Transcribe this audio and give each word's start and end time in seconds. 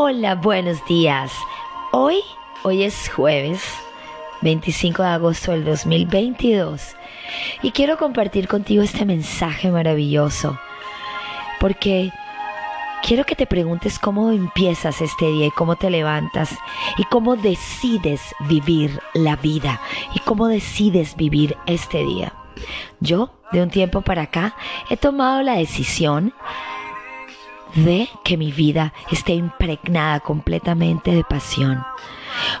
Hola, 0.00 0.36
buenos 0.36 0.86
días. 0.86 1.32
Hoy, 1.90 2.20
hoy 2.62 2.84
es 2.84 3.10
jueves 3.10 3.60
25 4.42 5.02
de 5.02 5.08
agosto 5.08 5.50
del 5.50 5.64
2022 5.64 6.94
y 7.62 7.72
quiero 7.72 7.98
compartir 7.98 8.46
contigo 8.46 8.84
este 8.84 9.04
mensaje 9.04 9.72
maravilloso 9.72 10.56
porque 11.58 12.12
quiero 13.02 13.24
que 13.24 13.34
te 13.34 13.46
preguntes 13.46 13.98
cómo 13.98 14.30
empiezas 14.30 15.00
este 15.00 15.32
día 15.32 15.46
y 15.46 15.50
cómo 15.50 15.74
te 15.74 15.90
levantas 15.90 16.56
y 16.96 17.02
cómo 17.02 17.34
decides 17.34 18.20
vivir 18.48 19.00
la 19.14 19.34
vida 19.34 19.80
y 20.14 20.20
cómo 20.20 20.46
decides 20.46 21.16
vivir 21.16 21.56
este 21.66 22.04
día. 22.04 22.32
Yo, 23.00 23.32
de 23.50 23.64
un 23.64 23.70
tiempo 23.70 24.02
para 24.02 24.22
acá, 24.22 24.54
he 24.90 24.96
tomado 24.96 25.42
la 25.42 25.54
decisión 25.54 26.32
de 27.74 28.08
que 28.24 28.36
mi 28.36 28.52
vida 28.52 28.92
esté 29.10 29.34
impregnada 29.34 30.20
completamente 30.20 31.12
de 31.12 31.24
pasión. 31.24 31.84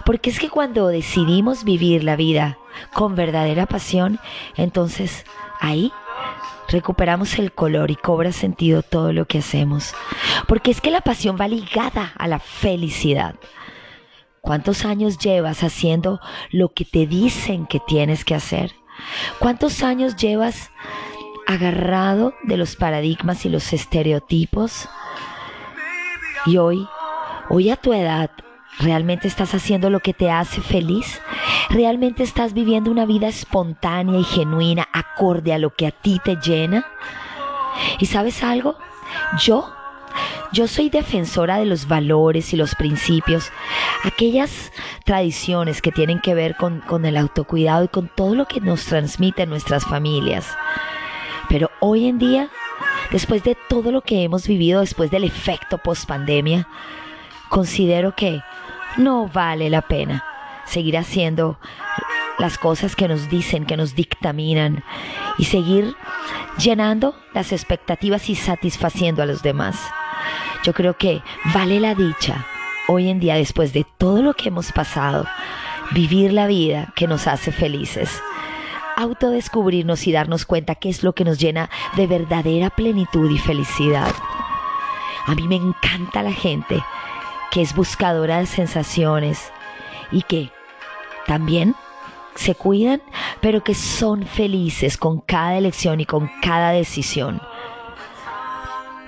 Porque 0.04 0.30
es 0.30 0.38
que 0.38 0.50
cuando 0.50 0.88
decidimos 0.88 1.64
vivir 1.64 2.04
la 2.04 2.16
vida 2.16 2.58
con 2.92 3.14
verdadera 3.14 3.66
pasión, 3.66 4.18
entonces 4.56 5.24
ahí 5.60 5.92
recuperamos 6.68 7.38
el 7.38 7.52
color 7.52 7.90
y 7.90 7.96
cobra 7.96 8.32
sentido 8.32 8.82
todo 8.82 9.12
lo 9.12 9.26
que 9.26 9.38
hacemos. 9.38 9.94
Porque 10.46 10.70
es 10.70 10.80
que 10.80 10.90
la 10.90 11.00
pasión 11.00 11.36
va 11.40 11.48
ligada 11.48 12.12
a 12.16 12.28
la 12.28 12.38
felicidad. 12.38 13.34
¿Cuántos 14.40 14.84
años 14.84 15.18
llevas 15.18 15.62
haciendo 15.62 16.20
lo 16.50 16.70
que 16.70 16.84
te 16.84 17.06
dicen 17.06 17.66
que 17.66 17.80
tienes 17.80 18.24
que 18.24 18.34
hacer? 18.34 18.72
¿Cuántos 19.38 19.82
años 19.82 20.16
llevas 20.16 20.70
agarrado 21.48 22.34
de 22.44 22.58
los 22.58 22.76
paradigmas 22.76 23.44
y 23.46 23.48
los 23.48 23.72
estereotipos? 23.72 24.88
Y 26.46 26.58
hoy, 26.58 26.86
hoy 27.48 27.70
a 27.70 27.76
tu 27.76 27.92
edad, 27.92 28.30
¿realmente 28.78 29.26
estás 29.26 29.54
haciendo 29.54 29.90
lo 29.90 30.00
que 30.00 30.12
te 30.12 30.30
hace 30.30 30.60
feliz? 30.60 31.20
¿Realmente 31.70 32.22
estás 32.22 32.52
viviendo 32.52 32.90
una 32.90 33.06
vida 33.06 33.28
espontánea 33.28 34.20
y 34.20 34.24
genuina 34.24 34.86
acorde 34.92 35.52
a 35.52 35.58
lo 35.58 35.74
que 35.74 35.86
a 35.86 35.90
ti 35.90 36.20
te 36.22 36.36
llena? 36.36 36.86
¿Y 37.98 38.06
sabes 38.06 38.42
algo? 38.42 38.76
Yo, 39.42 39.72
yo 40.52 40.68
soy 40.68 40.90
defensora 40.90 41.58
de 41.58 41.64
los 41.64 41.88
valores 41.88 42.52
y 42.52 42.56
los 42.56 42.74
principios, 42.74 43.50
aquellas 44.04 44.70
tradiciones 45.04 45.80
que 45.80 45.92
tienen 45.92 46.20
que 46.20 46.34
ver 46.34 46.56
con, 46.56 47.04
el 47.04 47.16
autocuidado 47.16 47.84
y 47.84 47.88
con 47.88 48.08
todo 48.08 48.34
lo 48.34 48.46
que 48.46 48.60
nos 48.60 48.84
transmiten 48.84 49.48
nuestras 49.48 49.84
familias. 49.84 50.46
Pero 51.48 51.70
hoy 51.80 52.08
en 52.08 52.18
día 52.18 52.50
después 53.10 53.42
de 53.42 53.56
todo 53.68 53.90
lo 53.92 54.02
que 54.02 54.22
hemos 54.22 54.46
vivido 54.46 54.80
después 54.80 55.10
del 55.10 55.24
efecto 55.24 55.78
post 55.78 56.06
pandemia, 56.06 56.68
considero 57.48 58.14
que 58.14 58.42
no 58.96 59.28
vale 59.28 59.70
la 59.70 59.82
pena 59.82 60.24
seguir 60.66 60.98
haciendo 60.98 61.58
las 62.38 62.58
cosas 62.58 62.94
que 62.94 63.08
nos 63.08 63.28
dicen, 63.28 63.66
que 63.66 63.76
nos 63.76 63.94
dictaminan 63.94 64.84
y 65.38 65.44
seguir 65.44 65.94
llenando 66.58 67.16
las 67.32 67.52
expectativas 67.52 68.28
y 68.28 68.34
satisfaciendo 68.34 69.22
a 69.22 69.26
los 69.26 69.42
demás. 69.42 69.76
Yo 70.62 70.72
creo 70.72 70.96
que 70.96 71.22
vale 71.54 71.80
la 71.80 71.94
dicha 71.94 72.46
hoy 72.86 73.08
en 73.08 73.20
día, 73.20 73.34
después 73.34 73.72
de 73.72 73.84
todo 73.98 74.22
lo 74.22 74.34
que 74.34 74.48
hemos 74.48 74.72
pasado, 74.72 75.26
vivir 75.92 76.32
la 76.32 76.46
vida 76.46 76.92
que 76.94 77.06
nos 77.06 77.26
hace 77.26 77.52
felices 77.52 78.22
autodescubrirnos 78.98 80.06
y 80.06 80.12
darnos 80.12 80.44
cuenta 80.44 80.74
qué 80.74 80.88
es 80.88 81.04
lo 81.04 81.14
que 81.14 81.24
nos 81.24 81.38
llena 81.38 81.70
de 81.96 82.06
verdadera 82.08 82.68
plenitud 82.68 83.30
y 83.30 83.38
felicidad. 83.38 84.12
A 85.26 85.34
mí 85.34 85.46
me 85.46 85.56
encanta 85.56 86.22
la 86.22 86.32
gente 86.32 86.82
que 87.52 87.62
es 87.62 87.74
buscadora 87.74 88.38
de 88.38 88.46
sensaciones 88.46 89.52
y 90.10 90.22
que 90.22 90.50
también 91.26 91.76
se 92.34 92.54
cuidan, 92.54 93.00
pero 93.40 93.62
que 93.62 93.74
son 93.74 94.24
felices 94.24 94.96
con 94.96 95.20
cada 95.20 95.56
elección 95.56 96.00
y 96.00 96.04
con 96.04 96.30
cada 96.42 96.70
decisión. 96.70 97.40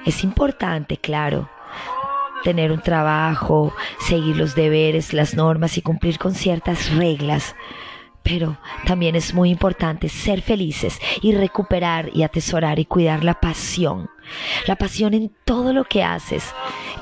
Es 0.07 0.23
importante, 0.23 0.99
claro, 0.99 1.49
tener 2.45 2.71
un 2.71 2.81
trabajo, 2.81 3.75
seguir 3.99 4.37
los 4.37 4.55
deberes, 4.55 5.13
las 5.13 5.35
normas 5.35 5.77
y 5.79 5.83
cumplir 5.83 6.19
con 6.19 6.35
ciertas 6.35 6.95
reglas, 6.95 7.55
pero 8.23 8.59
también 8.87 9.17
es 9.17 9.35
muy 9.35 9.51
importante 9.51 10.09
ser 10.09 10.43
felices 10.43 11.01
y 11.23 11.35
recuperar 11.35 12.11
y 12.15 12.23
atesorar 12.23 12.79
y 12.79 12.85
cuidar 12.85 13.25
la 13.25 13.35
pasión. 13.35 14.11
La 14.67 14.77
pasión 14.77 15.15
en 15.15 15.33
todo 15.45 15.73
lo 15.73 15.85
que 15.85 16.05
haces, 16.05 16.55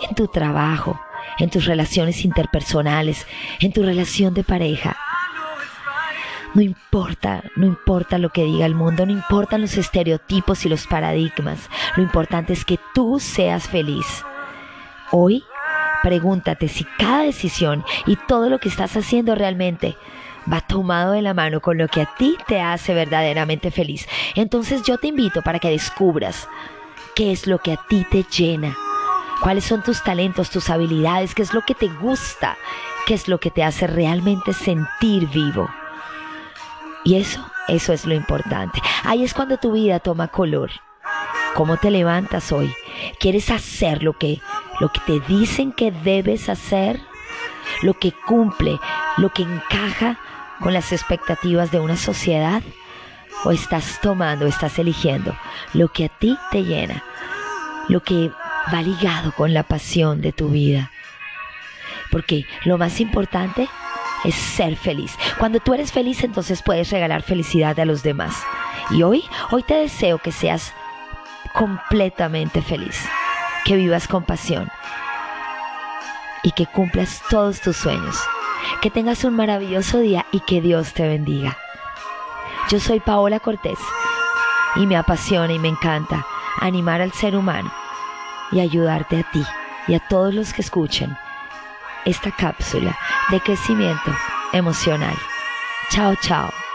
en 0.08 0.14
tu 0.14 0.28
trabajo, 0.28 1.00
en 1.38 1.50
tus 1.50 1.66
relaciones 1.66 2.24
interpersonales, 2.24 3.26
en 3.60 3.72
tu 3.72 3.82
relación 3.82 4.34
de 4.34 4.44
pareja. 4.44 4.96
No 6.54 6.62
importa, 6.62 7.44
no 7.56 7.66
importa 7.66 8.16
lo 8.16 8.30
que 8.30 8.44
diga 8.44 8.64
el 8.64 8.74
mundo, 8.74 9.04
no 9.04 9.12
importan 9.12 9.60
los 9.60 9.76
estereotipos 9.76 10.64
y 10.64 10.68
los 10.68 10.86
paradigmas. 10.86 11.68
Lo 11.96 12.02
importante 12.02 12.54
es 12.54 12.64
que 12.64 12.78
tú 12.94 13.20
seas 13.20 13.68
feliz. 13.68 14.24
Hoy, 15.10 15.44
pregúntate 16.02 16.68
si 16.68 16.84
cada 16.98 17.24
decisión 17.24 17.84
y 18.06 18.16
todo 18.16 18.48
lo 18.48 18.58
que 18.58 18.68
estás 18.68 18.96
haciendo 18.96 19.34
realmente 19.34 19.96
va 20.50 20.60
tomado 20.60 21.12
de 21.12 21.22
la 21.22 21.34
mano 21.34 21.60
con 21.60 21.78
lo 21.78 21.88
que 21.88 22.03
a 22.03 22.15
ti 22.16 22.37
te 22.47 22.60
hace 22.60 22.94
verdaderamente 22.94 23.71
feliz. 23.71 24.09
Entonces 24.34 24.82
yo 24.82 24.99
te 24.99 25.09
invito 25.09 25.43
para 25.43 25.59
que 25.59 25.71
descubras 25.71 26.49
qué 27.15 27.32
es 27.32 27.47
lo 27.47 27.59
que 27.59 27.72
a 27.72 27.76
ti 27.88 28.06
te 28.10 28.22
llena, 28.25 28.76
cuáles 29.43 29.65
son 29.65 29.82
tus 29.82 30.03
talentos, 30.03 30.50
tus 30.50 30.71
habilidades, 30.71 31.34
qué 31.34 31.43
es 31.43 31.53
lo 31.53 31.62
que 31.62 31.75
te 31.75 31.88
gusta, 31.88 32.56
qué 33.06 33.15
es 33.15 33.28
lo 33.28 33.38
que 33.38 33.50
te 33.50 33.65
hace 33.65 33.87
realmente 33.87 34.53
sentir 34.53 35.28
vivo. 35.28 35.69
Y 37.05 37.16
eso, 37.16 37.44
eso 37.69 37.93
es 37.93 38.05
lo 38.06 38.15
importante. 38.15 38.81
Ahí 39.05 39.25
es 39.25 39.34
cuando 39.34 39.56
tu 39.56 39.72
vida 39.72 40.00
toma 40.00 40.28
color. 40.28 40.70
¿Cómo 41.55 41.76
te 41.76 41.91
levantas 41.91 42.53
hoy? 42.53 42.72
¿Quieres 43.19 43.50
hacer 43.50 44.03
lo 44.03 44.12
que, 44.12 44.41
lo 44.81 44.91
que 44.91 45.00
te 45.06 45.20
dicen 45.20 45.72
que 45.72 45.91
debes 45.91 46.49
hacer? 46.49 47.00
Lo 47.82 47.94
que 47.94 48.12
cumple, 48.12 48.78
lo 49.16 49.31
que 49.31 49.43
encaja 49.43 50.19
con 50.60 50.72
las 50.72 50.92
expectativas 50.92 51.70
de 51.70 51.80
una 51.80 51.96
sociedad? 51.96 52.62
¿O 53.44 53.52
estás 53.52 54.00
tomando, 54.00 54.46
estás 54.46 54.78
eligiendo 54.78 55.36
lo 55.72 55.88
que 55.88 56.06
a 56.06 56.08
ti 56.08 56.36
te 56.50 56.64
llena, 56.64 57.04
lo 57.88 58.02
que 58.02 58.32
va 58.72 58.82
ligado 58.82 59.32
con 59.32 59.54
la 59.54 59.62
pasión 59.62 60.20
de 60.20 60.32
tu 60.32 60.48
vida? 60.48 60.91
Porque 62.10 62.46
lo 62.64 62.78
más 62.78 63.00
importante 63.00 63.69
es 64.24 64.34
ser 64.34 64.76
feliz. 64.76 65.16
Cuando 65.38 65.60
tú 65.60 65.74
eres 65.74 65.92
feliz, 65.92 66.24
entonces 66.24 66.62
puedes 66.62 66.90
regalar 66.90 67.22
felicidad 67.22 67.78
a 67.78 67.84
los 67.84 68.02
demás. 68.02 68.34
Y 68.90 69.02
hoy, 69.02 69.22
hoy 69.50 69.62
te 69.62 69.75
deseo 69.75 70.19
que 70.19 70.32
seas 70.32 70.72
completamente 71.54 72.62
feliz, 72.62 73.06
que 73.64 73.76
vivas 73.76 74.08
con 74.08 74.25
pasión 74.25 74.69
y 76.42 76.52
que 76.52 76.66
cumplas 76.66 77.22
todos 77.28 77.60
tus 77.60 77.76
sueños. 77.76 78.16
Que 78.80 78.90
tengas 78.90 79.24
un 79.24 79.34
maravilloso 79.34 79.98
día 79.98 80.26
y 80.30 80.40
que 80.40 80.60
Dios 80.60 80.94
te 80.94 81.06
bendiga. 81.06 81.58
Yo 82.70 82.78
soy 82.78 83.00
Paola 83.00 83.40
Cortés 83.40 83.78
y 84.76 84.86
me 84.86 84.96
apasiona 84.96 85.52
y 85.52 85.58
me 85.58 85.68
encanta 85.68 86.24
animar 86.60 87.00
al 87.00 87.12
ser 87.12 87.36
humano 87.36 87.72
y 88.52 88.60
ayudarte 88.60 89.20
a 89.20 89.30
ti 89.30 89.42
y 89.88 89.94
a 89.94 90.00
todos 90.00 90.32
los 90.32 90.52
que 90.52 90.62
escuchen 90.62 91.16
esta 92.04 92.30
cápsula 92.30 92.96
de 93.30 93.40
crecimiento 93.40 94.14
emocional. 94.52 95.14
Chao, 95.90 96.14
chao. 96.20 96.67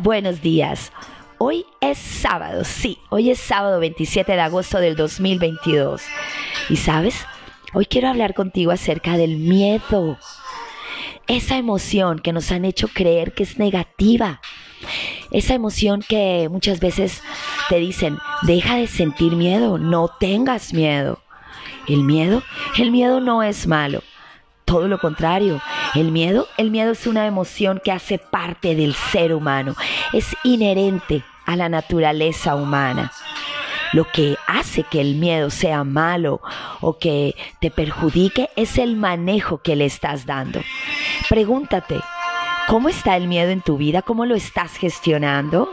Buenos 0.00 0.42
días. 0.42 0.92
Hoy 1.38 1.64
es 1.80 1.96
sábado, 1.96 2.64
sí, 2.64 2.98
hoy 3.08 3.30
es 3.30 3.38
sábado 3.38 3.80
27 3.80 4.32
de 4.32 4.40
agosto 4.40 4.78
del 4.78 4.94
2022. 4.94 6.02
Y 6.68 6.76
sabes, 6.76 7.24
hoy 7.72 7.86
quiero 7.86 8.08
hablar 8.08 8.34
contigo 8.34 8.72
acerca 8.72 9.16
del 9.16 9.38
miedo. 9.38 10.18
Esa 11.26 11.56
emoción 11.56 12.18
que 12.18 12.34
nos 12.34 12.52
han 12.52 12.66
hecho 12.66 12.88
creer 12.88 13.32
que 13.32 13.44
es 13.44 13.58
negativa. 13.58 14.40
Esa 15.30 15.54
emoción 15.54 16.02
que 16.06 16.48
muchas 16.50 16.78
veces 16.78 17.22
te 17.70 17.76
dicen, 17.76 18.18
deja 18.42 18.76
de 18.76 18.88
sentir 18.88 19.34
miedo, 19.34 19.78
no 19.78 20.08
tengas 20.20 20.74
miedo. 20.74 21.22
El 21.88 22.02
miedo, 22.02 22.42
el 22.76 22.90
miedo 22.90 23.20
no 23.20 23.42
es 23.42 23.66
malo. 23.66 24.02
Todo 24.66 24.86
lo 24.88 24.98
contrario, 24.98 25.62
el 25.94 26.12
miedo, 26.12 26.46
el 26.58 26.70
miedo 26.70 26.92
es 26.92 27.06
una 27.06 27.26
emoción 27.26 27.80
que 27.82 27.92
hace 27.92 28.18
parte 28.18 28.74
del 28.74 28.94
ser 28.94 29.32
humano, 29.32 29.74
es 30.12 30.36
inherente 30.44 31.24
a 31.46 31.56
la 31.56 31.70
naturaleza 31.70 32.54
humana. 32.54 33.10
Lo 33.94 34.10
que 34.12 34.36
hace 34.46 34.82
que 34.82 35.00
el 35.00 35.14
miedo 35.14 35.48
sea 35.48 35.84
malo 35.84 36.42
o 36.80 36.98
que 36.98 37.34
te 37.60 37.70
perjudique 37.70 38.50
es 38.56 38.76
el 38.76 38.96
manejo 38.96 39.62
que 39.62 39.76
le 39.76 39.86
estás 39.86 40.26
dando. 40.26 40.60
Pregúntate, 41.30 42.00
¿Cómo 42.68 42.88
está 42.88 43.16
el 43.16 43.28
miedo 43.28 43.50
en 43.50 43.60
tu 43.60 43.76
vida? 43.76 44.02
¿Cómo 44.02 44.26
lo 44.26 44.34
estás 44.34 44.76
gestionando? 44.76 45.70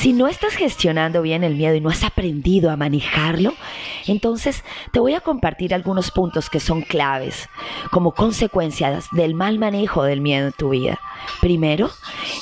Si 0.00 0.12
no 0.12 0.28
estás 0.28 0.54
gestionando 0.54 1.22
bien 1.22 1.42
el 1.42 1.56
miedo 1.56 1.74
y 1.74 1.80
no 1.80 1.88
has 1.88 2.04
aprendido 2.04 2.70
a 2.70 2.76
manejarlo, 2.76 3.54
entonces 4.06 4.62
te 4.92 5.00
voy 5.00 5.14
a 5.14 5.20
compartir 5.20 5.74
algunos 5.74 6.10
puntos 6.10 6.50
que 6.50 6.60
son 6.60 6.82
claves 6.82 7.48
como 7.90 8.12
consecuencias 8.12 9.06
del 9.12 9.34
mal 9.34 9.58
manejo 9.58 10.04
del 10.04 10.20
miedo 10.20 10.48
en 10.48 10.52
tu 10.52 10.68
vida. 10.68 11.00
Primero, 11.40 11.90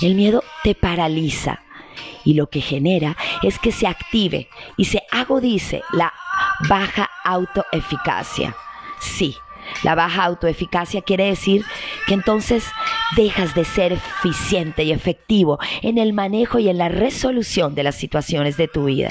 el 0.02 0.16
miedo 0.16 0.42
te 0.64 0.74
paraliza 0.74 1.60
y 2.24 2.34
lo 2.34 2.50
que 2.50 2.60
genera 2.60 3.16
es 3.42 3.58
que 3.60 3.70
se 3.70 3.86
active 3.86 4.48
y 4.76 4.86
se 4.86 5.02
agudice 5.12 5.82
la 5.92 6.12
baja 6.68 7.08
autoeficacia. 7.24 8.56
Sí, 9.00 9.36
la 9.82 9.94
baja 9.94 10.24
autoeficacia 10.24 11.02
quiere 11.02 11.26
decir 11.26 11.64
que 12.06 12.14
entonces 12.14 12.64
dejas 13.16 13.54
de 13.54 13.64
ser 13.64 13.92
eficiente 13.92 14.84
y 14.84 14.92
efectivo 14.92 15.58
en 15.82 15.98
el 15.98 16.12
manejo 16.12 16.58
y 16.58 16.68
en 16.68 16.78
la 16.78 16.88
resolución 16.88 17.74
de 17.74 17.82
las 17.82 17.94
situaciones 17.96 18.56
de 18.56 18.68
tu 18.68 18.84
vida. 18.86 19.10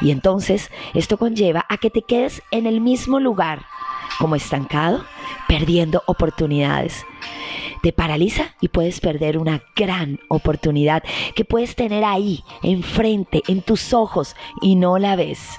Y 0.00 0.10
entonces 0.10 0.70
esto 0.94 1.18
conlleva 1.18 1.64
a 1.68 1.78
que 1.78 1.90
te 1.90 2.02
quedes 2.02 2.42
en 2.50 2.66
el 2.66 2.80
mismo 2.80 3.20
lugar 3.20 3.64
como 4.18 4.34
estancado, 4.34 5.04
perdiendo 5.46 6.02
oportunidades. 6.06 7.04
Te 7.82 7.92
paraliza 7.92 8.54
y 8.60 8.68
puedes 8.68 9.00
perder 9.00 9.38
una 9.38 9.62
gran 9.76 10.18
oportunidad 10.28 11.04
que 11.36 11.44
puedes 11.44 11.76
tener 11.76 12.04
ahí, 12.04 12.42
enfrente, 12.62 13.42
en 13.46 13.62
tus 13.62 13.92
ojos 13.92 14.34
y 14.60 14.74
no 14.74 14.98
la 14.98 15.14
ves. 15.14 15.58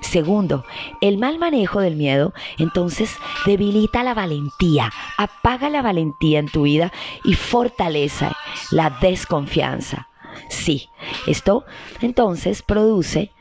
Segundo, 0.00 0.64
el 1.00 1.18
mal 1.18 1.38
manejo 1.38 1.80
del 1.80 1.96
miedo 1.96 2.32
entonces 2.58 3.16
debilita 3.44 4.02
la 4.02 4.14
valentía, 4.14 4.92
apaga 5.16 5.70
la 5.70 5.82
valentía 5.82 6.38
en 6.38 6.48
tu 6.48 6.62
vida 6.62 6.92
y 7.24 7.34
fortalece 7.34 8.28
la 8.70 8.90
desconfianza. 9.00 10.08
Sí, 10.48 10.88
esto 11.26 11.64
entonces 12.00 12.62
produce, 12.62 13.32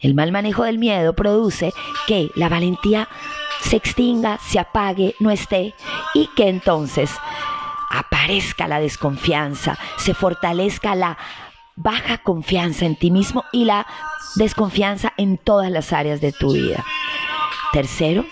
el 0.00 0.14
mal 0.14 0.32
manejo 0.32 0.64
del 0.64 0.78
miedo 0.78 1.14
produce 1.14 1.72
que 2.06 2.30
la 2.34 2.48
valentía 2.48 3.08
se 3.60 3.76
extinga, 3.76 4.38
se 4.38 4.58
apague, 4.58 5.14
no 5.20 5.30
esté 5.30 5.74
y 6.14 6.28
que 6.34 6.48
entonces 6.48 7.10
aparezca 7.90 8.68
la 8.68 8.80
desconfianza, 8.80 9.78
se 9.96 10.14
fortalezca 10.14 10.94
la 10.94 11.18
baja 11.82 12.18
confianza 12.18 12.84
en 12.84 12.96
ti 12.96 13.10
mismo 13.10 13.44
y 13.52 13.64
la 13.64 13.86
desconfianza 14.36 15.12
en 15.16 15.38
todas 15.38 15.70
las 15.70 15.92
áreas 15.92 16.20
de 16.20 16.32
tu 16.32 16.52
vida. 16.52 16.84
Tercero, 17.72 18.24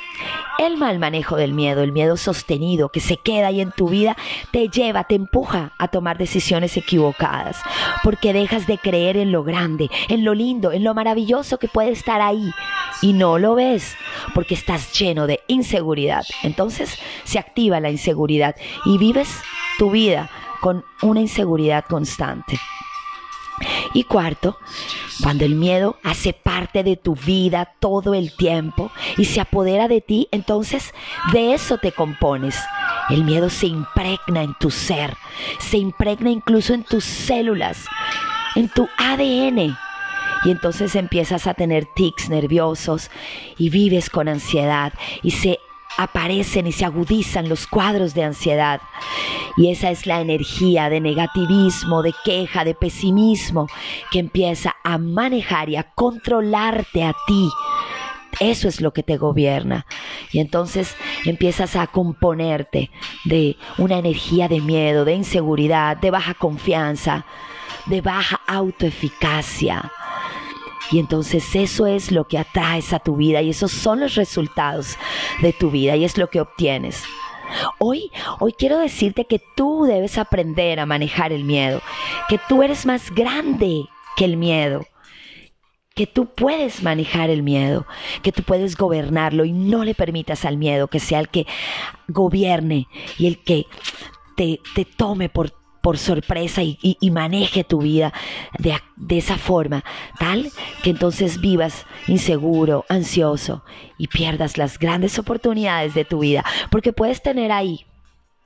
el 0.58 0.76
mal 0.76 0.98
manejo 0.98 1.36
del 1.36 1.52
miedo, 1.52 1.82
el 1.82 1.92
miedo 1.92 2.16
sostenido 2.16 2.90
que 2.90 3.00
se 3.00 3.16
queda 3.16 3.46
ahí 3.46 3.60
en 3.60 3.70
tu 3.70 3.88
vida, 3.88 4.16
te 4.50 4.68
lleva, 4.68 5.04
te 5.04 5.14
empuja 5.14 5.72
a 5.78 5.88
tomar 5.88 6.18
decisiones 6.18 6.76
equivocadas, 6.76 7.60
porque 8.02 8.32
dejas 8.32 8.66
de 8.66 8.78
creer 8.78 9.16
en 9.16 9.32
lo 9.32 9.44
grande, 9.44 9.88
en 10.08 10.24
lo 10.24 10.34
lindo, 10.34 10.72
en 10.72 10.84
lo 10.84 10.94
maravilloso 10.94 11.58
que 11.58 11.68
puede 11.68 11.92
estar 11.92 12.20
ahí 12.20 12.52
y 13.00 13.12
no 13.12 13.38
lo 13.38 13.54
ves, 13.54 13.96
porque 14.34 14.54
estás 14.54 14.92
lleno 14.98 15.26
de 15.26 15.40
inseguridad. 15.46 16.24
Entonces 16.42 16.98
se 17.24 17.38
activa 17.38 17.80
la 17.80 17.90
inseguridad 17.90 18.56
y 18.84 18.98
vives 18.98 19.40
tu 19.78 19.90
vida 19.92 20.28
con 20.60 20.84
una 21.02 21.20
inseguridad 21.20 21.84
constante. 21.84 22.58
Y 23.94 24.04
cuarto, 24.04 24.56
cuando 25.22 25.44
el 25.44 25.54
miedo 25.54 25.96
hace 26.04 26.32
parte 26.32 26.82
de 26.82 26.96
tu 26.96 27.14
vida 27.14 27.74
todo 27.80 28.14
el 28.14 28.34
tiempo 28.36 28.90
y 29.16 29.24
se 29.24 29.40
apodera 29.40 29.88
de 29.88 30.00
ti, 30.00 30.28
entonces 30.30 30.94
de 31.32 31.54
eso 31.54 31.78
te 31.78 31.92
compones. 31.92 32.56
El 33.10 33.24
miedo 33.24 33.50
se 33.50 33.66
impregna 33.66 34.42
en 34.42 34.54
tu 34.60 34.70
ser, 34.70 35.16
se 35.58 35.78
impregna 35.78 36.30
incluso 36.30 36.74
en 36.74 36.84
tus 36.84 37.04
células, 37.04 37.86
en 38.54 38.68
tu 38.68 38.88
ADN. 38.98 39.76
Y 40.44 40.50
entonces 40.50 40.94
empiezas 40.94 41.46
a 41.46 41.54
tener 41.54 41.86
tics 41.96 42.28
nerviosos 42.28 43.10
y 43.56 43.70
vives 43.70 44.08
con 44.08 44.28
ansiedad 44.28 44.92
y 45.22 45.32
se 45.32 45.58
aparecen 45.96 46.66
y 46.66 46.72
se 46.72 46.84
agudizan 46.84 47.48
los 47.48 47.66
cuadros 47.66 48.14
de 48.14 48.24
ansiedad. 48.24 48.80
Y 49.58 49.72
esa 49.72 49.90
es 49.90 50.06
la 50.06 50.20
energía 50.20 50.88
de 50.88 51.00
negativismo, 51.00 52.02
de 52.02 52.14
queja, 52.24 52.64
de 52.64 52.74
pesimismo 52.74 53.66
que 54.12 54.20
empieza 54.20 54.76
a 54.84 54.98
manejar 54.98 55.68
y 55.68 55.74
a 55.74 55.82
controlarte 55.82 57.02
a 57.02 57.12
ti. 57.26 57.50
Eso 58.38 58.68
es 58.68 58.80
lo 58.80 58.92
que 58.92 59.02
te 59.02 59.16
gobierna. 59.16 59.84
Y 60.30 60.38
entonces 60.38 60.94
empiezas 61.24 61.74
a 61.74 61.88
componerte 61.88 62.92
de 63.24 63.56
una 63.78 63.98
energía 63.98 64.46
de 64.46 64.60
miedo, 64.60 65.04
de 65.04 65.14
inseguridad, 65.14 65.96
de 65.96 66.12
baja 66.12 66.34
confianza, 66.34 67.26
de 67.86 68.00
baja 68.00 68.40
autoeficacia. 68.46 69.90
Y 70.92 71.00
entonces 71.00 71.44
eso 71.56 71.88
es 71.88 72.12
lo 72.12 72.28
que 72.28 72.38
atraes 72.38 72.92
a 72.92 73.00
tu 73.00 73.16
vida 73.16 73.42
y 73.42 73.50
esos 73.50 73.72
son 73.72 73.98
los 73.98 74.14
resultados 74.14 74.96
de 75.42 75.52
tu 75.52 75.72
vida 75.72 75.96
y 75.96 76.04
es 76.04 76.16
lo 76.16 76.30
que 76.30 76.40
obtienes. 76.40 77.02
Hoy, 77.78 78.10
hoy 78.40 78.52
quiero 78.52 78.78
decirte 78.78 79.24
que 79.24 79.40
tú 79.56 79.84
debes 79.84 80.18
aprender 80.18 80.80
a 80.80 80.86
manejar 80.86 81.32
el 81.32 81.44
miedo, 81.44 81.80
que 82.28 82.38
tú 82.48 82.62
eres 82.62 82.86
más 82.86 83.10
grande 83.10 83.84
que 84.16 84.24
el 84.24 84.36
miedo, 84.36 84.86
que 85.94 86.06
tú 86.06 86.26
puedes 86.26 86.82
manejar 86.82 87.30
el 87.30 87.42
miedo, 87.42 87.86
que 88.22 88.32
tú 88.32 88.42
puedes 88.42 88.76
gobernarlo 88.76 89.44
y 89.44 89.52
no 89.52 89.84
le 89.84 89.94
permitas 89.94 90.44
al 90.44 90.56
miedo 90.56 90.88
que 90.88 91.00
sea 91.00 91.20
el 91.20 91.28
que 91.28 91.46
gobierne 92.06 92.86
y 93.18 93.26
el 93.26 93.42
que 93.42 93.66
te, 94.36 94.60
te 94.74 94.84
tome 94.84 95.28
por 95.28 95.50
por 95.80 95.98
sorpresa 95.98 96.62
y, 96.62 96.96
maneje 97.10 97.64
tu 97.64 97.78
vida 97.78 98.12
de, 98.58 98.76
de 98.96 99.18
esa 99.18 99.38
forma, 99.38 99.84
tal 100.18 100.50
que 100.82 100.90
entonces 100.90 101.40
vivas 101.40 101.86
inseguro, 102.06 102.84
ansioso 102.88 103.64
y 103.96 104.08
pierdas 104.08 104.58
las 104.58 104.78
grandes 104.78 105.18
oportunidades 105.18 105.94
de 105.94 106.04
tu 106.04 106.20
vida, 106.20 106.44
porque 106.70 106.92
puedes 106.92 107.22
tener 107.22 107.52
ahí 107.52 107.86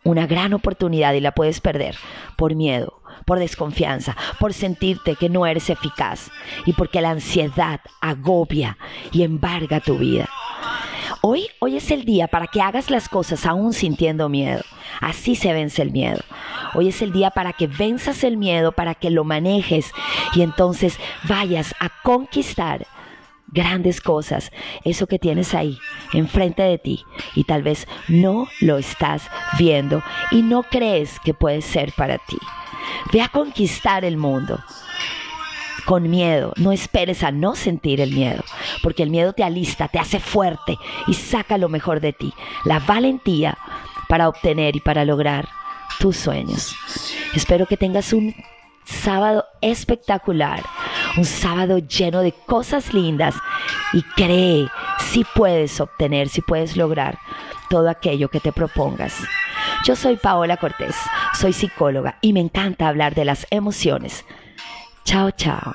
una 0.04 0.26
gran 0.26 0.52
oportunidad 0.52 1.14
y 1.14 1.20
la 1.20 1.32
puedes 1.32 1.60
perder 1.60 1.96
por 2.36 2.54
miedo, 2.54 3.02
por 3.24 3.38
desconfianza, 3.38 4.16
por 4.38 4.52
sentirte 4.52 5.16
que 5.16 5.28
no 5.28 5.46
eres 5.46 5.70
eficaz 5.70 6.30
y 6.66 6.72
porque 6.72 7.00
la 7.00 7.10
ansiedad 7.10 7.80
agobia 8.00 8.76
y 9.12 9.22
embarga 9.22 9.80
tu 9.80 9.98
vida. 9.98 10.28
Hoy, 11.24 11.46
hoy 11.60 11.76
es 11.76 11.92
el 11.92 12.04
día 12.04 12.26
para 12.26 12.48
que 12.48 12.60
hagas 12.60 12.90
las 12.90 13.08
cosas 13.08 13.46
aún 13.46 13.74
sintiendo 13.74 14.28
miedo. 14.28 14.64
Así 15.00 15.36
se 15.36 15.52
vence 15.52 15.80
el 15.80 15.92
miedo. 15.92 16.18
Hoy 16.74 16.88
es 16.88 17.00
el 17.00 17.12
día 17.12 17.30
para 17.30 17.52
que 17.52 17.68
venzas 17.68 18.24
el 18.24 18.36
miedo, 18.36 18.72
para 18.72 18.96
que 18.96 19.08
lo 19.08 19.22
manejes 19.22 19.92
y 20.34 20.42
entonces 20.42 20.98
vayas 21.28 21.76
a 21.78 21.90
conquistar 22.02 22.88
grandes 23.46 24.00
cosas, 24.00 24.50
eso 24.82 25.06
que 25.06 25.20
tienes 25.20 25.54
ahí, 25.54 25.78
enfrente 26.12 26.62
de 26.64 26.78
ti, 26.78 27.04
y 27.36 27.44
tal 27.44 27.62
vez 27.62 27.86
no 28.08 28.48
lo 28.60 28.78
estás 28.78 29.30
viendo 29.56 30.02
y 30.32 30.42
no 30.42 30.64
crees 30.64 31.20
que 31.20 31.34
puede 31.34 31.62
ser 31.62 31.92
para 31.92 32.18
ti. 32.18 32.38
Ve 33.12 33.22
a 33.22 33.28
conquistar 33.28 34.04
el 34.04 34.16
mundo 34.16 34.58
con 35.84 36.10
miedo. 36.10 36.52
No 36.56 36.72
esperes 36.72 37.22
a 37.22 37.30
no 37.30 37.54
sentir 37.54 38.00
el 38.00 38.12
miedo, 38.12 38.42
porque 38.82 39.02
el 39.02 39.10
miedo 39.10 39.32
te 39.32 39.44
alista, 39.44 39.88
te 39.88 39.98
hace 39.98 40.20
fuerte 40.20 40.78
y 41.06 41.14
saca 41.14 41.58
lo 41.58 41.68
mejor 41.68 42.00
de 42.00 42.12
ti. 42.12 42.32
La 42.64 42.78
valentía 42.80 43.56
para 44.08 44.28
obtener 44.28 44.76
y 44.76 44.80
para 44.80 45.04
lograr 45.04 45.48
tus 45.98 46.16
sueños. 46.16 46.74
Espero 47.34 47.66
que 47.66 47.76
tengas 47.76 48.12
un 48.12 48.34
sábado 48.84 49.44
espectacular, 49.60 50.62
un 51.16 51.24
sábado 51.24 51.78
lleno 51.78 52.20
de 52.20 52.32
cosas 52.32 52.92
lindas 52.92 53.34
y 53.92 54.02
cree 54.02 54.68
si 54.98 55.24
puedes 55.24 55.80
obtener, 55.80 56.28
si 56.28 56.40
puedes 56.40 56.76
lograr 56.76 57.18
todo 57.68 57.88
aquello 57.88 58.28
que 58.28 58.40
te 58.40 58.52
propongas. 58.52 59.16
Yo 59.86 59.96
soy 59.96 60.16
Paola 60.16 60.56
Cortés, 60.56 60.96
soy 61.38 61.52
psicóloga 61.52 62.18
y 62.20 62.32
me 62.32 62.40
encanta 62.40 62.88
hablar 62.88 63.14
de 63.14 63.24
las 63.24 63.46
emociones. 63.50 64.24
Chao, 65.04 65.30
chao. 65.32 65.74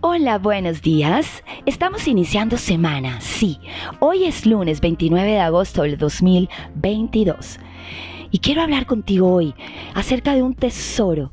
Hola, 0.00 0.38
buenos 0.38 0.80
días. 0.80 1.44
Estamos 1.66 2.08
iniciando 2.08 2.56
semana, 2.56 3.20
sí. 3.20 3.60
Hoy 4.00 4.24
es 4.24 4.46
lunes 4.46 4.80
29 4.80 5.30
de 5.30 5.40
agosto 5.40 5.82
del 5.82 5.98
2022. 5.98 7.58
Y 8.30 8.38
quiero 8.38 8.62
hablar 8.62 8.86
contigo 8.86 9.32
hoy 9.32 9.54
acerca 9.94 10.34
de 10.34 10.42
un 10.42 10.54
tesoro 10.54 11.32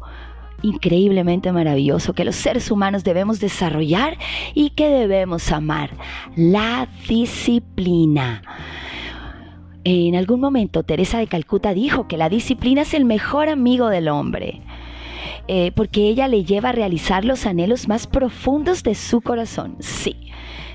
increíblemente 0.61 1.51
maravilloso 1.51 2.13
que 2.13 2.25
los 2.25 2.35
seres 2.35 2.71
humanos 2.71 3.03
debemos 3.03 3.39
desarrollar 3.39 4.17
y 4.53 4.71
que 4.71 4.89
debemos 4.89 5.51
amar, 5.51 5.91
la 6.35 6.87
disciplina. 7.07 8.41
En 9.83 10.15
algún 10.15 10.39
momento 10.39 10.83
Teresa 10.83 11.19
de 11.19 11.27
Calcuta 11.27 11.73
dijo 11.73 12.07
que 12.07 12.17
la 12.17 12.29
disciplina 12.29 12.81
es 12.81 12.93
el 12.93 13.05
mejor 13.05 13.49
amigo 13.49 13.89
del 13.89 14.07
hombre. 14.09 14.61
eh, 15.47 15.71
porque 15.75 16.07
ella 16.09 16.27
le 16.27 16.43
lleva 16.43 16.69
a 16.69 16.71
realizar 16.71 17.23
los 17.25 17.45
anhelos 17.45 17.87
más 17.87 18.07
profundos 18.07 18.83
de 18.83 18.95
su 18.95 19.21
corazón. 19.21 19.75
Sí. 19.79 20.15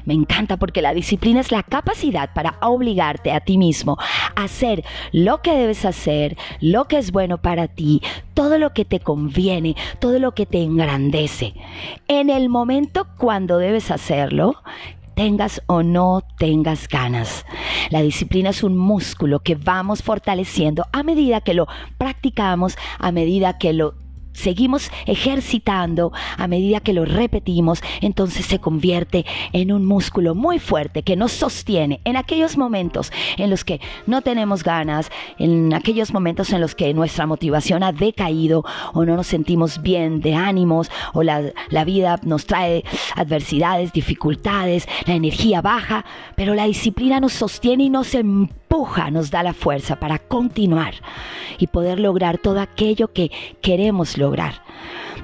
Me 0.04 0.14
encanta 0.14 0.57
porque 0.57 0.83
la 0.83 0.95
disciplina 0.95 1.40
es 1.40 1.52
la 1.52 1.62
capacidad 1.62 2.33
para 2.33 2.57
obligarte 2.62 3.33
a 3.33 3.40
ti 3.40 3.59
mismo 3.59 3.97
a 4.37 4.45
hacer 4.45 4.85
lo 5.12 5.42
que 5.42 5.54
debes 5.54 5.85
hacer, 5.85 6.37
lo 6.61 6.87
que 6.87 6.99
es 6.99 7.12
bueno 7.12 7.38
para 7.38 7.69
ti, 7.69 8.02
todo 8.35 8.59
lo 8.59 8.73
que 8.73 8.85
te 8.85 9.00
conviene, 9.00 9.76
todo 9.99 10.19
lo 10.19 10.33
que 10.33 10.47
te 10.47 10.62
engrandece. 10.62 11.54
En 12.09 12.30
el 12.30 12.49
momento 12.49 13.07
cuando 13.19 13.59
debes 13.59 13.90
hacerlo, 13.90 14.57
tengas 15.14 15.62
o 15.66 15.83
no 15.83 16.23
tengas 16.38 16.88
ganas. 16.88 17.45
La 17.90 18.00
disciplina 18.00 18.50
es 18.50 18.62
un 18.62 18.76
músculo 18.76 19.40
que 19.40 19.54
vamos 19.54 20.02
fortaleciendo 20.02 20.87
a 20.92 21.02
medida 21.02 21.42
que 21.42 21.52
lo 21.52 21.66
practicamos, 21.99 22.76
a 22.99 23.12
medida 23.12 23.59
que 23.59 23.75
lo 23.75 23.95
seguimos 24.32 24.90
ejercitando. 25.06 26.12
A 26.37 26.46
medida 26.46 26.80
que 26.80 26.92
lo 26.92 27.04
repetimos, 27.04 27.82
entonces 28.00 28.46
se 28.46 28.58
convierte 28.58 29.25
en 29.52 29.72
un 29.72 29.84
músculo 29.84 30.34
muy 30.34 30.58
fuerte 30.58 31.02
que 31.02 31.16
nos 31.16 31.32
sostiene 31.32 32.00
en 32.04 32.16
aquellos 32.16 32.56
momentos 32.56 33.12
en 33.37 33.50
los 33.50 33.64
que 33.64 33.80
no 34.06 34.22
tenemos 34.22 34.62
ganas, 34.62 35.10
en 35.38 35.75
aquellos 35.75 36.12
momentos 36.12 36.52
en 36.52 36.60
los 36.60 36.75
que 36.75 36.92
nuestra 36.94 37.26
motivación 37.26 37.82
ha 37.82 37.92
decaído 37.92 38.64
o 38.92 39.04
no 39.04 39.16
nos 39.16 39.26
sentimos 39.26 39.82
bien 39.82 40.20
de 40.20 40.34
ánimos 40.34 40.90
o 41.12 41.22
la, 41.22 41.42
la 41.68 41.84
vida 41.84 42.18
nos 42.25 42.46
trae 42.46 42.84
adversidades, 43.16 43.92
dificultades, 43.92 44.88
la 45.06 45.14
energía 45.14 45.60
baja, 45.60 46.04
pero 46.37 46.54
la 46.54 46.66
disciplina 46.66 47.20
nos 47.20 47.32
sostiene 47.32 47.84
y 47.84 47.90
nos 47.90 48.14
empuja, 48.14 48.60
nos 49.11 49.31
da 49.31 49.43
la 49.43 49.53
fuerza 49.53 49.97
para 49.97 50.19
continuar 50.19 50.95
y 51.59 51.67
poder 51.67 51.99
lograr 51.99 52.39
todo 52.39 52.61
aquello 52.61 53.12
que 53.12 53.31
queremos 53.61 54.17
lograr. 54.17 54.62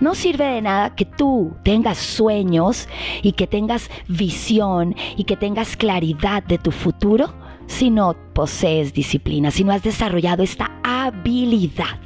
No 0.01 0.15
sirve 0.15 0.45
de 0.45 0.63
nada 0.63 0.95
que 0.95 1.05
tú 1.05 1.57
tengas 1.63 1.97
sueños 1.97 2.89
y 3.23 3.33
que 3.33 3.47
tengas 3.47 3.91
visión 4.09 4.95
y 5.17 5.25
que 5.25 5.37
tengas 5.37 5.77
claridad 5.77 6.43
de 6.43 6.59
tu 6.59 6.71
futuro 6.71 7.35
si 7.67 7.91
no 7.91 8.15
posees 8.35 8.93
disciplina, 8.93 9.51
si 9.51 9.65
no 9.65 9.73
has 9.73 9.83
desarrollado 9.83 10.43
esta 10.43 10.71
habilidad 10.83 11.99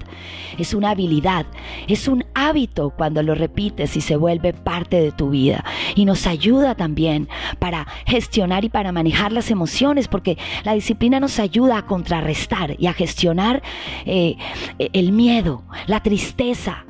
es 0.59 0.75
una 0.75 0.91
habilidad, 0.91 1.47
es 1.89 2.09
un 2.09 2.25
hábito 2.35 2.91
cuando 2.91 3.23
lo 3.23 3.35
repites 3.35 3.97
y 3.97 4.01
se 4.01 4.17
vuelve 4.17 4.53
parte 4.53 5.01
de 5.01 5.13
tu 5.13 5.31
vida. 5.31 5.65
Y 5.95 6.05
nos 6.05 6.27
ayuda 6.27 6.75
también 6.75 7.29
para 7.59 7.87
gestionar 8.07 8.65
y 8.65 8.69
para 8.69 8.93
manejar 8.93 9.33
las 9.33 9.51
emociones, 9.51 10.09
porque 10.09 10.39
la 10.65 10.75
disciplina 10.75 11.21
nos 11.21 11.39
ayuda 11.39 11.79
a 11.79 11.87
contrarrestar 11.87 12.77
y 12.79 12.87
a 12.87 12.93
gestionar 12.93 13.63
eh, 14.07 14.37
el 14.79 15.13
miedo, 15.13 15.63
la 15.87 16.03
tristeza, 16.03 16.85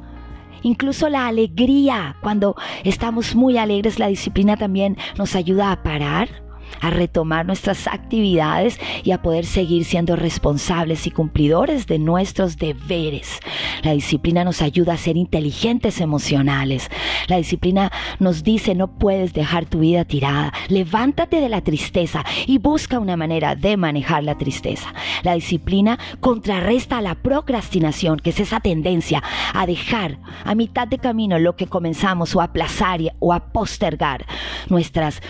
incluso 0.62 1.08
la 1.08 1.26
alegría. 1.26 2.16
Cuando 2.20 2.56
estamos 2.84 3.34
muy 3.34 3.58
alegres, 3.58 3.98
la 3.98 4.08
disciplina 4.08 4.56
también 4.56 4.96
nos 5.16 5.34
ayuda 5.34 5.72
a 5.72 5.82
parar 5.82 6.49
a 6.80 6.90
retomar 6.90 7.46
nuestras 7.46 7.86
actividades 7.86 8.78
y 9.04 9.12
a 9.12 9.22
poder 9.22 9.46
seguir 9.46 9.84
siendo 9.84 10.16
responsables 10.16 11.06
y 11.06 11.10
cumplidores 11.10 11.86
de 11.86 11.98
nuestros 11.98 12.56
deberes. 12.56 13.40
La 13.82 13.92
disciplina 13.92 14.44
nos 14.44 14.62
ayuda 14.62 14.94
a 14.94 14.98
ser 14.98 15.16
inteligentes 15.16 16.00
emocionales. 16.00 16.90
La 17.28 17.36
disciplina 17.36 17.90
nos 18.18 18.42
dice 18.42 18.74
no 18.74 18.88
puedes 18.98 19.32
dejar 19.32 19.66
tu 19.66 19.80
vida 19.80 20.04
tirada. 20.04 20.52
Levántate 20.68 21.40
de 21.40 21.48
la 21.48 21.60
tristeza 21.60 22.24
y 22.46 22.58
busca 22.58 22.98
una 22.98 23.16
manera 23.16 23.54
de 23.54 23.76
manejar 23.76 24.24
la 24.24 24.38
tristeza. 24.38 24.92
La 25.22 25.34
disciplina 25.34 25.98
contrarresta 26.20 27.00
la 27.00 27.14
procrastinación, 27.14 28.18
que 28.18 28.30
es 28.30 28.40
esa 28.40 28.60
tendencia 28.60 29.22
a 29.54 29.66
dejar 29.66 30.18
a 30.44 30.54
mitad 30.54 30.88
de 30.88 30.98
camino 30.98 31.38
lo 31.38 31.56
que 31.56 31.66
comenzamos 31.66 32.34
o 32.34 32.40
a 32.40 32.44
aplazar 32.44 32.90
o 33.20 33.32
a 33.32 33.52
postergar 33.52 34.26
nuestras, 34.68 35.22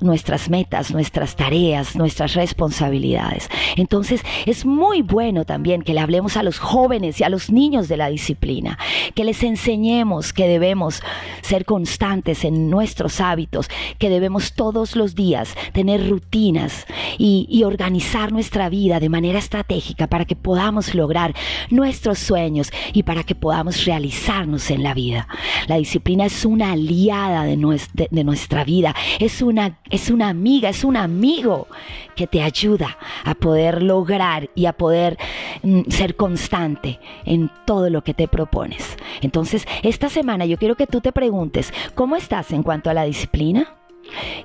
nuestras 0.00 0.50
metas, 0.52 0.92
nuestras 0.92 1.34
tareas, 1.34 1.96
nuestras 1.96 2.34
responsabilidades. 2.34 3.48
Entonces 3.76 4.20
es 4.44 4.66
muy 4.66 5.00
bueno 5.00 5.46
también 5.46 5.80
que 5.80 5.94
le 5.94 6.00
hablemos 6.00 6.36
a 6.36 6.42
los 6.42 6.58
jóvenes 6.58 7.18
y 7.18 7.24
a 7.24 7.30
los 7.30 7.50
niños 7.50 7.88
de 7.88 7.96
la 7.96 8.10
disciplina, 8.10 8.78
que 9.14 9.24
les 9.24 9.42
enseñemos 9.42 10.34
que 10.34 10.46
debemos 10.46 11.02
ser 11.40 11.64
constantes 11.64 12.44
en 12.44 12.68
nuestros 12.68 13.20
hábitos, 13.20 13.70
que 13.98 14.10
debemos 14.10 14.52
todos 14.52 14.94
los 14.94 15.14
días 15.14 15.54
tener 15.72 16.08
rutinas 16.08 16.86
y, 17.18 17.62
organizar 17.62 18.32
nuestra 18.32 18.68
vida 18.68 18.98
de 18.98 19.08
manera 19.08 19.38
estratégica 19.38 20.08
para 20.08 20.24
que 20.24 20.34
podamos 20.34 20.96
lograr 20.96 21.32
nuestros 21.70 22.18
sueños 22.18 22.72
y 22.92 23.04
para 23.04 23.22
que 23.22 23.36
podamos 23.36 23.84
realizarnos 23.84 24.68
en 24.70 24.82
la 24.82 24.92
vida. 24.92 25.28
La 25.68 25.76
disciplina 25.76 26.26
es 26.26 26.44
una 26.44 26.72
aliada 26.72 27.44
de, 27.44 27.56
nuestra, 27.56 28.06
nuestra 28.10 28.64
vida, 28.64 28.96
es 29.20 29.42
una, 29.42 29.78
es 29.90 30.10
una 30.10 30.34
es 30.46 30.84
un 30.84 30.96
amigo 30.96 31.68
que 32.16 32.26
te 32.26 32.42
ayuda 32.42 32.98
a 33.24 33.34
poder 33.34 33.82
lograr 33.82 34.50
y 34.54 34.66
a 34.66 34.72
poder 34.72 35.16
mm, 35.62 35.82
ser 35.88 36.16
constante 36.16 37.00
en 37.24 37.50
todo 37.64 37.90
lo 37.90 38.02
que 38.02 38.14
te 38.14 38.28
propones. 38.28 38.96
Entonces, 39.20 39.66
esta 39.82 40.08
semana 40.08 40.44
yo 40.44 40.58
quiero 40.58 40.74
que 40.74 40.86
tú 40.86 41.00
te 41.00 41.12
preguntes, 41.12 41.72
¿cómo 41.94 42.16
estás 42.16 42.50
en 42.52 42.62
cuanto 42.62 42.90
a 42.90 42.94
la 42.94 43.04
disciplina? 43.04 43.76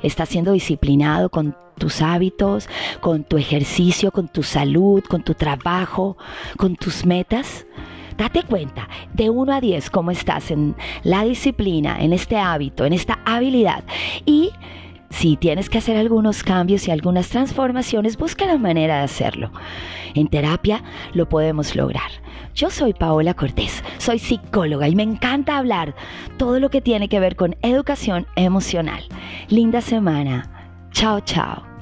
¿Estás 0.03 0.29
siendo 0.29 0.51
disciplinado 0.51 1.29
con 1.29 1.55
tus 1.77 2.01
hábitos, 2.01 2.69
con 3.01 3.23
tu 3.23 3.37
ejercicio, 3.37 4.11
con 4.11 4.27
tu 4.27 4.43
salud, 4.43 5.03
con 5.03 5.23
tu 5.23 5.33
trabajo, 5.33 6.17
con 6.57 6.75
tus 6.75 7.05
metas? 7.05 7.65
Date 8.17 8.43
cuenta 8.43 8.87
de 9.13 9.29
1 9.29 9.53
a 9.53 9.61
10 9.61 9.89
cómo 9.91 10.09
estás 10.09 10.49
en 10.49 10.75
la 11.03 11.23
disciplina, 11.23 11.97
en 11.99 12.13
este 12.13 12.37
hábito, 12.37 12.85
en 12.85 12.93
esta 12.93 13.19
habilidad 13.25 13.83
y 14.25 14.51
si 15.09 15.37
tienes 15.37 15.69
que 15.69 15.77
hacer 15.77 15.97
algunos 15.97 16.43
cambios 16.43 16.87
y 16.87 16.91
algunas 16.91 17.29
transformaciones, 17.29 18.17
busca 18.17 18.45
la 18.45 18.57
manera 18.57 18.97
de 18.97 19.03
hacerlo. 19.03 19.51
En 20.13 20.27
terapia 20.27 20.83
lo 21.13 21.29
podemos 21.29 21.75
lograr. 21.75 22.11
Yo 22.53 22.69
soy 22.69 22.93
Paola 22.93 23.33
Cortés, 23.33 23.83
soy 23.99 24.19
psicóloga 24.19 24.87
y 24.87 24.95
me 24.95 25.03
encanta 25.03 25.57
hablar 25.57 25.95
todo 26.37 26.59
lo 26.59 26.69
que 26.69 26.81
tiene 26.81 27.07
que 27.07 27.19
ver 27.19 27.35
con 27.35 27.55
educación 27.61 28.27
emocional. 28.35 29.03
Linda 29.49 29.81
semana. 29.81 30.89
Chao, 30.91 31.19
chao. 31.21 31.76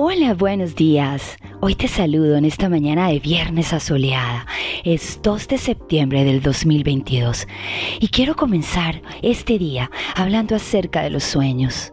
Hola, 0.00 0.32
buenos 0.34 0.76
días. 0.76 1.36
Hoy 1.60 1.74
te 1.74 1.88
saludo 1.88 2.36
en 2.36 2.44
esta 2.44 2.68
mañana 2.68 3.08
de 3.08 3.18
viernes 3.18 3.72
asoleada. 3.72 4.46
Es 4.84 5.18
2 5.24 5.48
de 5.48 5.58
septiembre 5.58 6.22
del 6.22 6.40
2022 6.40 7.48
y 7.98 8.06
quiero 8.06 8.36
comenzar 8.36 9.02
este 9.22 9.58
día 9.58 9.90
hablando 10.14 10.54
acerca 10.54 11.02
de 11.02 11.10
los 11.10 11.24
sueños. 11.24 11.90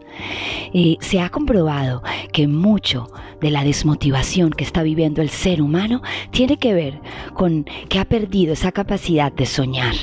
Eh, 0.72 0.98
se 1.00 1.18
ha 1.18 1.30
comprobado 1.30 2.04
que 2.32 2.46
mucho 2.46 3.08
de 3.40 3.50
la 3.50 3.64
desmotivación 3.64 4.50
que 4.50 4.62
está 4.62 4.84
viviendo 4.84 5.20
el 5.20 5.30
ser 5.30 5.60
humano 5.60 6.00
tiene 6.30 6.58
que 6.58 6.74
ver 6.74 7.00
con 7.34 7.64
que 7.88 7.98
ha 7.98 8.04
perdido 8.04 8.52
esa 8.52 8.70
capacidad 8.70 9.32
de 9.32 9.46
soñar 9.46 9.96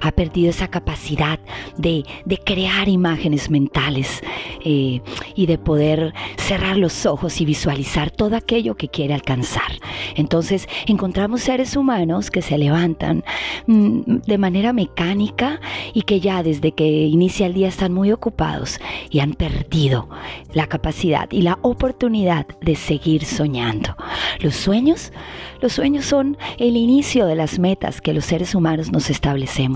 ha 0.00 0.12
perdido 0.12 0.50
esa 0.50 0.68
capacidad 0.68 1.38
de, 1.76 2.04
crear 2.44 2.88
imágenes 2.88 3.50
mentales 3.50 4.22
eh, 4.64 5.00
y 5.34 5.46
de 5.46 5.58
poder 5.58 6.14
cerrar 6.36 6.76
los 6.76 7.04
ojos 7.04 7.40
y 7.40 7.44
visualizar 7.44 8.10
todo 8.10 8.36
aquello 8.36 8.76
que 8.76 8.88
quiere 8.88 9.14
alcanzar. 9.14 9.72
Entonces 10.14 10.68
encontramos 10.86 11.42
seres 11.42 11.76
humanos 11.76 12.30
que 12.30 12.42
se 12.42 12.58
levantan 12.58 13.24
mm, 13.66 14.18
de 14.26 14.38
manera 14.38 14.72
mecánica 14.72 15.60
y 15.92 16.02
que 16.02 16.20
ya 16.20 16.42
desde 16.42 16.72
que 16.72 16.86
inicia 16.86 17.46
el 17.46 17.54
día 17.54 17.68
están 17.68 17.92
muy 17.92 18.12
ocupados 18.12 18.78
y 19.10 19.20
han 19.20 19.34
perdido 19.34 20.08
la 20.52 20.66
capacidad 20.66 21.28
y 21.30 21.42
la 21.42 21.58
oportunidad 21.62 22.46
de 22.60 22.76
seguir 22.76 23.24
soñando. 23.24 23.96
Los 24.40 24.54
sueños, 24.54 25.12
los 25.60 25.72
sueños 25.72 26.04
son 26.04 26.36
el 26.58 26.76
inicio 26.76 27.26
de 27.26 27.34
las 27.34 27.58
metas 27.58 28.00
que 28.00 28.14
los 28.14 28.24
seres 28.24 28.54
humanos 28.54 28.90
nos 28.90 29.10
establecemos 29.10 29.67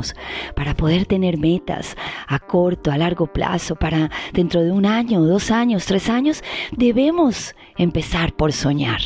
para 0.55 0.75
poder 0.75 1.07
tener 1.07 1.39
metas 1.39 1.97
a 2.27 2.39
corto, 2.39 2.91
a 2.91 2.99
largo 2.99 3.27
plazo, 3.27 3.77
para 3.77 4.11
dentro 4.33 4.63
de 4.63 4.73
un 4.73 4.87
año, 4.87 5.23
dos 5.23 5.51
años, 5.51 5.87
tres 5.87 6.09
años, 6.09 6.43
debemos 6.73 7.55
empezar 7.77 8.35
por 8.35 8.53
soñar. 8.53 9.01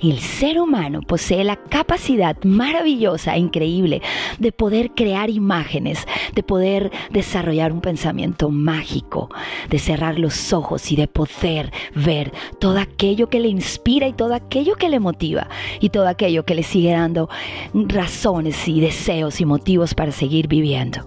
el 0.00 0.20
ser 0.20 0.60
humano 0.60 1.00
posee 1.02 1.42
la 1.42 1.56
capacidad 1.56 2.36
maravillosa 2.44 3.36
increíble 3.36 4.00
de 4.38 4.52
poder 4.52 4.92
crear 4.92 5.28
imágenes, 5.28 6.06
de 6.34 6.42
poder 6.42 6.92
desarrollar 7.10 7.72
un 7.72 7.80
pensamiento 7.80 8.50
mágico, 8.50 9.28
de 9.68 9.78
cerrar 9.78 10.18
los 10.18 10.52
ojos 10.52 10.92
y 10.92 10.96
de 10.96 11.08
poder 11.08 11.72
ver 11.94 12.32
todo 12.60 12.78
aquello 12.78 13.28
que 13.28 13.40
le 13.40 13.48
inspira 13.48 14.06
y 14.06 14.12
todo 14.12 14.34
aquello 14.34 14.76
que 14.76 14.88
le 14.88 15.00
motiva 15.00 15.48
y 15.80 15.90
todo 15.90 16.08
aquello 16.08 16.44
que 16.44 16.54
le 16.54 16.62
sigue 16.62 16.92
dando 16.92 17.28
razones 17.74 18.68
y 18.68 18.80
deseos 18.80 19.40
y 19.40 19.44
motivos 19.44 19.94
para 19.94 20.07
seguir 20.12 20.48
viviendo. 20.48 21.06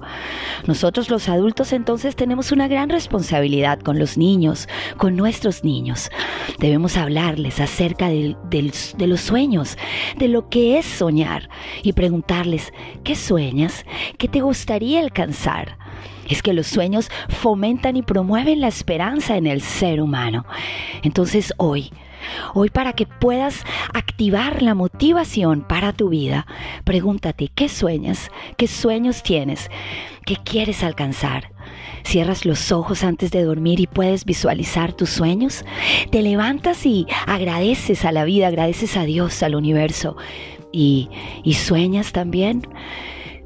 Nosotros 0.67 1.09
los 1.09 1.29
adultos 1.29 1.73
entonces 1.73 2.15
tenemos 2.15 2.51
una 2.51 2.67
gran 2.67 2.89
responsabilidad 2.89 3.79
con 3.79 3.99
los 3.99 4.17
niños, 4.17 4.67
con 4.97 5.15
nuestros 5.15 5.63
niños. 5.63 6.09
Debemos 6.59 6.97
hablarles 6.97 7.59
acerca 7.59 8.09
de, 8.09 8.35
los 8.99 9.21
sueños, 9.21 9.77
de 10.17 10.27
lo 10.27 10.49
que 10.49 10.77
es 10.77 10.85
soñar 10.85 11.49
y 11.83 11.93
preguntarles, 11.93 12.73
¿qué 13.03 13.15
sueñas? 13.15 13.85
¿Qué 14.17 14.27
te 14.27 14.41
gustaría 14.41 14.99
alcanzar? 14.99 15.77
Es 16.29 16.41
que 16.41 16.53
los 16.53 16.67
sueños 16.67 17.09
fomentan 17.29 17.97
y 17.97 18.03
promueven 18.03 18.61
la 18.61 18.67
esperanza 18.67 19.37
en 19.37 19.47
el 19.47 19.61
ser 19.61 20.01
humano. 20.01 20.45
Entonces 21.03 21.53
hoy, 21.57 21.91
Hoy 22.53 22.69
para 22.69 22.93
que 22.93 23.05
puedas 23.05 23.63
activar 23.93 24.61
la 24.61 24.75
motivación 24.75 25.61
para 25.61 25.93
tu 25.93 26.09
vida, 26.09 26.45
pregúntate, 26.83 27.49
¿qué 27.53 27.69
sueñas? 27.69 28.29
¿Qué 28.57 28.67
sueños 28.67 29.23
tienes? 29.23 29.69
¿Qué 30.25 30.37
quieres 30.37 30.83
alcanzar? 30.83 31.51
Cierras 32.03 32.45
los 32.45 32.71
ojos 32.71 33.03
antes 33.03 33.31
de 33.31 33.43
dormir 33.43 33.79
y 33.79 33.87
puedes 33.87 34.25
visualizar 34.25 34.93
tus 34.93 35.09
sueños. 35.09 35.63
Te 36.11 36.21
levantas 36.21 36.85
y 36.85 37.07
agradeces 37.27 38.05
a 38.05 38.11
la 38.11 38.23
vida, 38.25 38.47
agradeces 38.47 38.97
a 38.97 39.03
Dios, 39.03 39.43
al 39.43 39.55
universo. 39.55 40.17
Y, 40.71 41.09
y 41.43 41.55
sueñas 41.55 42.11
también. 42.11 42.67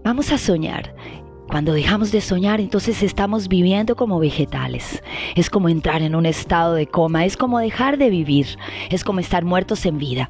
Vamos 0.03 0.31
a 0.31 0.37
soñar. 0.37 0.95
Cuando 1.47 1.73
dejamos 1.73 2.11
de 2.11 2.21
soñar, 2.21 2.59
entonces 2.59 3.03
estamos 3.03 3.47
viviendo 3.47 3.95
como 3.95 4.19
vegetales. 4.19 5.03
Es 5.35 5.49
como 5.49 5.69
entrar 5.69 6.01
en 6.01 6.15
un 6.15 6.25
estado 6.25 6.73
de 6.73 6.87
coma, 6.87 7.25
es 7.25 7.37
como 7.37 7.59
dejar 7.59 7.97
de 7.97 8.09
vivir, 8.09 8.57
es 8.89 9.03
como 9.03 9.19
estar 9.19 9.45
muertos 9.45 9.85
en 9.85 9.97
vida. 9.97 10.29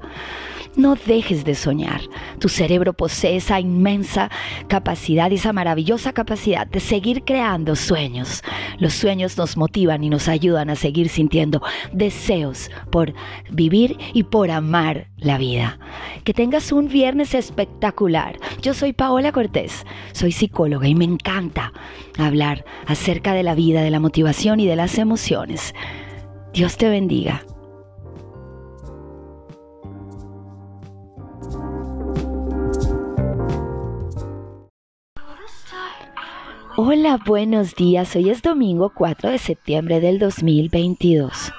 No 0.76 0.96
dejes 0.96 1.46
de 1.46 1.56
soñar. 1.56 2.02
Tu 2.40 2.50
cerebro 2.50 2.92
posee 2.92 3.38
esa 3.38 3.62
inmensa 3.62 4.30
capacidad 4.68 5.32
esa 5.32 5.54
maravillosa 5.54 6.12
capacidad 6.12 6.68
de 6.68 6.82
seguir 6.82 7.24
creando 7.24 7.78
sueños. 7.78 8.44
Los 8.78 8.94
sueños 8.94 9.38
nos 9.38 9.56
motivan 9.56 10.04
y 10.04 10.10
nos 10.10 10.28
ayudan 10.28 10.70
a 10.70 10.76
seguir 10.76 11.08
sintiendo 11.08 11.62
deseos 11.94 12.70
por 12.92 13.14
vivir 13.50 13.98
y 14.14 14.24
por 14.24 14.52
amar 14.52 15.08
la 15.18 15.38
vida. 15.38 15.80
Que 16.26 16.34
tengas 16.34 16.72
un 16.74 16.90
viernes 16.90 17.34
espectacular. 17.36 18.38
Yo 18.62 18.74
soy 18.74 18.92
Paola 18.92 19.32
Cortés, 19.32 19.86
soy 20.12 20.34
psicóloga 20.34 20.88
y 20.88 20.96
me 20.96 21.05
encanta 21.06 21.72
hablar 22.18 22.66
acerca 22.86 23.34
de 23.34 23.44
la 23.44 23.56
vida, 23.56 23.82
de 23.82 23.92
la 23.92 24.02
motivación 24.02 24.60
y 24.60 24.68
de 24.68 24.76
las 24.76 24.98
emociones. 24.98 25.74
Dios 26.54 26.76
te 26.78 26.90
bendiga. 26.90 27.44
Hola, 36.78 37.18
buenos 37.26 37.74
días. 37.76 38.14
Hoy 38.18 38.30
es 38.30 38.42
domingo 38.42 38.92
4 38.94 39.30
de 39.30 39.38
septiembre 39.38 40.02
del 40.02 40.20
2022. 40.20 41.54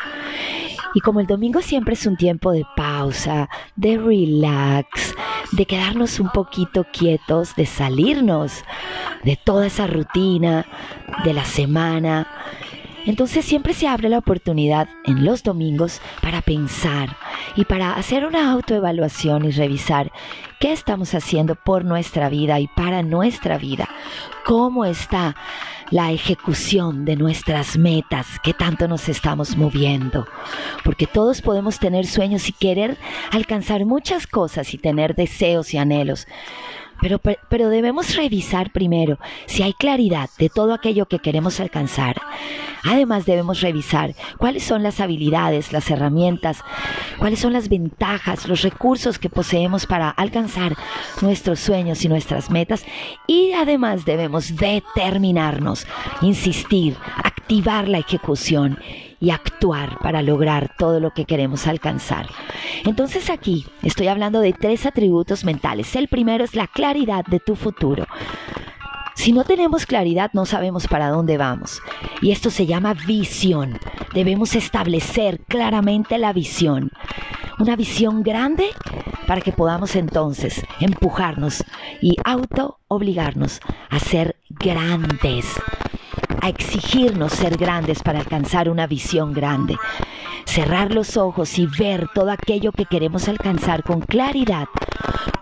Y 0.93 1.01
como 1.01 1.21
el 1.21 1.27
domingo 1.27 1.63
siempre 1.63 1.95
es 1.95 2.07
un 2.07 2.19
tiempo 2.19 2.53
de 2.53 2.65
pausa, 2.77 3.49
de 3.77 3.97
relax, 3.97 5.15
de 5.53 5.67
quedarnos 5.67 6.21
un 6.21 6.31
poquito 6.31 6.85
quietos, 6.85 7.55
de 7.57 7.67
salirnos 7.67 8.65
de 9.23 9.37
toda 9.37 9.67
esa 9.67 9.87
rutina 9.87 10.67
de 11.25 11.33
la 11.33 11.45
semana, 11.45 12.29
entonces 13.07 13.45
siempre 13.45 13.73
se 13.73 13.87
abre 13.87 14.09
la 14.09 14.19
oportunidad 14.19 14.89
en 15.05 15.25
los 15.25 15.43
domingos 15.43 16.01
para 16.21 16.43
pensar 16.43 17.17
y 17.55 17.65
para 17.65 17.95
hacer 17.95 18.27
una 18.27 18.51
autoevaluación 18.51 19.45
y 19.45 19.53
revisar 19.53 20.13
qué 20.61 20.73
estamos 20.73 21.15
haciendo 21.15 21.55
por 21.55 21.85
nuestra 21.85 22.29
vida 22.29 22.59
y 22.61 22.67
para 22.67 23.03
nuestra 23.03 23.59
vida. 23.59 23.89
¿Cómo 24.45 24.85
está 24.85 25.37
la 25.91 26.11
ejecución 26.11 27.05
de 27.05 27.17
nuestras 27.17 27.79
metas? 27.79 28.27
¿Qué 28.43 28.53
tanto 28.53 28.89
nos 28.89 29.09
estamos 29.09 29.57
moviendo? 29.57 30.27
Porque 30.85 31.07
todos 31.07 31.43
podemos 31.43 31.79
tener 31.79 32.07
sueños 32.07 32.49
y 32.49 32.53
querer 32.53 32.99
alcanzar 33.31 33.85
muchas 33.87 34.27
cosas 34.27 34.75
y 34.75 34.79
tener 34.79 35.15
deseos 35.15 35.73
y 35.75 35.79
anhelos. 35.79 36.27
Pero, 37.01 37.19
pero, 37.19 37.69
debemos 37.69 38.17
revisar 38.17 38.73
primero 38.73 39.19
si 39.47 39.63
hay 39.63 39.73
claridad 39.75 40.31
de 40.39 40.49
todo 40.49 40.73
aquello 40.73 41.07
que 41.07 41.19
queremos 41.19 41.61
alcanzar. 41.61 42.17
Además 42.85 43.27
debemos 43.27 43.61
revisar 43.61 44.15
cuáles 44.39 44.63
son 44.63 44.83
las 44.83 45.01
habilidades, 45.01 45.73
las 45.73 45.91
herramientas, 45.91 46.63
cuáles 47.19 47.41
son 47.41 47.53
las 47.53 47.69
ventajas, 47.69 48.49
los 48.49 48.63
recursos 48.63 49.19
que 49.19 49.29
poseemos 49.29 49.87
para 49.87 50.11
alcanzar 50.11 50.77
nuestros 51.21 51.61
sueños 51.61 52.05
y 52.05 52.09
nuestras 52.09 52.51
metas. 52.51 52.85
Y 53.27 53.53
además 53.53 54.05
debemos 54.05 54.57
determinarnos, 54.57 55.87
insistir, 56.23 56.97
activar 57.25 57.89
la 57.89 57.99
ejecución 57.99 58.79
y 59.21 59.31
actuar 59.31 59.99
para 60.03 60.23
lograr 60.23 60.73
todo 60.79 61.01
lo 61.01 61.13
que 61.13 61.25
queremos 61.25 61.67
alcanzar. 61.67 62.29
Entonces 62.85 63.31
aquí 63.31 63.67
estoy 63.83 64.09
hablando 64.09 64.41
de 64.41 64.53
tres 64.53 64.87
atributos 64.87 65.45
mentales. 65.45 65.95
El 65.97 66.09
primero 66.09 66.45
es 66.45 66.55
la 66.55 66.67
claridad 66.67 67.25
de 67.25 67.41
tu 67.41 67.57
futuro. 67.57 68.07
Si 69.15 69.33
no 69.33 69.45
tenemos 69.45 69.87
claridad, 69.87 70.31
no 70.35 70.45
sabemos 70.45 70.87
para 70.87 71.09
dónde 71.09 71.39
vamos. 71.39 71.81
Y 72.21 72.33
esto 72.33 72.51
se 72.51 72.67
llama 72.67 72.95
visión. 72.95 73.79
Debemos 74.13 74.55
establecer 74.55 75.41
claramente 75.49 76.19
la 76.19 76.33
visión. 76.33 76.91
Una 77.59 77.77
visión 77.77 78.23
grande 78.23 78.69
para 79.27 79.41
que 79.41 79.53
podamos 79.53 79.97
entonces 79.97 80.63
empujarnos 80.81 81.65
y 82.03 82.17
auto 82.25 82.79
obligarnos 82.89 83.61
a 83.89 83.99
ser 83.99 84.37
grandes 84.51 85.47
exigirnos 86.49 87.33
ser 87.33 87.57
grandes 87.57 88.03
para 88.03 88.21
alcanzar 88.21 88.69
una 88.69 88.87
visión 88.87 89.33
grande. 89.33 89.77
Cerrar 90.45 90.95
los 90.95 91.17
ojos 91.17 91.59
y 91.59 91.67
ver 91.67 92.09
todo 92.15 92.31
aquello 92.31 92.73
que 92.73 92.85
queremos 92.85 93.29
alcanzar 93.29 93.83
con 93.83 94.01
claridad. 94.01 94.67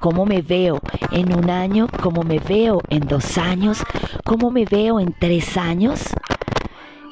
Cómo 0.00 0.26
me 0.26 0.42
veo 0.42 0.80
en 1.10 1.36
un 1.36 1.50
año, 1.50 1.86
cómo 2.02 2.22
me 2.22 2.38
veo 2.38 2.80
en 2.88 3.00
dos 3.06 3.38
años, 3.38 3.84
cómo 4.24 4.50
me 4.50 4.64
veo 4.64 5.00
en 5.00 5.14
tres 5.18 5.56
años. 5.56 6.00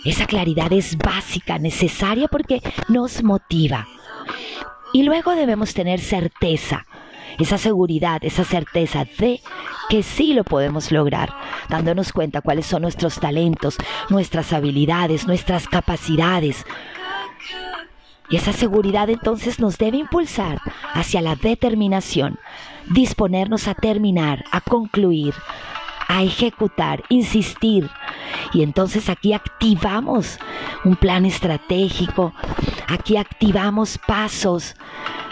Esa 0.04 0.26
claridad 0.26 0.72
es 0.72 0.98
básica, 0.98 1.58
necesaria 1.58 2.28
porque 2.28 2.60
nos 2.88 3.22
motiva. 3.22 3.86
Y 4.92 5.04
luego 5.04 5.34
debemos 5.34 5.74
tener 5.74 6.00
certeza 6.00 6.86
esa 7.38 7.58
seguridad, 7.58 8.18
esa 8.22 8.44
certeza 8.44 9.04
de 9.18 9.40
que 9.88 10.02
sí 10.02 10.34
lo 10.34 10.44
podemos 10.44 10.92
lograr, 10.92 11.34
dándonos 11.68 12.12
cuenta 12.12 12.40
cuáles 12.40 12.66
son 12.66 12.82
nuestros 12.82 13.20
talentos, 13.20 13.76
nuestras 14.10 14.52
habilidades, 14.52 15.26
nuestras 15.26 15.68
capacidades. 15.68 16.64
Y 18.30 18.36
esa 18.36 18.52
seguridad 18.52 19.10
entonces 19.10 19.60
nos 19.60 19.76
debe 19.78 19.98
impulsar 19.98 20.58
hacia 20.94 21.20
la 21.20 21.36
determinación, 21.36 22.38
disponernos 22.88 23.68
a 23.68 23.74
terminar, 23.74 24.44
a 24.52 24.60
concluir, 24.60 25.34
a 26.08 26.22
ejecutar, 26.22 27.02
insistir. 27.08 27.90
Y 28.52 28.62
entonces 28.62 29.08
aquí 29.08 29.32
activamos 29.32 30.38
un 30.84 30.96
plan 30.96 31.24
estratégico, 31.24 32.32
aquí 32.88 33.16
activamos 33.16 33.98
pasos, 33.98 34.74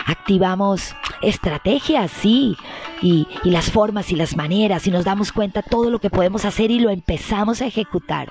activamos 0.07 0.95
estrategias, 1.23 2.11
sí, 2.11 2.57
y, 3.03 3.27
las 3.45 3.71
formas 3.71 4.11
y 4.11 4.17
las 4.17 4.37
maneras, 4.37 4.87
y 4.87 4.91
nos 4.91 5.05
damos 5.05 5.33
cuenta 5.33 5.63
todo 5.63 5.91
lo 5.91 5.99
que 5.99 6.11
podemos 6.11 6.45
hacer 6.45 6.71
y 6.71 6.81
lo 6.81 6.91
empezamos 6.91 7.61
a 7.63 7.67
ejecutar. 7.67 8.31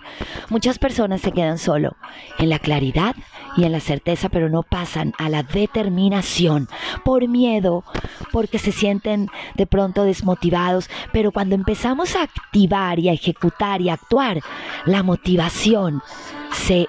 Muchas 0.50 0.80
personas 0.80 1.22
se 1.22 1.32
quedan 1.32 1.58
solo 1.58 1.96
en 2.38 2.50
la 2.50 2.60
claridad 2.60 3.16
y 3.58 3.64
en 3.64 3.72
la 3.72 3.80
certeza, 3.80 4.30
pero 4.30 4.50
no 4.50 4.64
pasan 4.64 5.14
a 5.18 5.30
la 5.30 5.44
determinación 5.44 6.68
por 7.04 7.28
miedo, 7.28 7.84
porque 8.32 8.60
se 8.60 8.72
sienten 8.72 9.28
de 9.56 9.68
pronto 9.68 10.04
desmotivados, 10.04 10.90
pero 11.12 11.32
cuando 11.32 11.56
empezamos 11.56 12.16
a 12.16 12.24
activar 12.24 13.00
y 13.00 13.10
a 13.10 13.14
ejecutar 13.14 13.82
y 13.82 13.90
a 13.90 13.94
actuar, 13.94 14.42
la 14.86 15.04
motivación 15.04 16.02
se 16.52 16.88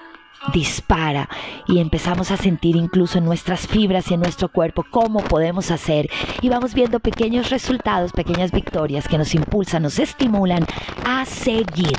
dispara 0.52 1.28
y 1.66 1.78
empezamos 1.80 2.30
a 2.30 2.36
sentir 2.36 2.76
incluso 2.76 3.18
en 3.18 3.24
nuestras 3.24 3.66
fibras 3.66 4.10
y 4.10 4.14
en 4.14 4.20
nuestro 4.20 4.48
cuerpo 4.48 4.84
cómo 4.90 5.20
podemos 5.20 5.70
hacer 5.70 6.08
y 6.40 6.48
vamos 6.48 6.74
viendo 6.74 7.00
pequeños 7.00 7.50
resultados, 7.50 8.12
pequeñas 8.12 8.50
victorias 8.50 9.06
que 9.06 9.18
nos 9.18 9.34
impulsan, 9.34 9.82
nos 9.82 9.98
estimulan 9.98 10.66
a 11.04 11.24
seguir. 11.24 11.96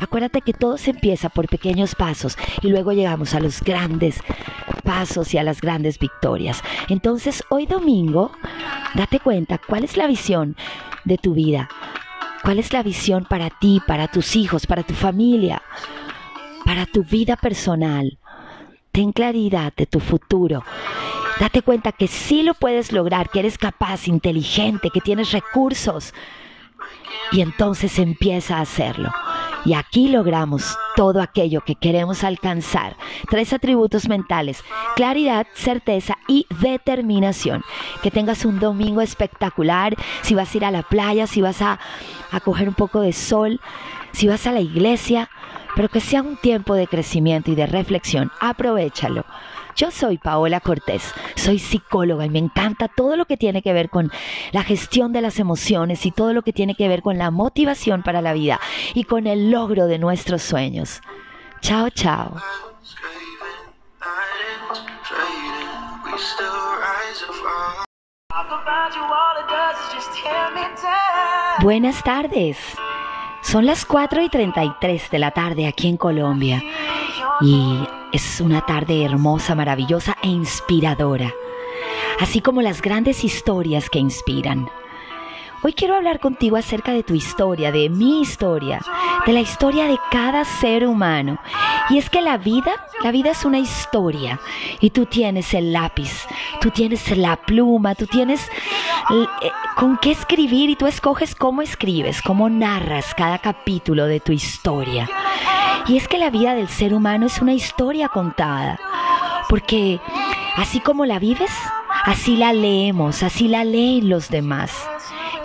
Acuérdate 0.00 0.40
que 0.40 0.52
todo 0.52 0.78
se 0.78 0.90
empieza 0.90 1.28
por 1.28 1.48
pequeños 1.48 1.94
pasos 1.94 2.38
y 2.62 2.68
luego 2.68 2.92
llegamos 2.92 3.34
a 3.34 3.40
los 3.40 3.60
grandes 3.60 4.20
pasos 4.84 5.34
y 5.34 5.38
a 5.38 5.42
las 5.42 5.60
grandes 5.60 5.98
victorias. 5.98 6.62
Entonces, 6.88 7.44
hoy 7.50 7.66
domingo, 7.66 8.32
date 8.94 9.20
cuenta 9.20 9.58
cuál 9.58 9.84
es 9.84 9.96
la 9.96 10.06
visión 10.06 10.56
de 11.04 11.18
tu 11.18 11.34
vida. 11.34 11.68
¿Cuál 12.42 12.58
es 12.58 12.72
la 12.72 12.82
visión 12.82 13.26
para 13.26 13.50
ti, 13.50 13.82
para 13.86 14.08
tus 14.08 14.34
hijos, 14.34 14.66
para 14.66 14.82
tu 14.82 14.94
familia, 14.94 15.60
para 16.70 16.86
tu 16.86 17.02
vida 17.02 17.34
personal? 17.34 18.16
Ten 18.92 19.10
claridad 19.10 19.72
de 19.76 19.86
tu 19.86 19.98
futuro. 19.98 20.62
Date 21.40 21.62
cuenta 21.62 21.90
que 21.90 22.06
sí 22.06 22.44
lo 22.44 22.54
puedes 22.54 22.92
lograr, 22.92 23.28
que 23.28 23.40
eres 23.40 23.58
capaz, 23.58 24.06
inteligente, 24.06 24.90
que 24.94 25.00
tienes 25.00 25.32
recursos. 25.32 26.14
Y 27.32 27.40
entonces 27.40 27.98
empieza 27.98 28.58
a 28.58 28.60
hacerlo. 28.60 29.10
Y 29.64 29.74
aquí 29.74 30.10
logramos 30.10 30.78
todo 30.94 31.20
aquello 31.20 31.62
que 31.62 31.74
queremos 31.74 32.22
alcanzar. 32.22 32.96
Tres 33.28 33.52
atributos 33.52 34.08
mentales, 34.08 34.62
claridad, 34.94 35.48
certeza 35.54 36.18
y 36.28 36.46
determinación. 36.60 37.64
Que 38.00 38.12
tengas 38.12 38.44
un 38.44 38.60
domingo 38.60 39.00
espectacular, 39.00 39.96
si 40.22 40.36
vas 40.36 40.54
a 40.54 40.56
ir 40.56 40.64
a 40.64 40.70
la 40.70 40.84
playa, 40.84 41.26
si 41.26 41.40
vas 41.40 41.62
a, 41.62 41.80
a 42.30 42.38
coger 42.38 42.68
un 42.68 42.74
poco 42.74 43.00
de 43.00 43.12
sol, 43.12 43.60
si 44.12 44.28
vas 44.28 44.46
a 44.46 44.52
la 44.52 44.60
iglesia, 44.60 45.30
pero 45.76 45.88
que 45.88 46.00
sea 46.00 46.22
un 46.22 46.36
tiempo 46.36 46.74
de 46.74 46.86
crecimiento 46.86 47.50
y 47.50 47.54
de 47.54 47.66
reflexión. 47.66 48.30
Aprovechalo. 48.40 49.24
Yo 49.76 49.90
soy 49.90 50.18
Paola 50.18 50.60
Cortés, 50.60 51.14
soy 51.36 51.58
psicóloga 51.58 52.26
y 52.26 52.30
me 52.30 52.38
encanta 52.38 52.88
todo 52.88 53.16
lo 53.16 53.24
que 53.24 53.36
tiene 53.36 53.62
que 53.62 53.72
ver 53.72 53.88
con 53.88 54.10
la 54.52 54.62
gestión 54.62 55.12
de 55.12 55.22
las 55.22 55.38
emociones 55.38 56.04
y 56.06 56.10
todo 56.10 56.34
lo 56.34 56.42
que 56.42 56.52
tiene 56.52 56.74
que 56.74 56.88
ver 56.88 57.02
con 57.02 57.18
la 57.18 57.30
motivación 57.30 58.02
para 58.02 58.20
la 58.20 58.32
vida 58.32 58.60
y 58.94 59.04
con 59.04 59.26
el 59.26 59.50
logro 59.50 59.86
de 59.86 59.98
nuestros 59.98 60.42
sueños. 60.42 61.00
Chao, 61.60 61.88
chao. 61.90 62.36
Buenas 71.62 72.02
tardes. 72.02 72.56
Son 73.42 73.66
las 73.66 73.84
4 73.84 74.22
y 74.22 74.28
33 74.28 75.10
de 75.10 75.18
la 75.18 75.30
tarde 75.30 75.66
aquí 75.66 75.88
en 75.88 75.96
Colombia 75.96 76.62
y 77.40 77.78
es 78.12 78.40
una 78.40 78.64
tarde 78.66 79.04
hermosa, 79.04 79.54
maravillosa 79.54 80.16
e 80.22 80.28
inspiradora, 80.28 81.32
así 82.20 82.40
como 82.40 82.62
las 82.62 82.82
grandes 82.82 83.24
historias 83.24 83.88
que 83.88 83.98
inspiran. 83.98 84.68
Hoy 85.62 85.74
quiero 85.74 85.94
hablar 85.94 86.20
contigo 86.20 86.56
acerca 86.56 86.92
de 86.92 87.02
tu 87.02 87.14
historia, 87.14 87.70
de 87.70 87.90
mi 87.90 88.22
historia, 88.22 88.80
de 89.26 89.32
la 89.34 89.40
historia 89.40 89.86
de 89.88 89.98
cada 90.10 90.46
ser 90.46 90.86
humano. 90.86 91.38
Y 91.90 91.98
es 91.98 92.08
que 92.08 92.22
la 92.22 92.38
vida, 92.38 92.86
la 93.04 93.10
vida 93.10 93.32
es 93.32 93.44
una 93.44 93.58
historia. 93.58 94.40
Y 94.80 94.88
tú 94.88 95.04
tienes 95.04 95.52
el 95.52 95.74
lápiz, 95.74 96.26
tú 96.62 96.70
tienes 96.70 97.14
la 97.14 97.36
pluma, 97.36 97.94
tú 97.94 98.06
tienes 98.06 98.48
eh, 99.10 99.50
con 99.76 99.98
qué 99.98 100.12
escribir 100.12 100.70
y 100.70 100.76
tú 100.76 100.86
escoges 100.86 101.34
cómo 101.34 101.60
escribes, 101.60 102.22
cómo 102.22 102.48
narras 102.48 103.14
cada 103.14 103.36
capítulo 103.36 104.06
de 104.06 104.20
tu 104.20 104.32
historia. 104.32 105.10
Y 105.86 105.98
es 105.98 106.08
que 106.08 106.16
la 106.16 106.30
vida 106.30 106.54
del 106.54 106.68
ser 106.70 106.94
humano 106.94 107.26
es 107.26 107.42
una 107.42 107.52
historia 107.52 108.08
contada. 108.08 108.78
Porque 109.50 110.00
así 110.56 110.80
como 110.80 111.04
la 111.04 111.18
vives, 111.18 111.52
así 112.06 112.36
la 112.36 112.54
leemos, 112.54 113.22
así 113.22 113.46
la 113.46 113.64
leen 113.64 114.08
los 114.08 114.30
demás. 114.30 114.88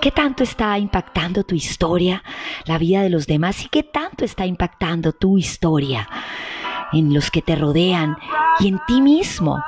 ¿Qué 0.01 0.11
tanto 0.11 0.43
está 0.43 0.77
impactando 0.77 1.43
tu 1.43 1.55
historia, 1.55 2.23
la 2.65 2.77
vida 2.77 3.01
de 3.01 3.09
los 3.09 3.27
demás 3.27 3.63
y 3.63 3.69
qué 3.69 3.83
tanto 3.83 4.23
está 4.23 4.45
impactando 4.45 5.13
tu 5.13 5.37
historia 5.37 6.07
en 6.93 7.13
los 7.13 7.31
que 7.31 7.41
te 7.41 7.55
rodean 7.55 8.17
y 8.59 8.67
en 8.67 8.79
ti 8.87 9.01
mismo? 9.01 9.63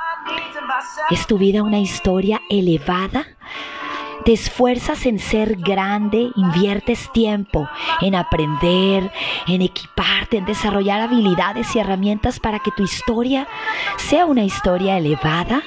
¿Es 1.10 1.26
tu 1.26 1.38
vida 1.38 1.62
una 1.62 1.78
historia 1.78 2.40
elevada? 2.48 3.26
te 4.24 4.34
esfuerzas 4.34 5.06
en 5.06 5.18
ser 5.18 5.56
grande, 5.56 6.30
inviertes 6.36 7.10
tiempo 7.12 7.66
en 8.02 8.14
aprender, 8.14 9.10
en 9.46 9.62
equiparte, 9.62 10.36
en 10.36 10.44
desarrollar 10.44 11.00
habilidades 11.00 11.74
y 11.74 11.78
herramientas 11.78 12.38
para 12.38 12.58
que 12.58 12.70
tu 12.72 12.82
historia 12.82 13.48
sea 13.96 14.26
una 14.26 14.44
historia 14.44 14.98
elevada. 14.98 15.62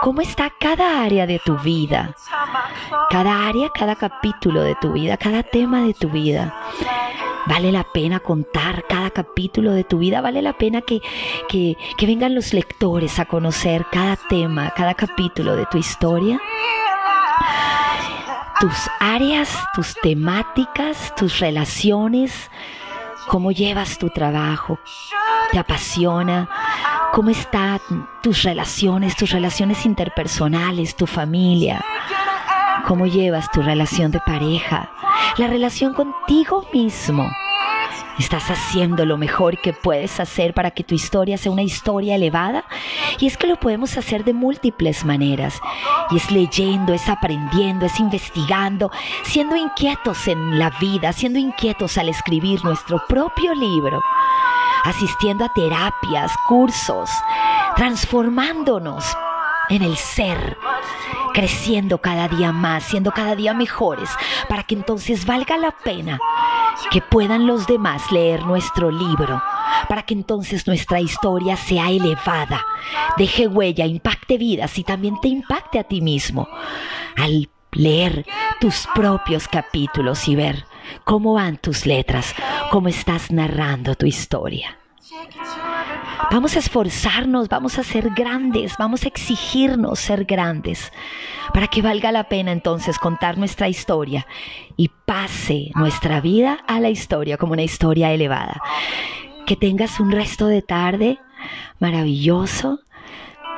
¿Cómo 0.00 0.20
está 0.20 0.50
cada 0.58 1.02
área 1.02 1.26
de 1.26 1.40
tu 1.44 1.56
vida? 1.58 2.14
Cada 3.10 3.48
área, 3.48 3.68
cada 3.70 3.96
capítulo 3.96 4.62
de 4.62 4.74
tu 4.76 4.92
vida, 4.92 5.16
cada 5.16 5.42
tema 5.42 5.82
de 5.82 5.94
tu 5.94 6.08
vida. 6.08 6.54
Vale 7.46 7.72
la 7.72 7.84
pena 7.84 8.20
contar 8.20 8.84
cada 8.88 9.10
capítulo 9.10 9.72
de 9.72 9.84
tu 9.84 9.98
vida, 9.98 10.20
vale 10.20 10.42
la 10.42 10.52
pena 10.52 10.82
que, 10.82 11.00
que, 11.48 11.76
que 11.96 12.06
vengan 12.06 12.34
los 12.34 12.52
lectores 12.52 13.18
a 13.18 13.24
conocer 13.24 13.86
cada 13.90 14.16
tema, 14.16 14.70
cada 14.76 14.94
capítulo 14.94 15.56
de 15.56 15.66
tu 15.66 15.78
historia 15.78 16.40
tus 18.60 18.90
áreas, 18.98 19.56
tus 19.72 19.94
temáticas, 19.94 21.14
tus 21.14 21.38
relaciones, 21.38 22.50
cómo 23.28 23.52
llevas 23.52 23.98
tu 23.98 24.10
trabajo, 24.10 24.80
te 25.52 25.58
apasiona, 25.58 26.48
cómo 27.12 27.30
están 27.30 27.80
tus 28.22 28.42
relaciones, 28.42 29.16
tus 29.16 29.30
relaciones 29.30 29.84
interpersonales, 29.86 30.96
tu 30.96 31.06
familia, 31.06 31.84
cómo 32.86 33.06
llevas 33.06 33.50
tu 33.50 33.62
relación 33.62 34.10
de 34.10 34.20
pareja, 34.20 34.90
la 35.36 35.46
relación 35.46 35.94
contigo 35.94 36.66
mismo. 36.72 37.28
Estás 38.18 38.50
haciendo 38.50 39.06
lo 39.06 39.16
mejor 39.16 39.60
que 39.60 39.72
puedes 39.72 40.18
hacer 40.18 40.52
para 40.52 40.72
que 40.72 40.82
tu 40.82 40.94
historia 40.94 41.38
sea 41.38 41.52
una 41.52 41.62
historia 41.62 42.16
elevada. 42.16 42.64
Y 43.20 43.28
es 43.28 43.36
que 43.36 43.46
lo 43.46 43.56
podemos 43.56 43.96
hacer 43.96 44.24
de 44.24 44.32
múltiples 44.32 45.04
maneras. 45.04 45.60
Y 46.10 46.16
es 46.16 46.28
leyendo, 46.32 46.92
es 46.92 47.08
aprendiendo, 47.08 47.86
es 47.86 48.00
investigando, 48.00 48.90
siendo 49.22 49.54
inquietos 49.54 50.26
en 50.26 50.58
la 50.58 50.70
vida, 50.80 51.12
siendo 51.12 51.38
inquietos 51.38 51.96
al 51.96 52.08
escribir 52.08 52.64
nuestro 52.64 53.00
propio 53.08 53.54
libro, 53.54 54.02
asistiendo 54.88 55.44
a 55.44 55.52
terapias, 55.52 56.32
cursos, 56.46 57.10
transformándonos 57.76 59.04
en 59.68 59.82
el 59.82 59.96
ser, 59.96 60.56
creciendo 61.34 61.98
cada 61.98 62.28
día 62.28 62.52
más, 62.52 62.84
siendo 62.84 63.12
cada 63.12 63.34
día 63.34 63.54
mejores, 63.54 64.10
para 64.48 64.62
que 64.62 64.74
entonces 64.74 65.26
valga 65.26 65.56
la 65.56 65.70
pena 65.70 66.18
que 66.90 67.02
puedan 67.02 67.46
los 67.46 67.66
demás 67.66 68.10
leer 68.10 68.44
nuestro 68.46 68.90
libro, 68.90 69.42
para 69.88 70.02
que 70.02 70.14
entonces 70.14 70.66
nuestra 70.66 71.00
historia 71.00 71.56
sea 71.56 71.90
elevada, 71.90 72.64
deje 73.16 73.46
huella, 73.46 73.86
impacte 73.86 74.38
vidas 74.38 74.78
y 74.78 74.84
también 74.84 75.20
te 75.20 75.28
impacte 75.28 75.78
a 75.78 75.84
ti 75.84 76.00
mismo 76.00 76.48
al 77.16 77.48
leer 77.72 78.26
tus 78.60 78.88
propios 78.94 79.48
capítulos 79.48 80.26
y 80.28 80.36
ver 80.36 80.64
cómo 81.04 81.34
van 81.34 81.58
tus 81.58 81.86
letras, 81.86 82.34
cómo 82.70 82.88
estás 82.88 83.30
narrando 83.30 83.94
tu 83.94 84.06
historia. 84.06 84.77
Vamos 86.30 86.56
a 86.56 86.58
esforzarnos, 86.58 87.48
vamos 87.48 87.78
a 87.78 87.82
ser 87.82 88.10
grandes, 88.10 88.76
vamos 88.78 89.04
a 89.04 89.08
exigirnos 89.08 89.98
ser 89.98 90.24
grandes, 90.24 90.92
para 91.54 91.68
que 91.68 91.82
valga 91.82 92.12
la 92.12 92.24
pena 92.24 92.52
entonces 92.52 92.98
contar 92.98 93.38
nuestra 93.38 93.68
historia 93.68 94.26
y 94.76 94.88
pase 94.88 95.70
nuestra 95.74 96.20
vida 96.20 96.58
a 96.66 96.80
la 96.80 96.90
historia 96.90 97.38
como 97.38 97.54
una 97.54 97.62
historia 97.62 98.12
elevada. 98.12 98.60
Que 99.46 99.56
tengas 99.56 99.98
un 100.00 100.12
resto 100.12 100.46
de 100.46 100.62
tarde 100.62 101.18
maravilloso. 101.78 102.80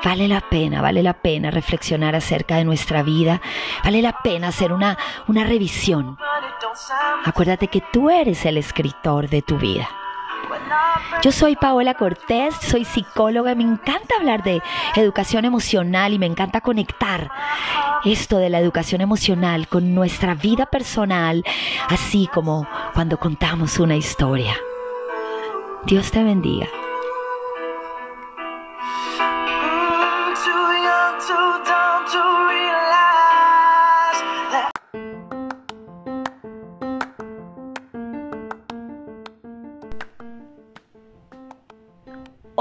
Vale 0.03 0.29
la 0.29 0.40
pena, 0.40 0.81
vale 0.81 1.03
la 1.03 1.20
pena 1.20 1.51
reflexionar 1.51 2.14
acerca 2.14 2.57
de 2.57 2.64
nuestra 2.64 3.03
vida, 3.03 3.42
vale 3.85 4.01
la 4.01 4.16
pena 4.23 4.49
hacer 4.49 4.73
una, 4.73 4.96
una 5.29 5.44
revisión. 5.44 6.16
Acuérdate 7.25 7.68
que 7.68 7.83
tú 7.92 8.09
eres 8.09 8.46
el 8.46 8.57
escritor 8.57 9.29
de 9.29 9.42
tu 9.42 9.59
vida. 9.59 9.88
Yo 11.22 11.33
soy 11.33 11.54
Paola 11.54 11.94
Cortés, 11.94 12.54
soy 12.62 12.87
psicóloga, 12.87 13.54
me 13.54 13.62
encanta 13.62 14.14
hablar 14.18 14.42
de 14.42 14.62
educación 14.96 15.44
emocional 15.44 16.14
y 16.14 16.18
me 16.18 16.24
encanta 16.24 16.62
conectar 16.62 17.30
esto 18.06 18.38
de 18.38 18.48
la 18.48 18.59
educación 18.59 19.02
emocional 19.02 19.68
con 19.68 19.94
nuestra 19.94 20.35
vida 20.35 20.64
personal, 20.64 21.44
así 21.88 22.26
como 22.33 22.66
cuando 22.94 23.18
contamos 23.18 23.78
una 23.78 23.96
historia. 23.96 24.56
Dios 25.85 26.11
te 26.11 26.24
bendiga. 26.24 26.68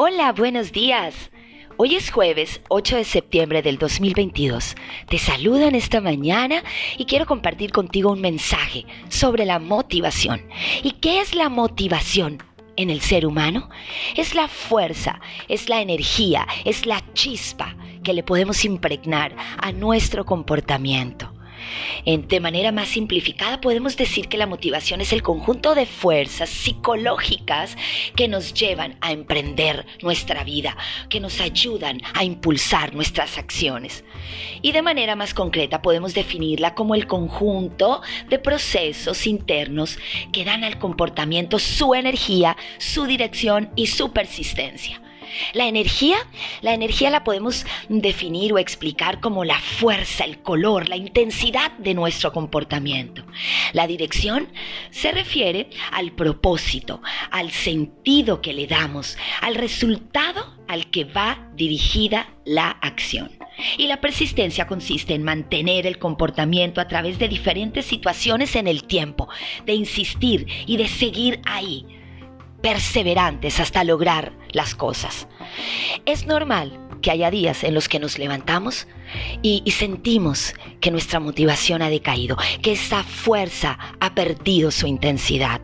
Hola, 0.02 0.32
buenos 0.32 0.72
días. 0.72 1.30
Hoy 1.76 1.96
es 1.96 2.10
jueves 2.10 2.62
8 2.70 2.96
de 2.96 3.04
septiembre 3.04 3.62
del 3.62 3.78
2022. 3.78 4.76
Te 5.10 5.18
saludo 5.18 5.68
en 5.68 5.76
esta 5.76 6.00
mañana 6.00 6.64
y 6.98 7.04
quiero 7.04 7.26
compartir 7.26 7.74
contigo 7.74 8.10
un 8.10 8.22
mensaje 8.22 8.86
sobre 9.10 9.44
la 9.44 9.60
motivación. 9.60 10.42
¿Y 10.84 10.92
qué 10.92 11.20
es 11.20 11.36
la 11.36 11.50
motivación? 11.50 12.42
en 12.78 12.90
el 12.90 13.02
ser 13.02 13.26
humano 13.26 13.70
es 14.16 14.36
la 14.36 14.48
fuerza, 14.48 15.20
es 15.50 15.68
la 15.68 15.82
energía, 15.82 16.48
es 16.64 16.86
la 16.86 17.04
chispa 17.12 17.76
que 18.06 18.14
le 18.14 18.24
podemos 18.24 18.64
impregnar 18.64 19.36
a 19.58 19.74
nuestro 19.74 20.26
comportamiento. 20.26 21.34
De 22.06 22.40
manera 22.40 22.72
más 22.72 22.90
simplificada 22.90 23.62
podemos 23.62 23.98
decir 23.98 24.28
que 24.28 24.38
la 24.38 24.48
motivación 24.48 25.02
es 25.02 25.14
el 25.14 25.22
conjunto 25.22 25.76
de 25.76 25.86
fuerzas 25.86 26.50
psicológicas 26.50 27.78
que 28.16 28.28
nos 28.28 28.54
llevan 28.54 28.98
a 29.02 29.12
emprender 29.12 29.86
nuestra 30.02 30.44
vida, 30.44 30.78
que 31.10 31.20
nos 31.20 31.40
ayudan 31.42 32.02
a 32.14 32.24
impulsar 32.24 32.94
nuestras 32.94 33.38
acciones. 33.38 34.04
Y 34.62 34.72
de 34.72 34.82
manera 34.82 35.16
más 35.16 35.34
concreta 35.34 35.82
podemos 35.82 36.14
definirla 36.14 36.76
como 36.76 36.96
el 36.96 37.08
conjunto 37.08 38.02
de 38.30 38.40
procesos 38.40 39.28
internos 39.28 39.98
que 40.32 40.46
dan 40.46 40.64
al 40.64 40.80
comportamiento 40.80 41.60
su 41.60 41.94
energía, 41.96 42.58
su 42.78 43.06
dirección 43.06 43.72
y 43.76 43.88
su 43.88 44.12
persistencia. 44.12 45.02
La 45.54 45.68
energía, 45.68 46.18
la 46.62 46.74
energía 46.74 47.10
la 47.10 47.24
podemos 47.24 47.66
definir 47.88 48.54
o 48.54 48.58
explicar 48.58 49.20
como 49.20 49.46
la 49.46 49.60
fuerza, 49.60 50.26
el 50.26 50.42
color, 50.42 50.90
la 50.90 50.98
intensidad 50.98 51.72
de 51.78 51.94
nuestro 51.94 52.32
comportamiento. 52.32 53.24
La 53.74 53.88
dirección 53.88 54.48
se 54.92 55.12
refiere 55.12 55.70
al 55.92 56.12
propósito, 56.12 57.02
al 57.32 57.52
sentido 57.52 58.42
que 58.42 58.54
le 58.54 58.68
damos, 58.68 59.18
al 59.42 59.56
resultado 59.56 60.58
al 60.68 60.92
que 60.92 61.04
va 61.04 61.50
dirigida 61.56 62.30
la 62.46 62.70
acción. 62.70 63.32
Y 63.78 63.88
la 63.88 64.00
persistencia 64.00 64.68
consiste 64.68 65.16
en 65.16 65.24
mantener 65.24 65.86
el 65.86 65.98
comportamiento 65.98 66.80
a 66.80 66.88
través 66.88 67.20
de 67.20 67.28
diferentes 67.28 67.86
situaciones 67.86 68.56
en 68.56 68.68
el 68.68 68.84
tiempo, 68.84 69.28
de 69.66 69.74
insistir 69.74 70.48
y 70.66 70.78
de 70.78 70.88
seguir 70.88 71.42
ahí 71.46 71.99
perseverantes 72.62 73.60
hasta 73.60 73.84
lograr 73.84 74.34
las 74.52 74.76
cosas. 74.76 75.28
Es 76.06 76.26
normal 76.26 76.80
que 77.02 77.12
haya 77.12 77.32
días 77.32 77.64
en 77.64 77.74
los 77.74 77.88
que 77.88 78.00
nos 78.00 78.20
levantamos 78.20 78.88
y, 79.42 79.64
sentimos 79.72 80.54
que 80.82 80.92
nuestra 80.92 81.20
motivación 81.20 81.82
ha 81.82 81.90
decaído, 81.90 82.38
que 82.62 82.74
esa 82.74 83.04
fuerza 83.04 83.78
ha 84.00 84.14
perdido 84.14 84.72
su 84.72 84.88
intensidad. 84.88 85.62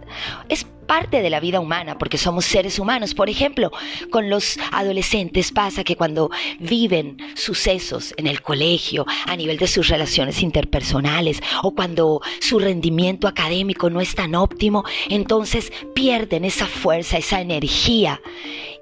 Es 0.49 0.65
parte 0.86 1.21
de 1.21 1.30
la 1.30 1.39
vida 1.39 1.60
humana, 1.60 1.98
porque 1.98 2.17
somos 2.17 2.45
seres 2.45 2.80
humanos. 2.80 3.13
Por 3.13 3.30
ejemplo, 3.30 3.71
con 4.10 4.30
los 4.30 4.58
adolescentes 4.71 5.52
pasa 5.52 5.84
que 5.84 5.95
cuando 5.95 6.30
viven 6.60 7.17
sucesos 7.36 8.13
en 8.17 8.28
el 8.28 8.41
colegio, 8.41 9.06
a 9.26 9.36
nivel 9.36 9.58
de 9.58 9.67
sus 9.67 9.88
relaciones 9.88 10.41
interpersonales, 10.41 11.41
o 11.63 11.74
cuando 11.74 12.21
su 12.39 12.60
rendimiento 12.60 13.28
académico 13.28 13.89
no 13.89 14.02
es 14.02 14.15
tan 14.15 14.36
óptimo, 14.36 14.84
entonces 15.10 15.71
pierden 15.93 16.45
esa 16.45 16.65
fuerza, 16.65 17.17
esa 17.17 17.41
energía 17.41 18.21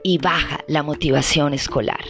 y 0.03 0.17
baja 0.17 0.63
la 0.67 0.83
motivación 0.83 1.53
escolar. 1.53 2.03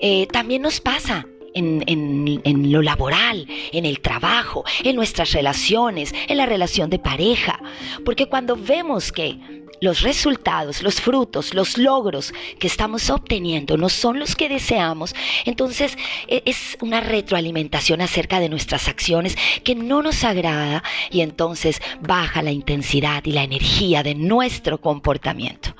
Eh, 0.00 0.26
también 0.26 0.62
nos 0.62 0.80
pasa 0.80 1.26
en, 1.54 2.72
lo 2.72 2.82
laboral, 2.82 3.46
en 3.72 3.86
el 3.86 4.00
trabajo, 4.00 4.64
en 4.82 4.96
nuestras 4.96 5.32
relaciones, 5.32 6.14
en 6.28 6.36
la 6.36 6.46
relación 6.46 6.90
de 6.90 6.98
pareja. 6.98 7.60
Porque 8.04 8.26
cuando 8.26 8.56
vemos 8.56 9.12
que 9.12 9.38
los 9.80 10.02
resultados, 10.02 10.82
los 10.82 11.00
frutos, 11.00 11.52
los 11.52 11.76
logros 11.78 12.32
que 12.58 12.66
estamos 12.66 13.10
obteniendo 13.10 13.76
no 13.76 13.88
son 13.88 14.18
los 14.18 14.34
que 14.34 14.48
deseamos, 14.48 15.14
entonces 15.44 15.98
e, 16.28 16.42
es 16.46 16.76
una 16.80 17.00
retroalimentación 17.00 18.00
acerca 18.00 18.40
de 18.40 18.48
nuestras 18.48 18.88
acciones 18.88 19.36
que 19.62 19.74
no 19.74 20.02
nos 20.02 20.24
agrada 20.24 20.82
y 21.10 21.20
entonces 21.20 21.82
baja 22.00 22.42
la 22.42 22.52
intensidad 22.52 23.24
y 23.24 23.32
la 23.32 23.42
energía 23.42 24.02
de 24.02 24.14
nuestro 24.14 24.80
comportamiento. 24.80 25.74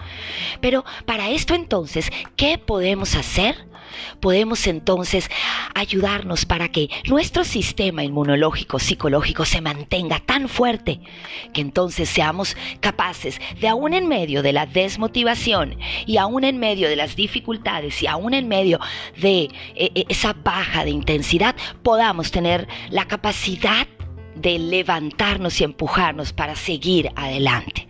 Pero 0.60 0.84
para 1.06 1.30
esto 1.30 1.54
entonces, 1.54 2.10
¿qué 2.36 2.58
podemos 2.58 3.14
hacer? 3.14 3.73
Podemos 4.20 4.66
entonces 4.66 5.30
ayudarnos 5.74 6.46
para 6.46 6.68
que 6.68 6.88
nuestro 7.08 7.44
sistema 7.44 8.04
inmunológico 8.04 8.78
psicológico 8.78 9.44
se 9.44 9.60
mantenga 9.60 10.20
tan 10.20 10.48
fuerte 10.48 11.00
que 11.52 11.60
entonces 11.60 12.08
seamos 12.08 12.56
capaces 12.80 13.40
de 13.60 13.68
aún 13.68 13.94
en 13.94 14.08
medio 14.08 14.42
de 14.42 14.52
la 14.52 14.66
desmotivación 14.66 15.76
y 16.06 16.16
aún 16.16 16.44
en 16.44 16.58
medio 16.58 16.88
de 16.88 16.96
las 16.96 17.16
dificultades 17.16 18.02
y 18.02 18.06
aún 18.06 18.34
en 18.34 18.48
medio 18.48 18.78
de 19.16 19.42
eh, 19.42 19.50
eh, 19.74 20.04
esa 20.08 20.32
baja 20.32 20.84
de 20.84 20.90
intensidad 20.90 21.56
podamos 21.82 22.30
tener 22.30 22.68
la 22.90 23.06
capacidad 23.06 23.86
de 24.34 24.58
levantarnos 24.58 25.60
y 25.60 25.64
empujarnos 25.64 26.32
para 26.32 26.56
seguir 26.56 27.10
adelante. 27.16 27.86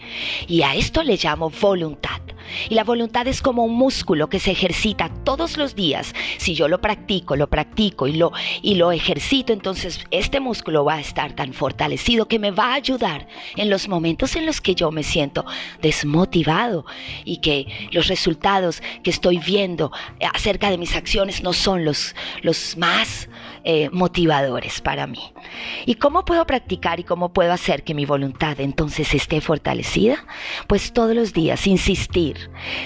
Y 0.46 0.62
a 0.62 0.74
esto 0.74 1.02
le 1.02 1.16
llamo 1.16 1.50
voluntad. 1.50 2.20
Y 2.68 2.74
la 2.74 2.84
voluntad 2.84 3.26
es 3.26 3.42
como 3.42 3.64
un 3.64 3.74
músculo 3.74 4.28
que 4.28 4.40
se 4.40 4.50
ejercita 4.50 5.10
todos 5.24 5.56
los 5.56 5.74
días. 5.74 6.14
Si 6.38 6.54
yo 6.54 6.68
lo 6.68 6.80
practico, 6.80 7.36
lo 7.36 7.48
practico 7.48 8.06
y 8.06 8.14
lo, 8.14 8.32
y 8.62 8.74
lo 8.74 8.92
ejercito, 8.92 9.52
entonces 9.52 10.00
este 10.10 10.40
músculo 10.40 10.84
va 10.84 10.94
a 10.94 11.00
estar 11.00 11.34
tan 11.34 11.52
fortalecido 11.52 12.28
que 12.28 12.38
me 12.38 12.50
va 12.50 12.72
a 12.72 12.74
ayudar 12.74 13.28
en 13.56 13.70
los 13.70 13.88
momentos 13.88 14.36
en 14.36 14.46
los 14.46 14.60
que 14.60 14.74
yo 14.74 14.90
me 14.90 15.02
siento 15.02 15.44
desmotivado 15.82 16.84
y 17.24 17.38
que 17.38 17.88
los 17.90 18.08
resultados 18.08 18.82
que 19.02 19.10
estoy 19.10 19.38
viendo 19.38 19.92
acerca 20.32 20.70
de 20.70 20.78
mis 20.78 20.96
acciones 20.96 21.42
no 21.42 21.52
son 21.52 21.84
los, 21.84 22.14
los 22.42 22.76
más 22.76 23.28
eh, 23.64 23.88
motivadores 23.92 24.80
para 24.80 25.06
mí. 25.06 25.20
¿Y 25.86 25.94
cómo 25.94 26.24
puedo 26.24 26.46
practicar 26.46 27.00
y 27.00 27.04
cómo 27.04 27.32
puedo 27.32 27.52
hacer 27.52 27.82
que 27.82 27.94
mi 27.94 28.04
voluntad 28.04 28.60
entonces 28.60 29.14
esté 29.14 29.40
fortalecida? 29.40 30.26
Pues 30.66 30.92
todos 30.92 31.14
los 31.14 31.32
días 31.32 31.66
insistir, 31.66 32.33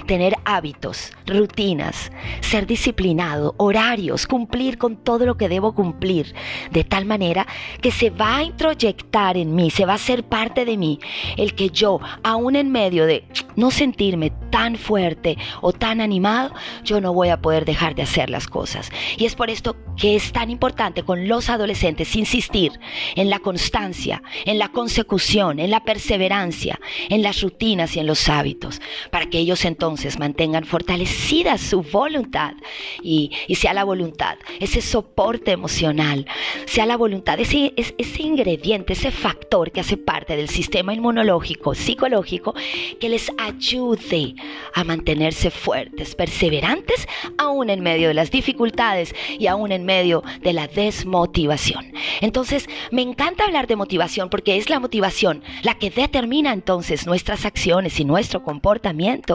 tener 0.07 0.35
hábitos, 0.45 1.13
rutinas, 1.27 2.11
ser 2.41 2.67
disciplinado, 2.67 3.55
horarios, 3.59 4.27
cumplir 4.27 4.79
con 4.79 4.97
todo 4.97 5.27
lo 5.27 5.37
que 5.37 5.49
debo 5.49 5.75
cumplir, 5.75 6.35
de 6.71 6.85
tal 6.85 7.05
manera 7.05 7.47
que 7.81 7.91
se 7.91 8.11
va 8.11 8.39
a 8.39 8.43
introyectar 8.45 9.37
en 9.37 9.55
mí, 9.55 9.71
se 9.71 9.85
va 9.85 9.93
a 9.93 9.97
hacer 9.97 10.25
parte 10.25 10.65
de 10.65 10.77
mí, 10.77 10.99
el 11.37 11.55
que 11.55 11.71
yo, 11.71 12.01
aún 12.23 12.57
en 12.57 12.71
medio 12.71 13.07
de 13.07 13.25
no 13.57 13.71
sentirme 13.71 14.31
tan 14.51 14.77
fuerte 14.77 15.37
o 15.61 15.73
tan 15.73 16.01
animado, 16.01 16.55
yo 16.85 17.01
no 17.01 17.13
voy 17.13 17.29
a 17.29 17.41
poder 17.41 17.65
dejar 17.65 17.95
de 17.95 18.03
hacer 18.03 18.31
las 18.31 18.47
cosas. 18.47 18.91
Y 19.17 19.25
es 19.25 19.35
por 19.35 19.51
esto 19.51 19.77
que 19.97 20.17
es 20.17 20.33
tan 20.33 20.51
importante 20.51 21.03
con 21.03 21.29
los 21.29 21.51
adolescentes 21.51 22.15
insistir 22.17 22.79
en 23.17 23.31
la 23.31 23.39
constancia, 23.41 24.23
en 24.45 24.59
la 24.59 24.69
consecución, 24.69 25.59
en 25.59 25.71
la 25.71 25.81
perseverancia, 25.85 26.79
en 27.09 27.23
las 27.23 27.43
rutinas 27.43 27.97
y 27.97 28.01
en 28.01 28.07
los 28.07 28.29
hábitos, 28.29 28.81
para 29.11 29.27
que 29.27 29.38
ellos 29.39 29.65
entonces 29.65 30.19
mantengan 30.19 30.65
fortalecida 30.65 31.59
su 31.59 31.83
voluntad 31.83 32.55
y, 33.03 33.33
sea 33.55 33.75
la 33.75 33.85
voluntad, 33.85 34.37
ese 34.61 34.81
soporte 34.81 35.51
emocional, 35.51 36.27
sea 36.67 36.87
la 36.87 36.97
voluntad, 36.97 37.41
ese, 37.41 37.73
ese 37.77 38.23
ingrediente, 38.23 38.93
ese 38.93 39.11
factor 39.11 39.73
que 39.73 39.81
hace 39.81 39.97
parte 39.97 40.37
del 40.37 40.49
sistema 40.49 40.95
inmunológico, 40.95 41.75
psicológico, 41.75 42.55
que 43.01 43.09
les 43.09 43.33
ayude 43.39 44.35
a 44.75 44.85
mantenerse 44.85 45.51
fuertes, 45.51 46.15
perseverantes, 46.15 47.09
aún 47.37 47.71
en 47.71 47.81
medio 47.81 48.09
de 48.09 48.15
las 48.15 48.31
dificultades 48.31 49.15
y 49.39 49.47
aún 49.47 49.73
en 49.73 49.85
medio 49.85 50.23
de 50.43 50.53
la 50.53 50.69
desmotivación. 50.69 51.93
Entonces, 52.21 52.69
me 52.91 53.03
encanta 53.03 53.45
hablar 53.45 53.67
de 53.67 53.77
motivación 53.77 54.31
porque 54.31 54.57
es 54.57 54.71
la 54.71 54.81
motivación 54.81 55.43
la 55.63 55.75
que 55.75 55.91
determina 55.91 56.53
entonces 56.53 57.07
nuestras 57.07 57.45
acciones 57.45 57.99
y 58.01 58.05
nuestro 58.05 58.43
comportamiento. 58.43 59.28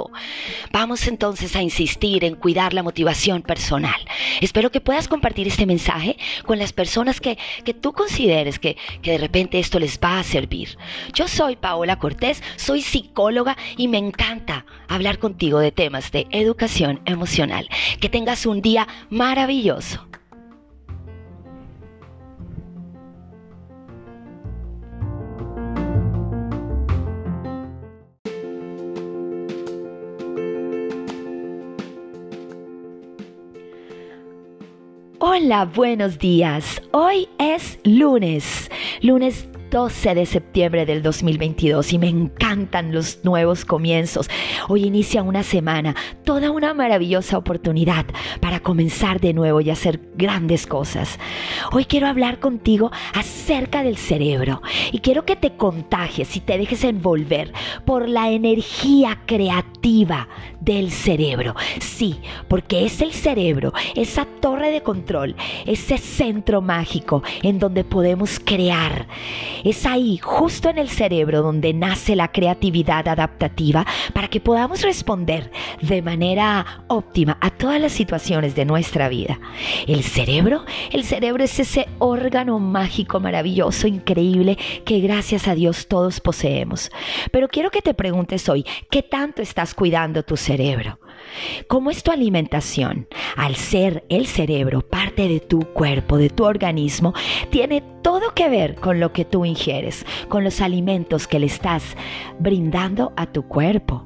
Vamos 0.71 1.07
entonces 1.07 1.55
a 1.55 1.61
insistir 1.61 2.23
en 2.23 2.35
cuidar 2.35 2.73
la 2.73 2.83
motivación 2.83 3.41
personal. 3.41 3.99
Espero 4.41 4.71
que 4.71 4.81
puedas 4.81 5.07
compartir 5.07 5.47
este 5.47 5.65
mensaje 5.65 6.17
con 6.45 6.59
las 6.59 6.73
personas 6.73 7.19
que, 7.19 7.37
que 7.63 7.73
tú 7.73 7.93
consideres 7.93 8.59
que, 8.59 8.77
que 9.01 9.11
de 9.11 9.17
repente 9.17 9.59
esto 9.59 9.79
les 9.79 9.99
va 9.99 10.19
a 10.19 10.23
servir. 10.23 10.77
Yo 11.13 11.27
soy 11.27 11.55
Paola 11.55 11.99
Cortés, 11.99 12.41
soy 12.55 12.81
psicóloga 12.81 13.57
y 13.77 13.87
me 13.87 13.97
encanta 13.97 14.65
hablar 14.87 15.19
contigo 15.19 15.59
de 15.59 15.71
temas 15.71 16.11
de 16.11 16.27
educación 16.31 17.01
emocional. 17.05 17.67
Que 17.99 18.09
tengas 18.09 18.45
un 18.45 18.61
día 18.61 18.87
maravilloso. 19.09 20.12
Hola, 35.35 35.65
buenos 35.65 36.19
días. 36.19 36.79
Hoy 36.91 37.27
es 37.39 37.79
lunes, 37.83 38.69
lunes 39.01 39.47
12 39.73 40.13
de 40.13 40.27
septiembre 40.27 40.85
del 40.85 41.01
2022 41.01 41.93
y 41.93 41.97
me 41.97 42.07
encantan 42.07 42.93
los 42.93 43.25
nuevos 43.25 43.65
comienzos. 43.65 44.29
Hoy 44.69 44.83
inicia 44.85 45.23
una 45.23 45.41
semana, 45.41 45.95
toda 46.23 46.51
una 46.51 46.75
maravillosa 46.75 47.39
oportunidad 47.39 48.05
para 48.39 48.59
comenzar 48.59 49.19
de 49.19 49.33
nuevo 49.33 49.61
y 49.61 49.71
hacer 49.71 49.99
grandes 50.15 50.67
cosas. 50.67 51.17
Hoy 51.71 51.85
quiero 51.85 52.05
hablar 52.05 52.39
contigo 52.39 52.91
acerca 53.15 53.81
del 53.81 53.97
cerebro 53.97 54.61
y 54.91 54.99
quiero 54.99 55.25
que 55.25 55.35
te 55.35 55.55
contagies 55.55 56.35
y 56.37 56.39
te 56.39 56.59
dejes 56.59 56.83
envolver 56.83 57.51
por 57.83 58.07
la 58.07 58.29
energía 58.29 59.21
creativa 59.25 60.27
del 60.61 60.91
cerebro. 60.91 61.55
Sí, 61.79 62.19
porque 62.47 62.85
es 62.85 63.01
el 63.01 63.11
cerebro, 63.11 63.73
esa 63.95 64.25
torre 64.25 64.69
de 64.69 64.83
control, 64.83 65.35
ese 65.65 65.97
centro 65.97 66.61
mágico 66.61 67.23
en 67.41 67.57
donde 67.57 67.83
podemos 67.83 68.39
crear. 68.39 69.07
Es 69.63 69.85
ahí, 69.85 70.17
justo 70.17 70.69
en 70.69 70.77
el 70.77 70.89
cerebro, 70.89 71.41
donde 71.41 71.73
nace 71.73 72.15
la 72.15 72.31
creatividad 72.31 73.07
adaptativa 73.07 73.85
para 74.13 74.27
que 74.27 74.41
podamos 74.41 74.81
responder 74.81 75.51
de 75.81 76.01
manera 76.01 76.83
óptima 76.87 77.37
a 77.41 77.49
todas 77.49 77.79
las 77.79 77.91
situaciones 77.91 78.55
de 78.55 78.65
nuestra 78.65 79.09
vida. 79.09 79.39
El 79.87 80.03
cerebro, 80.03 80.65
el 80.91 81.03
cerebro 81.03 81.43
es 81.43 81.59
ese 81.59 81.87
órgano 81.99 82.59
mágico, 82.59 83.19
maravilloso, 83.19 83.87
increíble 83.87 84.57
que 84.85 84.99
gracias 84.99 85.47
a 85.47 85.55
Dios 85.55 85.87
todos 85.87 86.19
poseemos. 86.19 86.91
Pero 87.31 87.47
quiero 87.47 87.71
que 87.71 87.81
te 87.81 87.93
preguntes 87.93 88.49
hoy, 88.49 88.65
¿qué 88.89 89.03
tanto 89.03 89.41
estás 89.41 89.73
cuidando 89.73 90.23
tu 90.23 90.37
cerebro? 90.37 90.99
¿Cómo 91.67 91.91
es 91.91 92.03
tu 92.03 92.11
alimentación? 92.11 93.07
Al 93.35 93.55
ser 93.55 94.03
el 94.09 94.27
cerebro 94.27 94.81
parte 94.81 95.27
de 95.27 95.39
tu 95.39 95.61
cuerpo, 95.73 96.17
de 96.17 96.29
tu 96.29 96.43
organismo, 96.45 97.13
tiene 97.49 97.83
todo 98.01 98.33
que 98.33 98.49
ver 98.49 98.75
con 98.75 98.99
lo 98.99 99.13
que 99.13 99.25
tú 99.25 99.45
ingieres, 99.45 100.05
con 100.29 100.43
los 100.43 100.61
alimentos 100.61 101.27
que 101.27 101.39
le 101.39 101.45
estás 101.45 101.95
brindando 102.39 103.13
a 103.15 103.25
tu 103.27 103.43
cuerpo 103.43 104.03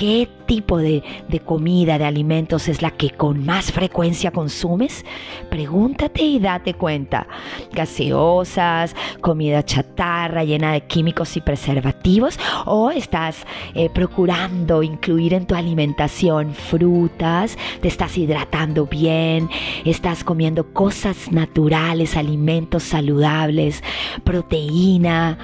qué 0.00 0.30
tipo 0.46 0.78
de, 0.78 1.02
comida, 1.44 1.98
de 1.98 2.06
alimentos 2.06 2.68
es 2.68 2.80
la 2.80 2.90
que 2.90 3.10
con 3.10 3.44
más 3.44 3.70
frecuencia 3.70 4.30
consumes? 4.30 5.04
Pregúntate 5.50 6.22
y 6.22 6.38
date 6.38 6.72
cuenta. 6.72 7.26
Gaseosas, 7.70 8.96
comida 9.20 9.62
chatarra 9.62 10.42
llena 10.42 10.72
de 10.72 10.86
químicos 10.86 11.36
y 11.36 11.42
preservativos 11.42 12.40
o 12.64 12.90
estás 12.90 13.44
eh, 13.74 13.90
procurando 13.90 14.82
incluir 14.82 15.34
en 15.34 15.46
tu 15.46 15.54
alimentación 15.54 16.54
frutas, 16.54 17.58
te 17.82 17.88
estás 17.88 18.16
hidratando 18.16 18.86
bien, 18.86 19.50
estás 19.84 20.24
comiendo 20.24 20.72
cosas 20.72 21.30
naturales, 21.30 22.16
alimentos 22.16 22.84
saludables, 22.84 23.84
proteína 24.24 25.36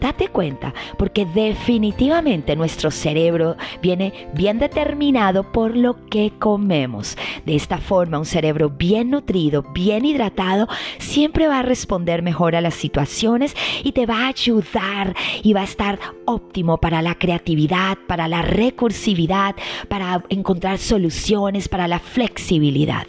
Date 0.00 0.28
cuenta, 0.28 0.74
porque 0.98 1.24
definitivamente 1.24 2.54
nuestro 2.54 2.90
cerebro 2.90 3.56
viene 3.80 4.28
bien 4.34 4.58
determinado 4.58 5.50
por 5.52 5.76
lo 5.76 6.06
que 6.06 6.32
comemos. 6.38 7.16
De 7.44 7.54
esta 7.56 7.78
forma, 7.78 8.18
un 8.18 8.26
cerebro 8.26 8.70
bien 8.70 9.10
nutrido, 9.10 9.62
bien 9.72 10.04
hidratado, 10.04 10.68
siempre 10.98 11.48
va 11.48 11.60
a 11.60 11.62
responder 11.62 12.22
mejor 12.22 12.56
a 12.56 12.60
las 12.60 12.74
situaciones 12.74 13.56
y 13.82 13.92
te 13.92 14.06
va 14.06 14.24
a 14.24 14.28
ayudar 14.28 15.14
y 15.42 15.52
va 15.52 15.62
a 15.62 15.64
estar 15.64 15.98
óptimo 16.26 16.78
para 16.78 17.00
la 17.02 17.14
creatividad, 17.14 17.98
para 18.06 18.28
la 18.28 18.42
recursividad, 18.42 19.56
para 19.88 20.22
encontrar 20.28 20.78
soluciones, 20.78 21.68
para 21.68 21.88
la 21.88 21.98
flexibilidad. 21.98 23.06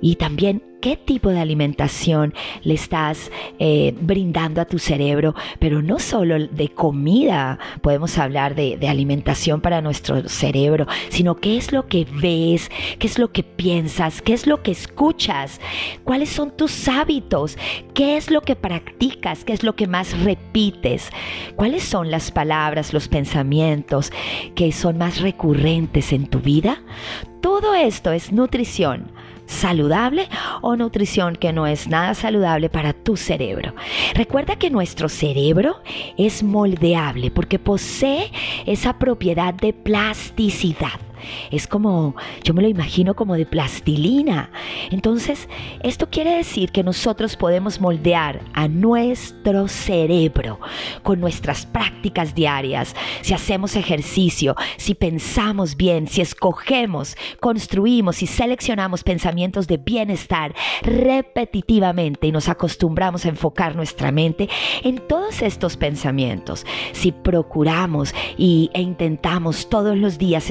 Y 0.00 0.16
también 0.16 0.62
qué 0.80 0.96
tipo 0.96 1.30
de 1.30 1.40
alimentación 1.40 2.34
le 2.62 2.74
estás 2.74 3.30
eh, 3.58 3.94
brindando 4.00 4.60
a 4.60 4.64
tu 4.64 4.78
cerebro, 4.78 5.34
pero 5.58 5.82
no 5.82 5.98
solo 5.98 6.38
de 6.38 6.68
comida, 6.68 7.58
podemos 7.82 8.16
hablar 8.18 8.54
de, 8.54 8.76
de, 8.76 8.88
alimentación 8.88 9.60
para 9.60 9.80
nuestro 9.80 10.28
cerebro, 10.28 10.86
sino 11.08 11.36
qué 11.36 11.56
es 11.56 11.72
lo 11.72 11.86
que 11.88 12.06
ves, 12.20 12.70
qué 12.98 13.06
es 13.06 13.18
lo 13.18 13.32
que 13.32 13.42
piensas, 13.42 14.22
qué 14.22 14.32
es 14.32 14.46
lo 14.46 14.62
que 14.62 14.70
escuchas, 14.70 15.60
cuáles 16.04 16.28
son 16.28 16.56
tus 16.56 16.88
hábitos, 16.88 17.58
qué 17.94 18.16
es 18.16 18.30
lo 18.30 18.42
que 18.42 18.56
practicas, 18.56 19.44
qué 19.44 19.52
es 19.52 19.62
lo 19.62 19.74
que 19.74 19.88
más 19.88 20.18
repites, 20.22 21.10
cuáles 21.56 21.82
son 21.82 22.10
las 22.10 22.30
palabras, 22.30 22.92
los 22.92 23.08
pensamientos 23.08 24.12
que 24.54 24.70
son 24.72 24.98
más 24.98 25.20
recurrentes 25.20 26.12
en 26.12 26.26
tu 26.26 26.40
vida. 26.40 26.82
Todo 27.40 27.74
esto 27.74 28.12
es 28.12 28.32
nutrición 28.32 29.12
saludable 29.48 30.28
o 30.60 30.76
nutrición 30.76 31.34
que 31.34 31.52
no 31.52 31.66
es 31.66 31.88
nada 31.88 32.14
saludable 32.14 32.68
para 32.68 32.92
tu 32.92 33.16
cerebro. 33.16 33.74
Recuerda 34.14 34.56
que 34.56 34.70
nuestro 34.70 35.08
cerebro 35.08 35.82
es 36.16 36.42
moldeable 36.42 37.30
porque 37.30 37.58
posee 37.58 38.30
esa 38.66 38.98
propiedad 38.98 39.54
de 39.54 39.72
plasticidad. 39.72 41.00
Es 41.50 41.66
como, 41.66 42.14
yo 42.44 42.54
me 42.54 42.62
lo 42.62 42.68
imagino 42.68 43.14
como 43.14 43.34
de 43.34 43.46
plastilina. 43.46 44.50
Entonces, 44.90 45.48
esto 45.82 46.08
quiere 46.10 46.36
decir 46.36 46.70
que 46.70 46.82
nosotros 46.82 47.36
podemos 47.36 47.80
moldear 47.80 48.40
a 48.54 48.68
nuestro 48.68 49.68
cerebro 49.68 50.60
con 51.02 51.20
nuestras 51.20 51.66
prácticas 51.66 52.34
diarias, 52.34 52.94
si 53.22 53.34
hacemos 53.34 53.76
ejercicio, 53.76 54.54
si 54.76 54.94
pensamos 54.94 55.76
bien, 55.76 56.06
si 56.06 56.20
escogemos, 56.20 57.16
construimos 57.40 58.22
y 58.22 58.26
seleccionamos 58.26 59.04
pensamientos 59.04 59.66
de 59.66 59.76
bienestar 59.76 60.54
repetitivamente 60.82 62.26
y 62.26 62.32
nos 62.32 62.48
acostumbramos 62.48 63.24
a 63.24 63.28
enfocar 63.28 63.76
nuestra 63.76 64.12
mente 64.12 64.48
en 64.82 64.98
todos 65.06 65.42
estos 65.42 65.76
pensamientos. 65.76 66.64
Si 66.92 67.12
procuramos 67.12 68.14
y, 68.36 68.70
e 68.74 68.82
intentamos 68.82 69.68
todos 69.68 69.96
los 69.96 70.18
días 70.18 70.50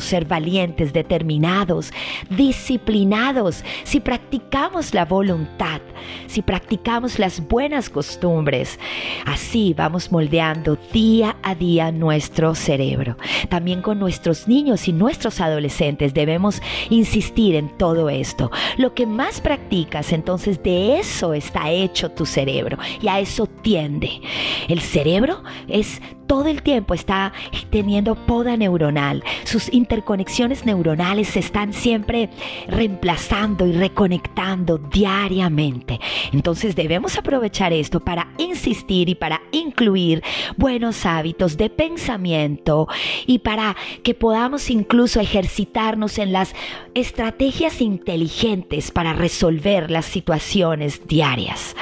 ser 0.00 0.24
valientes, 0.24 0.92
determinados, 0.92 1.92
disciplinados, 2.30 3.62
si 3.84 4.00
practicamos 4.00 4.94
la 4.94 5.04
voluntad, 5.04 5.80
si 6.26 6.42
practicamos 6.42 7.18
las 7.18 7.46
buenas 7.46 7.90
costumbres, 7.90 8.78
así 9.26 9.74
vamos 9.76 10.10
moldeando 10.10 10.78
día 10.92 11.36
a 11.42 11.54
día 11.54 11.92
nuestro 11.92 12.54
cerebro. 12.54 13.16
También 13.48 13.82
con 13.82 13.98
nuestros 13.98 14.48
niños 14.48 14.88
y 14.88 14.92
nuestros 14.92 15.40
adolescentes 15.40 16.14
debemos 16.14 16.62
insistir 16.90 17.54
en 17.54 17.68
todo 17.76 18.08
esto. 18.08 18.50
Lo 18.78 18.94
que 18.94 19.06
más 19.06 19.40
practicas, 19.40 20.12
entonces 20.12 20.62
de 20.62 20.98
eso 20.98 21.34
está 21.34 21.70
hecho 21.70 22.10
tu 22.10 22.24
cerebro 22.24 22.78
y 23.00 23.08
a 23.08 23.20
eso 23.20 23.46
tiende. 23.46 24.20
El 24.68 24.80
cerebro 24.80 25.42
es 25.68 26.00
todo 26.26 26.48
el 26.48 26.62
tiempo 26.62 26.94
está 26.94 27.32
teniendo 27.70 28.14
poda 28.14 28.56
neuronal. 28.56 29.22
Sus 29.44 29.72
interconexiones 29.72 30.64
neuronales 30.64 31.28
se 31.28 31.40
están 31.40 31.72
siempre 31.72 32.30
reemplazando 32.68 33.66
y 33.66 33.72
reconectando 33.72 34.78
diariamente. 34.78 36.00
Entonces 36.32 36.76
debemos 36.76 37.16
aprovechar 37.16 37.72
esto 37.72 38.00
para 38.00 38.28
insistir 38.38 39.08
y 39.08 39.14
para 39.14 39.42
incluir 39.52 40.22
buenos 40.56 41.06
hábitos 41.06 41.56
de 41.56 41.70
pensamiento 41.70 42.88
y 43.26 43.40
para 43.40 43.76
que 44.02 44.14
podamos 44.14 44.70
incluso 44.70 45.20
ejercitarnos 45.20 46.18
en 46.18 46.32
las 46.32 46.54
estrategias 46.94 47.80
inteligentes 47.80 48.90
para 48.90 49.12
resolver 49.12 49.90
las 49.90 50.06
situaciones 50.06 51.06
diarias. 51.06 51.76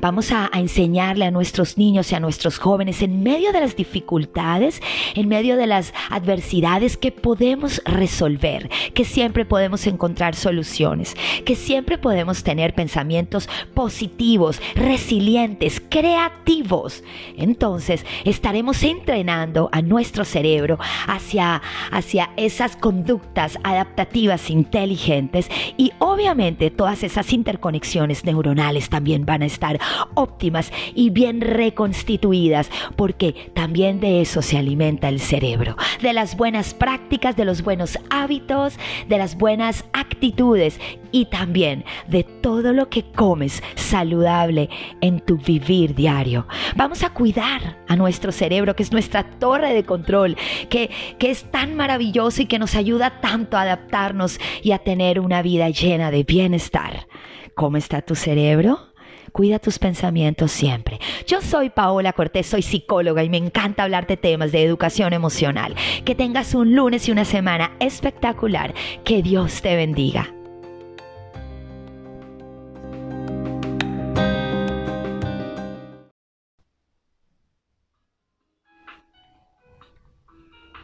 Vamos 0.00 0.32
a, 0.32 0.50
enseñarle 0.52 1.24
a 1.26 1.30
nuestros 1.30 1.78
niños 1.78 2.12
y 2.12 2.14
a 2.14 2.20
nuestros 2.20 2.58
jóvenes 2.58 3.02
en 3.02 3.22
medio 3.22 3.52
de 3.52 3.60
las 3.60 3.76
dificultades, 3.86 4.82
en 5.14 5.28
medio 5.28 5.56
de 5.56 5.66
las 5.66 5.94
adversidades 6.10 6.96
que 6.96 7.12
podemos 7.12 7.80
resolver, 7.84 8.68
que 8.94 9.04
siempre 9.04 9.44
podemos 9.44 9.86
encontrar 9.86 10.34
soluciones, 10.34 11.16
que 11.44 11.54
siempre 11.54 11.98
podemos 11.98 12.42
tener 12.42 12.74
pensamientos 12.74 13.48
positivos, 13.74 14.60
resilientes, 14.74 15.80
creativos. 15.88 17.04
Entonces 17.36 18.04
estaremos 18.24 18.82
entrenando 18.82 19.68
a 19.72 19.82
nuestro 19.82 20.24
cerebro 20.24 20.78
hacia, 21.06 21.62
hacia 21.90 22.30
esas 22.36 22.76
conductas 22.76 23.58
adaptativas 23.62 24.50
inteligentes 24.50 25.48
y 25.76 25.92
obviamente 25.98 26.70
todas 26.70 27.02
esas 27.04 27.32
interconexiones 27.32 28.24
neuronales 28.24 28.88
también 28.88 29.24
van 29.24 29.42
a 29.42 29.46
estar 29.46 29.78
óptimas 30.14 30.72
y 30.94 31.10
bien 31.10 31.40
reconstituidas 31.40 32.70
porque 32.96 33.50
también 33.54 33.75
de 33.76 34.22
eso 34.22 34.40
se 34.40 34.56
alimenta 34.56 35.10
el 35.10 35.20
cerebro, 35.20 35.76
de 36.00 36.14
las 36.14 36.34
buenas 36.34 36.72
prácticas, 36.72 37.36
de 37.36 37.44
los 37.44 37.60
buenos 37.60 37.98
hábitos, 38.08 38.78
de 39.06 39.18
las 39.18 39.36
buenas 39.36 39.84
actitudes 39.92 40.80
y 41.12 41.26
también 41.26 41.84
de 42.08 42.24
todo 42.24 42.72
lo 42.72 42.88
que 42.88 43.04
comes 43.12 43.62
saludable 43.74 44.70
en 45.02 45.20
tu 45.20 45.36
vivir 45.36 45.94
diario. 45.94 46.46
Vamos 46.74 47.02
a 47.02 47.10
cuidar 47.10 47.76
a 47.86 47.96
nuestro 47.96 48.32
cerebro, 48.32 48.74
que 48.74 48.82
es 48.82 48.92
nuestra 48.92 49.24
torre 49.38 49.74
de 49.74 49.84
control, 49.84 50.38
que, 50.70 50.90
que 51.18 51.30
es 51.30 51.50
tan 51.50 51.76
maravilloso 51.76 52.40
y 52.40 52.46
que 52.46 52.58
nos 52.58 52.76
ayuda 52.76 53.20
tanto 53.20 53.58
a 53.58 53.62
adaptarnos 53.62 54.40
y 54.62 54.72
a 54.72 54.78
tener 54.78 55.20
una 55.20 55.42
vida 55.42 55.68
llena 55.68 56.10
de 56.10 56.24
bienestar. 56.24 57.08
¿Cómo 57.54 57.76
está 57.76 58.00
tu 58.00 58.14
cerebro? 58.14 58.95
Cuida 59.36 59.58
tus 59.58 59.78
pensamientos 59.78 60.50
siempre. 60.50 60.98
Yo 61.26 61.42
soy 61.42 61.68
Paola 61.68 62.14
Cortés, 62.14 62.46
soy 62.46 62.62
psicóloga 62.62 63.22
y 63.22 63.28
me 63.28 63.36
encanta 63.36 63.82
hablar 63.82 64.06
de 64.06 64.16
temas 64.16 64.50
de 64.50 64.64
educación 64.64 65.12
emocional. 65.12 65.74
Que 66.06 66.14
tengas 66.14 66.54
un 66.54 66.74
lunes 66.74 67.06
y 67.06 67.12
una 67.12 67.26
semana 67.26 67.76
espectacular. 67.78 68.72
Que 69.04 69.22
Dios 69.22 69.60
te 69.60 69.76
bendiga. 69.76 70.32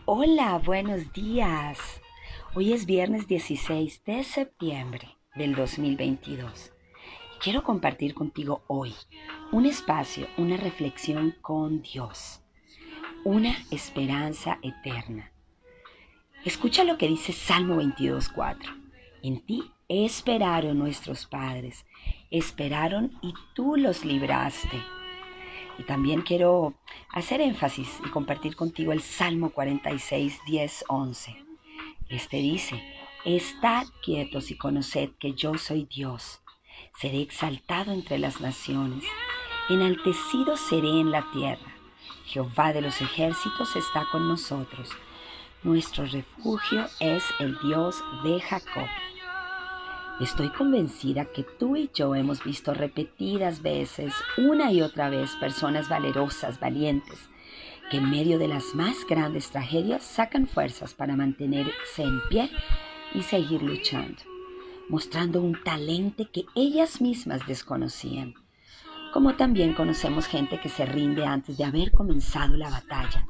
Hola, 0.05 0.61
buenos 0.63 1.11
días. 1.15 1.79
Hoy 2.55 2.75
es 2.75 2.85
viernes 2.85 3.27
16 3.27 4.05
de 4.05 4.23
septiembre 4.25 5.17
del 5.37 5.55
2022. 5.55 6.73
Quiero 7.43 7.65
compartir 7.65 8.15
contigo 8.15 8.63
hoy 8.69 8.95
un 9.51 9.67
espacio, 9.67 10.29
una 10.37 10.57
reflexión 10.57 11.35
con 11.43 11.83
Dios, 11.83 12.41
una 13.25 13.57
esperanza 13.73 14.61
eterna. 14.63 15.33
Escucha 16.45 16.85
lo 16.85 16.97
que 16.99 17.09
dice 17.09 17.33
Salmo 17.33 17.83
22.4. 17.83 18.57
En 19.25 19.41
ti 19.41 19.73
esperaron 19.89 20.79
nuestros 20.79 21.27
padres, 21.27 21.85
esperaron 22.31 23.19
y 23.23 23.35
tú 23.55 23.75
los 23.77 24.05
libraste. 24.05 24.81
Y 25.79 25.83
también 25.83 26.23
quiero 26.23 26.75
hacer 27.09 27.41
énfasis 27.41 27.89
y 28.07 28.11
compartir 28.11 28.55
contigo 28.55 28.93
el 28.93 29.03
Salmo 29.03 29.51
46, 29.51 30.39
10, 30.47 30.85
11. 30.87 31.45
Este 32.09 32.37
dice, 32.37 32.81
Estad 33.25 33.87
quietos 34.01 34.53
y 34.53 34.57
conoced 34.57 35.11
que 35.19 35.33
yo 35.33 35.59
soy 35.59 35.89
Dios. 35.93 36.42
Seré 36.99 37.23
exaltado 37.23 37.93
entre 37.93 38.19
las 38.19 38.41
naciones, 38.41 39.05
enaltecido 39.69 40.57
seré 40.57 41.01
en 41.01 41.11
la 41.11 41.31
tierra. 41.33 41.73
Jehová 42.27 42.73
de 42.73 42.83
los 42.83 43.01
ejércitos 43.01 43.77
está 43.77 44.07
con 44.11 44.29
nosotros. 44.29 44.91
Nuestro 45.63 46.05
refugio 46.07 46.87
es 47.01 47.25
el 47.39 47.59
Dios 47.61 48.03
de 48.25 48.41
Jacob. 48.41 48.89
Estoy 50.21 50.51
convencida 50.51 51.25
que 51.25 51.43
tú 51.43 51.75
y 51.77 51.91
yo 51.95 52.15
hemos 52.15 52.45
visto 52.45 52.75
repetidas 52.75 53.63
veces, 53.63 54.15
una 54.37 54.71
y 54.71 54.83
otra 54.83 55.09
vez, 55.11 55.35
personas 55.37 55.89
valerosas, 55.89 56.61
valientes, 56.61 57.29
que 57.91 57.97
en 57.97 58.11
medio 58.11 58.39
de 58.39 58.49
las 58.49 58.75
más 58.75 59.07
grandes 59.09 59.51
tragedias 59.51 60.03
sacan 60.03 60.47
fuerzas 60.47 60.95
para 60.95 61.17
mantenerse 61.17 62.03
en 62.03 62.21
pie 62.29 62.51
y 63.15 63.23
seguir 63.23 63.63
luchando, 63.63 64.23
mostrando 64.89 65.41
un 65.41 65.63
talento 65.63 66.29
que 66.33 66.45
ellas 66.55 67.01
mismas 67.01 67.47
desconocían. 67.47 68.35
Como 69.13 69.37
también 69.37 69.75
conocemos 69.75 70.27
gente 70.27 70.61
que 70.61 70.69
se 70.69 70.87
rinde 70.87 71.27
antes 71.27 71.59
de 71.59 71.65
haber 71.65 71.93
comenzado 71.93 72.57
la 72.57 72.71
batalla. 72.71 73.27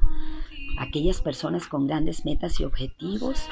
Aquellas 0.79 1.21
personas 1.21 1.67
con 1.67 1.87
grandes 1.87 2.25
metas 2.25 2.59
y 2.59 2.63
objetivos 2.63 3.47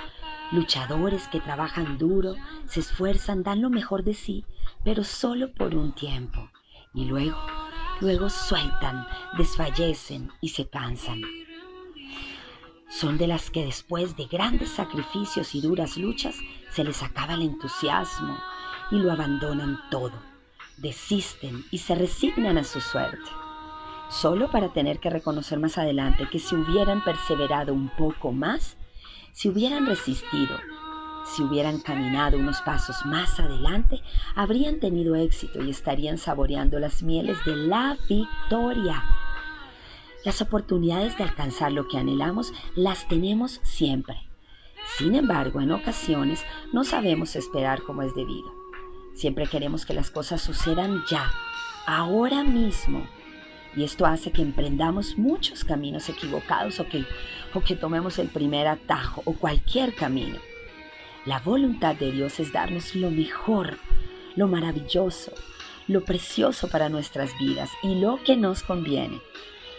luchadores 0.51 1.27
que 1.29 1.39
trabajan 1.39 1.97
duro, 1.97 2.35
se 2.65 2.81
esfuerzan, 2.81 3.43
dan 3.43 3.61
lo 3.61 3.69
mejor 3.69 4.03
de 4.03 4.13
sí, 4.13 4.45
pero 4.83 5.03
solo 5.03 5.53
por 5.53 5.75
un 5.75 5.93
tiempo. 5.93 6.49
Y 6.93 7.05
luego, 7.05 7.37
luego 8.01 8.29
sueltan, 8.29 9.07
desfallecen 9.37 10.29
y 10.41 10.49
se 10.49 10.69
cansan. 10.69 11.21
Son 12.91 13.17
de 13.17 13.27
las 13.27 13.49
que 13.49 13.65
después 13.65 14.15
de 14.17 14.25
grandes 14.25 14.69
sacrificios 14.69 15.55
y 15.55 15.61
duras 15.61 15.97
luchas 15.97 16.35
se 16.69 16.83
les 16.83 17.01
acaba 17.01 17.33
el 17.33 17.41
entusiasmo 17.41 18.37
y 18.91 18.99
lo 18.99 19.11
abandonan 19.11 19.79
todo. 19.89 20.13
Desisten 20.77 21.65
y 21.71 21.79
se 21.79 21.95
resignan 21.95 22.57
a 22.57 22.63
su 22.63 22.81
suerte 22.81 23.29
solo 24.11 24.51
para 24.51 24.73
tener 24.73 24.99
que 24.99 25.09
reconocer 25.09 25.57
más 25.57 25.77
adelante 25.77 26.27
que 26.29 26.37
si 26.37 26.53
hubieran 26.55 27.03
perseverado 27.03 27.73
un 27.73 27.89
poco 27.97 28.31
más, 28.31 28.77
si 29.31 29.47
hubieran 29.47 29.85
resistido, 29.85 30.57
si 31.25 31.43
hubieran 31.43 31.79
caminado 31.79 32.37
unos 32.37 32.61
pasos 32.61 33.05
más 33.05 33.39
adelante, 33.39 34.01
habrían 34.35 34.79
tenido 34.79 35.15
éxito 35.15 35.63
y 35.63 35.69
estarían 35.69 36.17
saboreando 36.17 36.77
las 36.77 37.01
mieles 37.03 37.37
de 37.45 37.55
la 37.55 37.97
victoria. 38.09 39.01
Las 40.24 40.41
oportunidades 40.41 41.17
de 41.17 41.24
alcanzar 41.24 41.72
lo 41.72 41.88
que 41.88 41.97
anhelamos 41.97 42.53
las 42.76 43.07
tenemos 43.07 43.59
siempre. 43.63 44.30
Sin 44.97 45.15
embargo, 45.15 45.61
en 45.61 45.72
ocasiones 45.72 46.45
no 46.74 46.84
sabemos 46.84 47.36
esperar 47.36 47.82
como 47.84 48.03
es 48.03 48.13
debido. 48.15 48.53
Siempre 49.13 49.47
queremos 49.47 49.86
que 49.86 49.93
las 49.93 50.11
cosas 50.11 50.41
sucedan 50.41 51.03
ya, 51.09 51.30
ahora 51.86 52.43
mismo 52.43 53.03
y 53.76 53.84
esto 53.84 54.05
hace 54.05 54.32
que 54.32 54.41
emprendamos 54.41 55.17
muchos 55.17 55.63
caminos 55.63 56.09
equivocados 56.09 56.80
o 56.80 56.88
que, 56.88 57.05
o 57.53 57.61
que 57.61 57.76
tomemos 57.76 58.19
el 58.19 58.28
primer 58.28 58.67
atajo 58.67 59.22
o 59.26 59.34
cualquier 59.34 59.95
camino. 59.95 60.38
La 61.26 61.39
voluntad 61.39 61.95
de 61.95 62.11
Dios 62.11 62.39
es 62.39 62.51
darnos 62.51 62.95
lo 62.95 63.11
mejor, 63.11 63.78
lo 64.36 64.47
maravilloso, 64.47 65.32
lo 65.88 66.03
precioso 66.03 66.67
para 66.67 66.89
nuestras 66.89 67.38
vidas 67.39 67.69
y 67.84 67.95
lo 67.95 68.22
que 68.24 68.36
nos 68.36 68.63
conviene. 68.63 69.22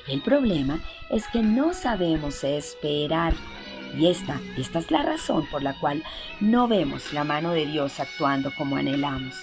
El 0.08 0.20
problema 0.22 0.80
es 1.10 1.26
que 1.28 1.42
no 1.42 1.72
sabemos 1.74 2.42
esperar. 2.44 3.34
Y 3.96 4.06
esta, 4.06 4.40
esta 4.56 4.78
es 4.78 4.90
la 4.90 5.02
razón 5.02 5.46
por 5.50 5.62
la 5.62 5.78
cual 5.78 6.02
no 6.40 6.66
vemos 6.66 7.12
la 7.12 7.24
mano 7.24 7.52
de 7.52 7.66
Dios 7.66 8.00
actuando 8.00 8.50
como 8.56 8.76
anhelamos. 8.76 9.34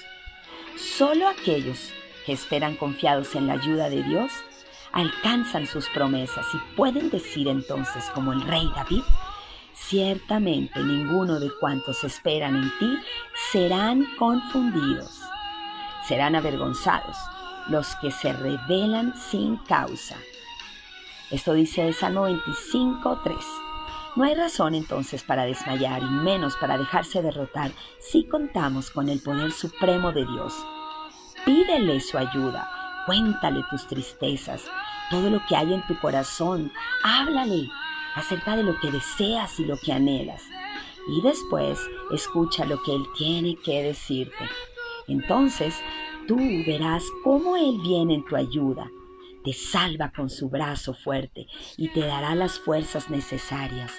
Solo 0.75 1.27
aquellos 1.27 1.91
esperan 2.31 2.75
confiados 2.75 3.35
en 3.35 3.47
la 3.47 3.53
ayuda 3.53 3.89
de 3.89 4.03
Dios, 4.03 4.31
alcanzan 4.91 5.67
sus 5.67 5.87
promesas 5.89 6.45
y 6.53 6.75
pueden 6.75 7.09
decir 7.09 7.47
entonces 7.47 8.05
como 8.13 8.33
el 8.33 8.41
rey 8.41 8.69
David, 8.75 9.03
ciertamente 9.73 10.79
ninguno 10.81 11.39
de 11.39 11.51
cuantos 11.59 12.03
esperan 12.03 12.55
en 12.55 12.71
ti 12.79 12.97
serán 13.51 14.05
confundidos, 14.17 15.21
serán 16.07 16.35
avergonzados 16.35 17.17
los 17.69 17.95
que 17.97 18.11
se 18.11 18.33
rebelan 18.33 19.13
sin 19.15 19.57
causa. 19.57 20.17
Esto 21.31 21.53
dice 21.53 21.87
el 21.87 21.93
Salmo 21.93 22.27
25.3. 22.27 23.35
No 24.15 24.23
hay 24.23 24.35
razón 24.35 24.75
entonces 24.75 25.23
para 25.23 25.43
desmayar 25.43 26.01
y 26.01 26.09
menos 26.09 26.55
para 26.57 26.77
dejarse 26.77 27.21
derrotar 27.21 27.71
si 27.99 28.27
contamos 28.27 28.89
con 28.89 29.09
el 29.09 29.21
poder 29.21 29.51
supremo 29.51 30.11
de 30.11 30.25
Dios 30.25 30.53
Pídele 31.45 32.01
su 32.01 32.17
ayuda, 32.17 32.69
cuéntale 33.05 33.63
tus 33.69 33.87
tristezas, 33.87 34.69
todo 35.09 35.29
lo 35.29 35.41
que 35.47 35.55
hay 35.55 35.73
en 35.73 35.85
tu 35.87 35.97
corazón, 35.99 36.71
háblale 37.01 37.69
acerca 38.15 38.57
de 38.57 38.63
lo 38.63 38.77
que 38.79 38.91
deseas 38.91 39.59
y 39.59 39.65
lo 39.65 39.77
que 39.77 39.93
anhelas. 39.93 40.43
Y 41.07 41.21
después 41.21 41.79
escucha 42.11 42.65
lo 42.65 42.81
que 42.83 42.93
Él 42.93 43.03
tiene 43.17 43.55
que 43.63 43.83
decirte. 43.83 44.49
Entonces 45.07 45.81
tú 46.27 46.35
verás 46.67 47.03
cómo 47.23 47.55
Él 47.55 47.79
viene 47.81 48.15
en 48.15 48.25
tu 48.25 48.35
ayuda, 48.35 48.91
te 49.43 49.53
salva 49.53 50.11
con 50.11 50.29
su 50.29 50.49
brazo 50.49 50.93
fuerte 50.93 51.47
y 51.77 51.89
te 51.89 52.01
dará 52.01 52.35
las 52.35 52.59
fuerzas 52.59 53.09
necesarias 53.09 53.93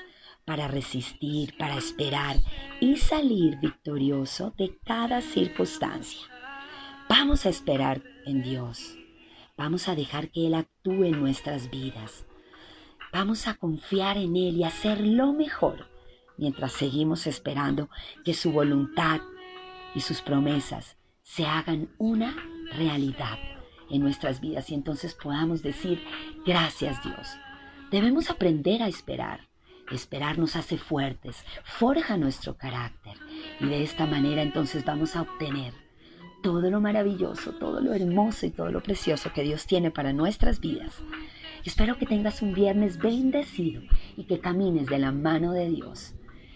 para 0.45 0.69
resistir, 0.69 1.57
para 1.57 1.77
esperar 1.77 2.37
y 2.81 2.97
salir 2.97 3.59
victorioso 3.59 4.55
de 4.57 4.79
cada 4.85 5.21
circunstancia. 5.21 6.27
Vamos 7.09 7.47
a 7.47 7.49
esperar 7.49 8.03
en 8.27 8.43
Dios. 8.43 8.97
Vamos 9.57 9.89
a 9.89 9.95
dejar 9.95 10.31
que 10.31 10.47
Él 10.47 10.55
actúe 10.55 11.05
en 11.05 11.21
nuestras 11.21 11.71
vidas. 11.71 12.27
Vamos 13.13 13.47
a 13.49 13.55
confiar 13.55 14.17
en 14.17 14.37
Él 14.37 14.57
y 14.57 14.65
hacer 14.65 15.01
lo 15.01 15.33
mejor 15.33 15.91
mientras 16.37 16.73
seguimos 16.73 17.27
esperando 17.27 17.91
que 18.25 18.33
su 18.33 18.51
voluntad 18.53 19.21
y 19.95 20.01
sus 20.01 20.23
promesas 20.23 20.97
se 21.23 21.45
hagan 21.45 21.91
una 21.99 22.35
realidad 22.73 23.39
en 23.91 24.01
nuestras 24.03 24.41
vidas 24.41 24.71
y 24.71 24.75
entonces 24.75 25.15
podamos 25.15 25.63
decir, 25.63 26.03
gracias 26.47 27.03
Dios. 27.03 27.29
Debemos 27.91 28.31
aprender 28.31 28.83
a 28.83 28.89
esperar. 28.89 29.49
Esperar 29.91 30.39
nos 30.39 30.55
hace 30.55 30.79
fuertes, 30.79 31.45
forja 31.65 32.17
nuestro 32.17 32.57
carácter 32.57 33.17
y 33.59 33.67
de 33.67 33.83
esta 33.83 34.07
manera 34.07 34.43
entonces 34.43 34.85
vamos 34.85 35.17
a 35.17 35.23
obtener 35.23 35.75
todo 36.43 36.71
lo 36.71 36.81
maravilloso, 36.81 37.53
todo 37.53 37.81
lo 37.81 37.93
hermoso 37.93 38.47
y 38.47 38.51
todo 38.51 38.71
lo 38.71 38.83
precioso 38.83 39.33
que 39.33 39.43
Dios 39.43 39.67
tiene 39.67 39.91
para 39.91 40.13
nuestras 40.13 40.61
vidas. 40.61 41.03
Espero 41.65 41.99
que 41.99 42.07
tengas 42.07 42.41
un 42.41 42.55
viernes 42.55 42.99
bendecido 42.99 43.83
y 44.17 44.25
que 44.25 44.41
camines 44.41 44.87
de 44.87 44.99
la 44.99 45.13
mano 45.13 45.53
de 45.53 45.69
Dios. 45.69 46.15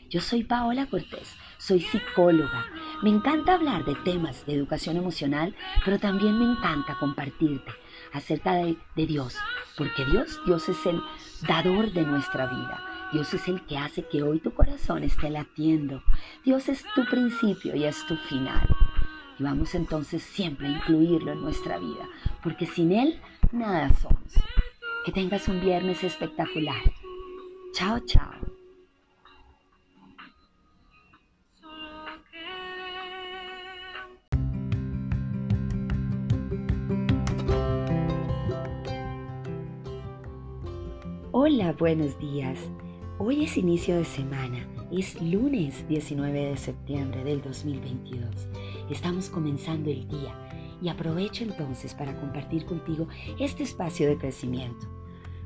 Yo 0.09 0.21
soy 0.21 0.45
Paola 0.45 0.87
Cortés, 0.87 1.37
soy 1.67 1.81
psicóloga. 1.81 2.67
Me 3.03 3.11
encanta 3.11 3.55
hablar 3.55 3.85
de 3.85 3.95
temas 3.95 4.45
de 4.45 4.55
educación 4.55 4.97
emocional, 4.97 5.55
pero 5.85 5.99
también 5.99 6.39
me 6.39 6.45
encanta 6.45 6.97
compartirte 6.99 7.73
acerca 8.13 8.55
de, 8.55 8.77
Dios, 8.97 9.37
porque 9.79 10.05
Dios, 10.05 10.41
Dios 10.45 10.69
es 10.69 10.85
el 10.87 11.01
dador 11.49 11.93
de 11.93 12.03
nuestra 12.03 12.47
vida. 12.47 12.85
Dios 13.13 13.33
es 13.33 13.49
el 13.49 13.65
que 13.65 13.79
hace 13.79 14.07
que 14.07 14.23
hoy 14.23 14.41
tu 14.41 14.53
corazón 14.53 15.05
esté 15.05 15.31
latiendo. 15.31 16.03
Dios 16.45 16.69
es 16.69 16.85
tu 16.95 17.05
principio 17.07 17.75
y 17.75 17.85
es 17.85 18.05
tu 18.07 18.17
final. 18.17 18.67
y 19.39 19.43
vamos 19.43 19.75
entonces 19.75 20.23
siempre 20.23 20.69
a 20.69 20.71
incluirlo 20.71 21.33
en 21.33 21.41
nuestra 21.41 21.79
vida, 21.79 22.09
porque 22.43 22.67
sin 22.67 22.93
Él 22.93 23.21
nada 23.53 23.93
somos. 23.95 24.35
Que 25.05 25.13
tengas 25.13 25.49
un 25.49 25.61
viernes 25.61 26.05
espectacular. 26.05 26.83
Chao, 27.73 27.99
chao. 28.01 28.64
Hola, 41.37 41.73
buenos 41.73 42.17
días. 42.21 42.57
Hoy 43.19 43.43
es 43.43 43.57
inicio 43.57 43.97
de 43.97 44.05
semana, 44.05 44.69
es 44.93 45.21
lunes 45.21 45.85
19 45.89 46.51
de 46.51 46.57
septiembre 46.57 47.25
del 47.25 47.43
2022. 47.43 48.47
Estamos 48.89 49.31
comenzando 49.31 49.91
el 49.91 50.07
día 50.07 50.33
y 50.81 50.89
aprovecho 50.89 51.43
entonces 51.43 51.93
para 51.93 52.15
compartir 52.21 52.65
contigo 52.67 53.09
este 53.41 53.65
espacio 53.65 54.07
de 54.07 54.17
crecimiento, 54.17 54.87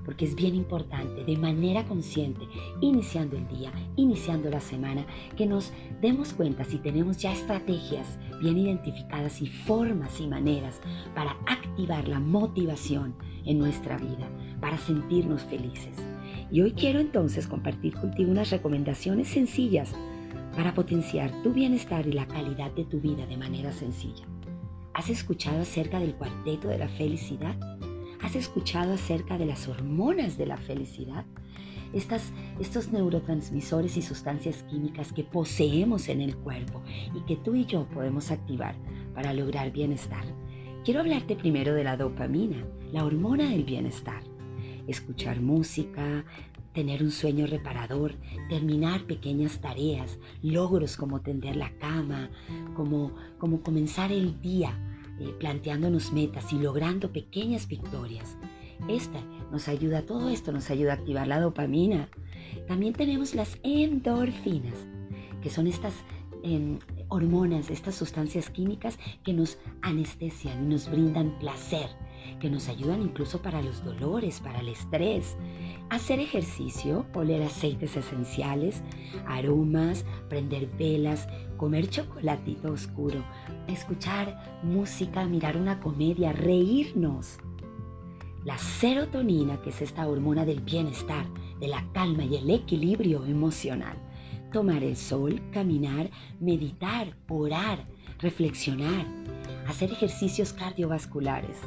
porque 0.08 0.24
es 0.24 0.34
bien 0.34 0.54
importante 0.54 1.22
de 1.22 1.36
manera 1.36 1.84
consciente, 1.84 2.40
iniciando 2.80 3.36
el 3.36 3.46
día, 3.46 3.70
iniciando 3.96 4.48
la 4.48 4.58
semana, 4.58 5.04
que 5.36 5.44
nos 5.44 5.70
demos 6.00 6.32
cuenta 6.32 6.64
si 6.64 6.78
tenemos 6.78 7.18
ya 7.18 7.30
estrategias 7.30 8.18
bien 8.40 8.56
identificadas 8.56 9.42
y 9.42 9.48
formas 9.48 10.18
y 10.18 10.26
maneras 10.26 10.80
para 11.14 11.32
activar 11.44 12.08
la 12.08 12.20
motivación 12.20 13.16
en 13.44 13.58
nuestra 13.58 13.98
vida, 13.98 14.30
para 14.62 14.78
sentirnos 14.78 15.42
felices. 15.42 15.98
Y 16.50 16.62
hoy 16.62 16.72
quiero 16.72 17.00
entonces 17.00 17.46
compartir 17.46 17.92
contigo 17.92 18.30
unas 18.30 18.48
recomendaciones 18.48 19.28
sencillas 19.28 19.94
para 20.56 20.72
potenciar 20.72 21.30
tu 21.42 21.52
bienestar 21.52 22.06
y 22.06 22.12
la 22.12 22.26
calidad 22.26 22.70
de 22.70 22.86
tu 22.86 22.98
vida 22.98 23.26
de 23.26 23.36
manera 23.36 23.72
sencilla. 23.72 24.24
¿Has 24.94 25.10
escuchado 25.10 25.60
acerca 25.60 26.00
del 26.00 26.14
cuarteto 26.14 26.68
de 26.68 26.78
la 26.78 26.88
felicidad? 26.88 27.77
¿Has 28.28 28.36
escuchado 28.36 28.92
acerca 28.92 29.38
de 29.38 29.46
las 29.46 29.68
hormonas 29.68 30.36
de 30.36 30.44
la 30.44 30.58
felicidad? 30.58 31.24
Estas, 31.94 32.30
estos 32.60 32.92
neurotransmisores 32.92 33.96
y 33.96 34.02
sustancias 34.02 34.64
químicas 34.64 35.14
que 35.14 35.24
poseemos 35.24 36.10
en 36.10 36.20
el 36.20 36.36
cuerpo 36.36 36.82
y 37.14 37.22
que 37.22 37.36
tú 37.36 37.54
y 37.54 37.64
yo 37.64 37.88
podemos 37.88 38.30
activar 38.30 38.74
para 39.14 39.32
lograr 39.32 39.72
bienestar. 39.72 40.26
Quiero 40.84 41.00
hablarte 41.00 41.36
primero 41.36 41.72
de 41.72 41.84
la 41.84 41.96
dopamina, 41.96 42.62
la 42.92 43.06
hormona 43.06 43.48
del 43.48 43.64
bienestar 43.64 44.22
escuchar 44.86 45.40
música, 45.40 46.24
tener 46.72 47.02
un 47.02 47.10
sueño 47.10 47.46
reparador, 47.46 48.14
terminar 48.48 49.04
pequeñas 49.04 49.60
tareas, 49.60 50.18
logros 50.42 50.96
como 50.96 51.20
tender 51.20 51.56
la 51.56 51.70
cama, 51.78 52.30
como, 52.74 53.14
como 53.38 53.62
comenzar 53.62 54.12
el 54.12 54.40
día 54.40 54.78
eh, 55.20 55.34
planteándonos 55.38 56.12
metas 56.12 56.52
y 56.52 56.58
logrando 56.58 57.12
pequeñas 57.12 57.68
victorias. 57.68 58.36
Esta 58.88 59.20
nos 59.50 59.68
ayuda, 59.68 60.02
todo 60.02 60.28
esto 60.30 60.52
nos 60.52 60.70
ayuda 60.70 60.92
a 60.92 60.96
activar 60.96 61.26
la 61.26 61.40
dopamina. 61.40 62.08
También 62.66 62.94
tenemos 62.94 63.34
las 63.34 63.58
endorfinas, 63.62 64.86
que 65.42 65.50
son 65.50 65.66
estas 65.66 65.94
em, 66.42 66.78
hormonas, 67.08 67.70
estas 67.70 67.94
sustancias 67.94 68.50
químicas 68.50 68.98
que 69.24 69.32
nos 69.32 69.58
anestesian 69.82 70.64
y 70.64 70.74
nos 70.74 70.90
brindan 70.90 71.38
placer 71.38 71.88
que 72.40 72.50
nos 72.50 72.68
ayudan 72.68 73.02
incluso 73.02 73.40
para 73.42 73.62
los 73.62 73.84
dolores, 73.84 74.40
para 74.40 74.60
el 74.60 74.68
estrés. 74.68 75.36
Hacer 75.90 76.20
ejercicio, 76.20 77.06
oler 77.14 77.42
aceites 77.42 77.96
esenciales, 77.96 78.82
aromas, 79.26 80.04
prender 80.28 80.68
velas, 80.78 81.28
comer 81.58 81.90
chocolatito 81.90 82.72
oscuro, 82.72 83.22
escuchar 83.66 84.60
música, 84.62 85.26
mirar 85.26 85.58
una 85.58 85.78
comedia, 85.80 86.32
reírnos. 86.32 87.38
La 88.46 88.56
serotonina, 88.56 89.60
que 89.60 89.68
es 89.68 89.82
esta 89.82 90.08
hormona 90.08 90.46
del 90.46 90.62
bienestar, 90.62 91.26
de 91.60 91.68
la 91.68 91.84
calma 91.92 92.24
y 92.24 92.36
el 92.36 92.48
equilibrio 92.48 93.26
emocional. 93.26 93.98
Tomar 94.50 94.82
el 94.82 94.96
sol, 94.96 95.42
caminar, 95.52 96.10
meditar, 96.40 97.14
orar, 97.28 97.86
reflexionar, 98.20 99.04
hacer 99.66 99.92
ejercicios 99.92 100.54
cardiovasculares 100.54 101.58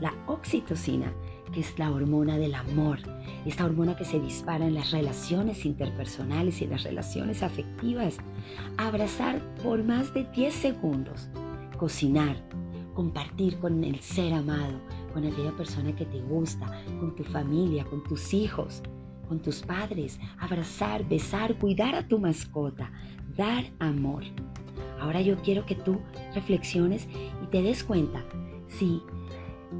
la 0.00 0.12
oxitocina, 0.26 1.12
es 1.56 1.78
la 1.78 1.90
hormona 1.90 2.36
del 2.36 2.54
amor, 2.54 2.98
esta 3.46 3.64
hormona 3.64 3.96
que 3.96 4.04
se 4.04 4.20
dispara 4.20 4.66
en 4.66 4.74
las 4.74 4.90
relaciones 4.90 5.64
interpersonales 5.64 6.60
y 6.60 6.64
en 6.64 6.70
las 6.70 6.84
relaciones 6.84 7.42
afectivas. 7.42 8.18
Abrazar 8.76 9.40
por 9.62 9.82
más 9.82 10.12
de 10.12 10.24
10 10.24 10.54
segundos, 10.54 11.28
cocinar, 11.78 12.36
compartir 12.94 13.58
con 13.58 13.82
el 13.84 14.00
ser 14.00 14.34
amado, 14.34 14.78
con 15.12 15.24
aquella 15.24 15.52
persona 15.56 15.94
que 15.96 16.04
te 16.04 16.20
gusta, 16.20 16.66
con 17.00 17.14
tu 17.14 17.24
familia, 17.24 17.84
con 17.84 18.04
tus 18.04 18.34
hijos, 18.34 18.82
con 19.28 19.40
tus 19.40 19.62
padres, 19.62 20.20
abrazar, 20.38 21.08
besar, 21.08 21.58
cuidar 21.58 21.94
a 21.94 22.06
tu 22.06 22.18
mascota, 22.18 22.90
dar 23.36 23.64
amor. 23.78 24.24
Ahora 25.00 25.20
yo 25.20 25.36
quiero 25.42 25.64
que 25.66 25.74
tú 25.74 26.00
reflexiones 26.34 27.08
y 27.42 27.46
te 27.46 27.62
des 27.62 27.82
cuenta 27.82 28.24
si 28.68 29.02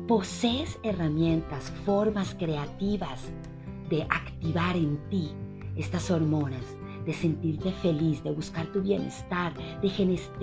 posees 0.07 0.79
herramientas, 0.83 1.73
formas 1.85 2.35
creativas 2.35 3.33
de 3.89 4.03
activar 4.03 4.77
en 4.77 4.99
ti 5.09 5.31
estas 5.77 6.11
hormonas, 6.11 6.77
de 7.05 7.13
sentirte 7.13 7.73
feliz, 7.73 8.23
de 8.25 8.33
buscar 8.33 8.67
tu 8.73 8.83
bienestar, 8.83 9.53
de, 9.81 9.89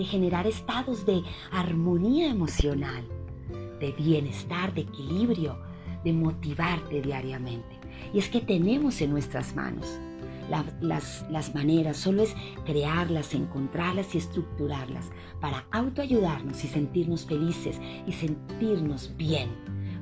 generar 0.05 0.47
estados 0.47 1.05
de 1.05 1.21
armonía 1.51 2.29
emocional, 2.29 3.03
de 3.79 3.91
bienestar, 3.93 4.73
de 4.73 4.81
equilibrio, 4.81 5.57
de 6.03 6.13
motivarte 6.13 7.01
diariamente. 7.01 7.79
Y 8.13 8.19
es 8.19 8.29
que 8.29 8.39
tenemos 8.39 9.01
en 9.01 9.11
nuestras 9.11 9.55
manos 9.55 9.99
las, 10.81 11.25
las 11.29 11.55
maneras, 11.55 11.97
solo 11.97 12.23
es 12.23 12.35
crearlas, 12.65 13.33
encontrarlas 13.33 14.13
y 14.15 14.19
estructurarlas 14.19 15.09
para 15.41 15.65
autoayudarnos 15.71 16.63
y 16.63 16.67
sentirnos 16.67 17.25
felices 17.25 17.79
y 18.05 18.11
sentirnos 18.11 19.15
bien 19.17 19.49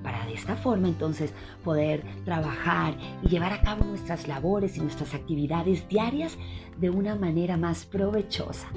para 0.03 0.25
de 0.25 0.33
esta 0.33 0.55
forma 0.55 0.87
entonces 0.87 1.33
poder 1.63 2.03
trabajar 2.25 2.97
y 3.23 3.29
llevar 3.29 3.53
a 3.53 3.61
cabo 3.61 3.85
nuestras 3.85 4.27
labores 4.27 4.77
y 4.77 4.81
nuestras 4.81 5.13
actividades 5.13 5.87
diarias 5.87 6.37
de 6.77 6.89
una 6.89 7.15
manera 7.15 7.57
más 7.57 7.85
provechosa. 7.85 8.67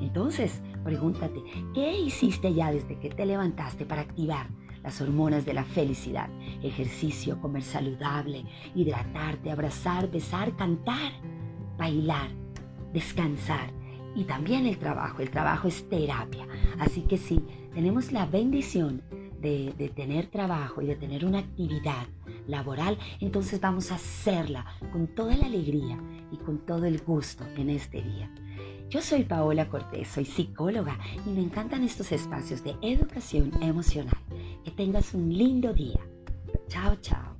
Entonces, 0.00 0.60
pregúntate, 0.82 1.42
¿qué 1.74 1.98
hiciste 1.98 2.52
ya 2.52 2.70
desde 2.70 2.98
que 2.98 3.10
te 3.10 3.24
levantaste 3.24 3.86
para 3.86 4.02
activar 4.02 4.48
las 4.84 5.00
hormonas 5.00 5.46
de 5.46 5.54
la 5.54 5.64
felicidad, 5.64 6.28
ejercicio, 6.62 7.40
comer 7.40 7.62
saludable, 7.62 8.44
hidratarte, 8.74 9.50
abrazar, 9.50 10.10
besar, 10.10 10.54
cantar, 10.54 11.12
bailar, 11.78 12.28
descansar 12.92 13.72
y 14.14 14.24
también 14.24 14.66
el 14.66 14.78
trabajo. 14.78 15.22
El 15.22 15.30
trabajo 15.30 15.68
es 15.68 15.88
terapia. 15.88 16.46
Así 16.78 17.02
que 17.02 17.16
si 17.16 17.42
tenemos 17.72 18.12
la 18.12 18.26
bendición 18.26 19.02
de, 19.40 19.74
de, 19.76 19.88
tener 19.88 20.28
trabajo 20.28 20.80
y 20.82 20.86
de 20.86 20.96
tener 20.96 21.24
una 21.24 21.40
actividad 21.40 22.06
laboral, 22.46 22.98
entonces 23.20 23.60
vamos 23.60 23.90
a 23.90 23.96
hacerla 23.96 24.66
con 24.92 25.08
toda 25.08 25.36
la 25.36 25.46
alegría 25.46 25.98
y 26.30 26.36
con 26.36 26.58
todo 26.58 26.84
el 26.84 27.00
gusto 27.00 27.44
en 27.56 27.70
este 27.70 28.02
día. 28.02 28.30
Yo 28.90 29.00
soy 29.00 29.24
Paola 29.24 29.68
Cortés, 29.68 30.08
soy 30.08 30.24
psicóloga 30.24 30.98
y 31.26 31.30
me 31.30 31.40
encantan 31.40 31.82
estos 31.82 32.12
espacios 32.12 32.62
de 32.62 32.76
educación 32.82 33.50
emocional. 33.60 34.16
Que 34.64 34.70
tengas 34.70 35.14
un 35.14 35.36
lindo 35.36 35.72
día. 35.72 35.98
Chao, 36.68 36.96
chao. 37.00 37.34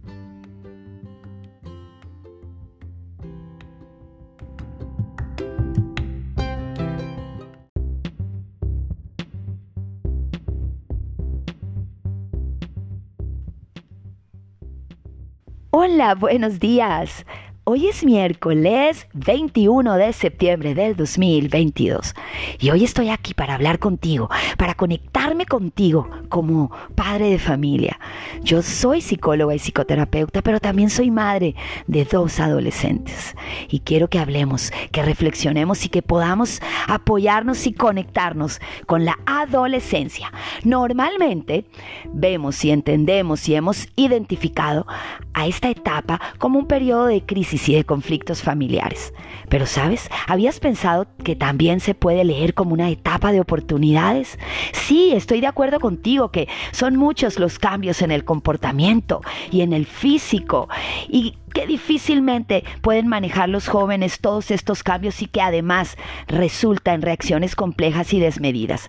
Hola, 15.71 16.15
buenos 16.15 16.61
días. 16.61 17.27
Hoy 17.67 17.87
es 17.87 18.05
miércoles 18.05 19.07
21 19.15 19.97
de 19.97 20.13
septiembre 20.13 20.75
del 20.75 20.97
2022 20.97 22.15
y 22.59 22.69
hoy 22.69 22.85
estoy 22.85 23.09
aquí 23.09 23.33
para 23.33 23.55
hablar 23.55 23.79
contigo, 23.79 24.29
para 24.59 24.75
conectarme 24.75 25.47
contigo 25.47 26.07
como 26.29 26.71
padre 26.95 27.31
de 27.31 27.39
familia. 27.39 27.99
Yo 28.43 28.61
soy 28.61 29.01
psicóloga 29.01 29.55
y 29.55 29.59
psicoterapeuta, 29.59 30.43
pero 30.43 30.61
también 30.61 30.91
soy 30.91 31.11
madre 31.11 31.55
de 31.87 32.05
dos 32.05 32.39
adolescentes 32.39 33.35
y 33.71 33.81
quiero 33.81 34.09
que 34.09 34.19
hablemos, 34.19 34.71
que 34.93 35.03
reflexionemos 35.03 35.87
y 35.87 35.89
que 35.89 36.03
podamos 36.03 36.61
apoyarnos 36.87 37.67
y 37.67 37.73
conectarnos 37.73 38.61
con 38.85 39.07
la 39.07 39.19
adolescencia. 39.25 40.31
Normalmente 40.65 41.65
vemos 42.13 42.63
y 42.63 42.73
entendemos 42.73 43.49
y 43.49 43.55
hemos 43.55 43.89
identificado 43.97 44.87
a 45.33 45.47
esta 45.47 45.71
etapa 45.71 46.21
como 46.37 46.59
un 46.59 46.67
periodo 46.67 47.07
de 47.07 47.25
crisis 47.25 47.54
y 47.55 47.75
de 47.75 47.85
conflictos 47.85 48.43
familiares. 48.43 49.13
Pero 49.49 49.67
sabes, 49.67 50.11
¿habías 50.27 50.61
pensado 50.61 51.07
que 51.23 51.37
también 51.37 51.81
se 51.81 51.95
puede 51.95 52.25
leer 52.25 52.55
como 52.55 52.73
una 52.73 52.91
etapa 52.91 53.33
de 53.33 53.41
oportunidades? 53.41 54.39
Sí, 54.73 55.13
estoy 55.15 55.41
de 55.41 55.47
acuerdo 55.47 55.81
contigo 55.81 56.31
que 56.31 56.49
son 56.73 56.97
muchos 56.97 57.39
los 57.39 57.59
cambios 57.59 58.03
en 58.03 58.11
el 58.11 58.25
comportamiento 58.25 59.21
y 59.51 59.61
en 59.61 59.73
el 59.73 59.87
físico 59.87 60.69
y 61.09 61.39
que 61.55 61.67
difícilmente 61.67 62.65
pueden 62.83 63.07
manejar 63.07 63.49
los 63.49 63.69
jóvenes 63.69 64.19
todos 64.21 64.51
estos 64.51 64.83
cambios 64.83 65.23
y 65.23 65.27
que 65.27 65.41
además 65.41 65.97
resulta 66.27 66.93
en 66.95 67.03
reacciones 67.03 67.55
complejas 67.55 68.13
y 68.13 68.19
desmedidas. 68.19 68.89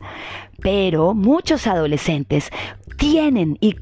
Pero 0.62 1.14
muchos 1.14 1.68
adolescentes 1.68 2.50
tienen 2.98 3.58
y 3.62 3.76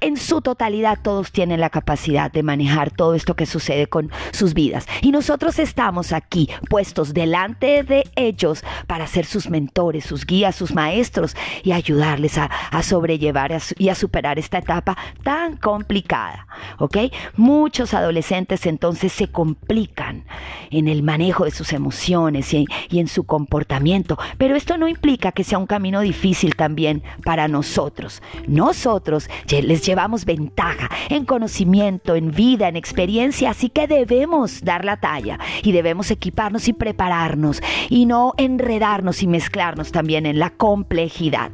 en 0.00 0.16
su 0.16 0.40
totalidad 0.40 0.98
todos 1.02 1.32
tienen 1.32 1.60
la 1.60 1.70
capacidad 1.70 2.30
de 2.30 2.42
manejar 2.42 2.90
todo 2.90 3.14
esto 3.14 3.34
que 3.34 3.46
sucede 3.46 3.86
con 3.86 4.10
sus 4.32 4.54
vidas. 4.54 4.86
Y 5.02 5.12
nosotros 5.12 5.58
estamos 5.58 6.12
aquí 6.12 6.48
puestos 6.68 7.14
delante 7.14 7.82
de 7.82 8.04
ellos 8.16 8.64
para 8.86 9.06
ser 9.06 9.26
sus 9.26 9.48
mentores, 9.48 10.04
sus 10.04 10.26
guías, 10.26 10.56
sus 10.56 10.74
maestros 10.74 11.36
y 11.62 11.72
ayudarles 11.72 12.38
a, 12.38 12.50
sobrellevar 12.82 13.56
y 13.76 13.88
a 13.88 13.94
superar 13.94 14.38
esta 14.38 14.58
etapa 14.58 14.96
tan 15.22 15.56
complicada. 15.56 16.46
¿Ok? 16.78 16.96
Muchos 17.36 17.94
adolescentes 17.94 18.66
entonces 18.66 19.12
se 19.12 19.28
complican 19.28 20.24
en 20.70 20.88
el 20.88 21.02
manejo 21.02 21.44
de 21.44 21.50
sus 21.50 21.72
emociones 21.72 22.52
y, 22.54 22.66
y 22.88 23.00
en 23.00 23.08
su 23.08 23.24
comportamiento. 23.24 24.18
Pero 24.38 24.56
esto 24.56 24.78
no 24.78 24.88
implica 24.88 25.32
que 25.32 25.44
sea 25.44 25.58
un 25.58 25.66
camino 25.66 26.00
difícil 26.00 26.56
también 26.56 27.02
para 27.24 27.48
nosotros. 27.48 28.22
Nosotros 28.46 29.28
les 29.48 29.82
llevamos 29.90 30.24
ventaja 30.24 30.88
en 31.08 31.24
conocimiento, 31.24 32.14
en 32.14 32.30
vida, 32.30 32.68
en 32.68 32.76
experiencia, 32.76 33.50
así 33.50 33.70
que 33.70 33.88
debemos 33.88 34.62
dar 34.62 34.84
la 34.84 34.98
talla 34.98 35.40
y 35.64 35.72
debemos 35.72 36.12
equiparnos 36.12 36.68
y 36.68 36.72
prepararnos 36.72 37.60
y 37.88 38.06
no 38.06 38.34
enredarnos 38.36 39.24
y 39.24 39.26
mezclarnos 39.26 39.90
también 39.90 40.26
en 40.26 40.38
la 40.38 40.50
complejidad. 40.50 41.50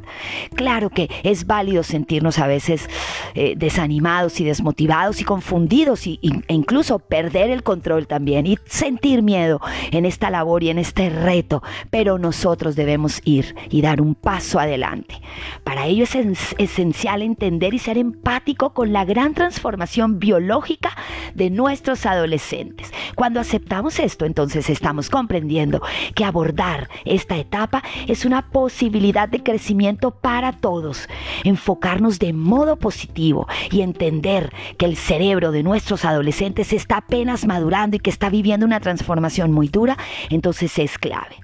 Claro 0.53 0.91
que 0.91 1.09
es 1.23 1.47
válido 1.47 1.81
sentirnos 1.81 2.37
a 2.37 2.45
veces 2.45 2.87
eh, 3.33 3.55
desanimados 3.57 4.39
y 4.39 4.43
desmotivados 4.43 5.19
y 5.19 5.23
confundidos 5.23 6.05
y, 6.05 6.19
e 6.47 6.53
incluso 6.53 6.99
perder 6.99 7.49
el 7.49 7.63
control 7.63 8.05
también 8.05 8.45
y 8.45 8.59
sentir 8.65 9.23
miedo 9.23 9.59
en 9.89 10.05
esta 10.05 10.29
labor 10.29 10.61
y 10.61 10.69
en 10.69 10.77
este 10.77 11.09
reto, 11.09 11.63
pero 11.89 12.19
nosotros 12.19 12.75
debemos 12.75 13.19
ir 13.25 13.55
y 13.71 13.81
dar 13.81 13.99
un 13.99 14.13
paso 14.13 14.59
adelante. 14.59 15.15
Para 15.63 15.87
ello 15.87 16.03
es 16.03 16.15
esencial 16.59 17.23
entender 17.23 17.73
y 17.73 17.79
ser 17.79 17.97
empáticos 17.97 18.26
con 18.73 18.91
la 18.91 19.05
gran 19.05 19.33
transformación 19.33 20.19
biológica 20.19 20.91
de 21.33 21.49
nuestros 21.49 22.05
adolescentes. 22.05 22.91
Cuando 23.15 23.39
aceptamos 23.39 23.99
esto, 23.99 24.25
entonces 24.25 24.69
estamos 24.69 25.09
comprendiendo 25.09 25.81
que 26.13 26.25
abordar 26.25 26.89
esta 27.05 27.37
etapa 27.37 27.83
es 28.05 28.25
una 28.25 28.49
posibilidad 28.49 29.29
de 29.29 29.43
crecimiento 29.43 30.11
para 30.11 30.51
todos. 30.51 31.07
Enfocarnos 31.45 32.19
de 32.19 32.33
modo 32.33 32.75
positivo 32.75 33.47
y 33.71 33.79
entender 33.79 34.51
que 34.77 34.85
el 34.85 34.97
cerebro 34.97 35.53
de 35.53 35.63
nuestros 35.63 36.03
adolescentes 36.03 36.73
está 36.73 36.97
apenas 36.97 37.45
madurando 37.45 37.95
y 37.95 37.99
que 37.99 38.09
está 38.09 38.29
viviendo 38.29 38.65
una 38.65 38.81
transformación 38.81 39.53
muy 39.53 39.69
dura, 39.69 39.97
entonces 40.29 40.77
es 40.79 40.97
clave. 40.97 41.37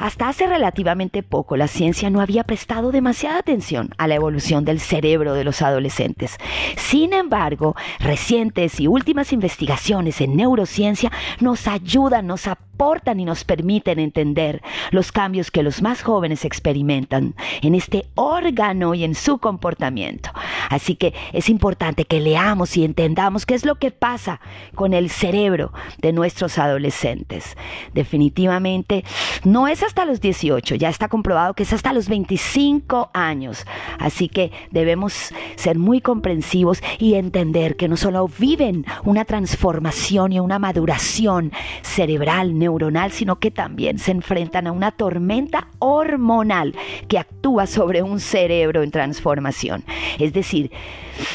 Hasta 0.00 0.30
hace 0.30 0.46
relativamente 0.46 1.22
poco 1.22 1.58
la 1.58 1.68
ciencia 1.68 2.08
no 2.08 2.22
había 2.22 2.44
prestado 2.44 2.90
demasiada 2.90 3.38
atención 3.38 3.90
a 3.98 4.08
la 4.08 4.14
evolución 4.14 4.64
del 4.64 4.80
cerebro 4.80 5.34
de 5.34 5.44
los 5.44 5.60
adolescentes. 5.60 6.38
Sin 6.78 7.12
embargo, 7.12 7.76
recientes 7.98 8.80
y 8.80 8.86
últimas 8.86 9.34
investigaciones 9.34 10.22
en 10.22 10.36
neurociencia 10.36 11.12
nos 11.40 11.68
ayudan, 11.68 12.26
nos 12.26 12.46
aportan 12.46 13.20
y 13.20 13.26
nos 13.26 13.44
permiten 13.44 13.98
entender 13.98 14.62
los 14.90 15.12
cambios 15.12 15.50
que 15.50 15.62
los 15.62 15.82
más 15.82 16.02
jóvenes 16.02 16.46
experimentan 16.46 17.34
en 17.60 17.74
este 17.74 18.06
órgano 18.14 18.94
y 18.94 19.04
en 19.04 19.14
su 19.14 19.36
comportamiento. 19.36 20.30
Así 20.70 20.96
que 20.96 21.12
es 21.34 21.50
importante 21.50 22.06
que 22.06 22.20
leamos 22.20 22.78
y 22.78 22.84
entendamos 22.84 23.44
qué 23.44 23.54
es 23.54 23.66
lo 23.66 23.74
que 23.74 23.90
pasa 23.90 24.40
con 24.74 24.94
el 24.94 25.10
cerebro 25.10 25.74
de 25.98 26.14
nuestros 26.14 26.56
adolescentes. 26.56 27.54
Definitivamente 27.92 29.04
no 29.44 29.68
es 29.68 29.82
hasta 29.90 30.04
los 30.04 30.20
18, 30.20 30.76
ya 30.76 30.88
está 30.88 31.08
comprobado 31.08 31.54
que 31.54 31.64
es 31.64 31.72
hasta 31.72 31.92
los 31.92 32.08
25 32.08 33.10
años. 33.12 33.66
Así 33.98 34.28
que 34.28 34.52
debemos 34.70 35.34
ser 35.56 35.78
muy 35.78 36.00
comprensivos 36.00 36.80
y 37.00 37.14
entender 37.14 37.74
que 37.74 37.88
no 37.88 37.96
solo 37.96 38.28
viven 38.38 38.86
una 39.02 39.24
transformación 39.24 40.32
y 40.32 40.38
una 40.38 40.60
maduración 40.60 41.50
cerebral, 41.82 42.56
neuronal, 42.56 43.10
sino 43.10 43.40
que 43.40 43.50
también 43.50 43.98
se 43.98 44.12
enfrentan 44.12 44.68
a 44.68 44.72
una 44.72 44.92
tormenta 44.92 45.66
hormonal 45.80 46.76
que 47.08 47.18
actúa 47.18 47.66
sobre 47.66 48.04
un 48.04 48.20
cerebro 48.20 48.84
en 48.84 48.92
transformación. 48.92 49.82
Es 50.20 50.32
decir, 50.32 50.70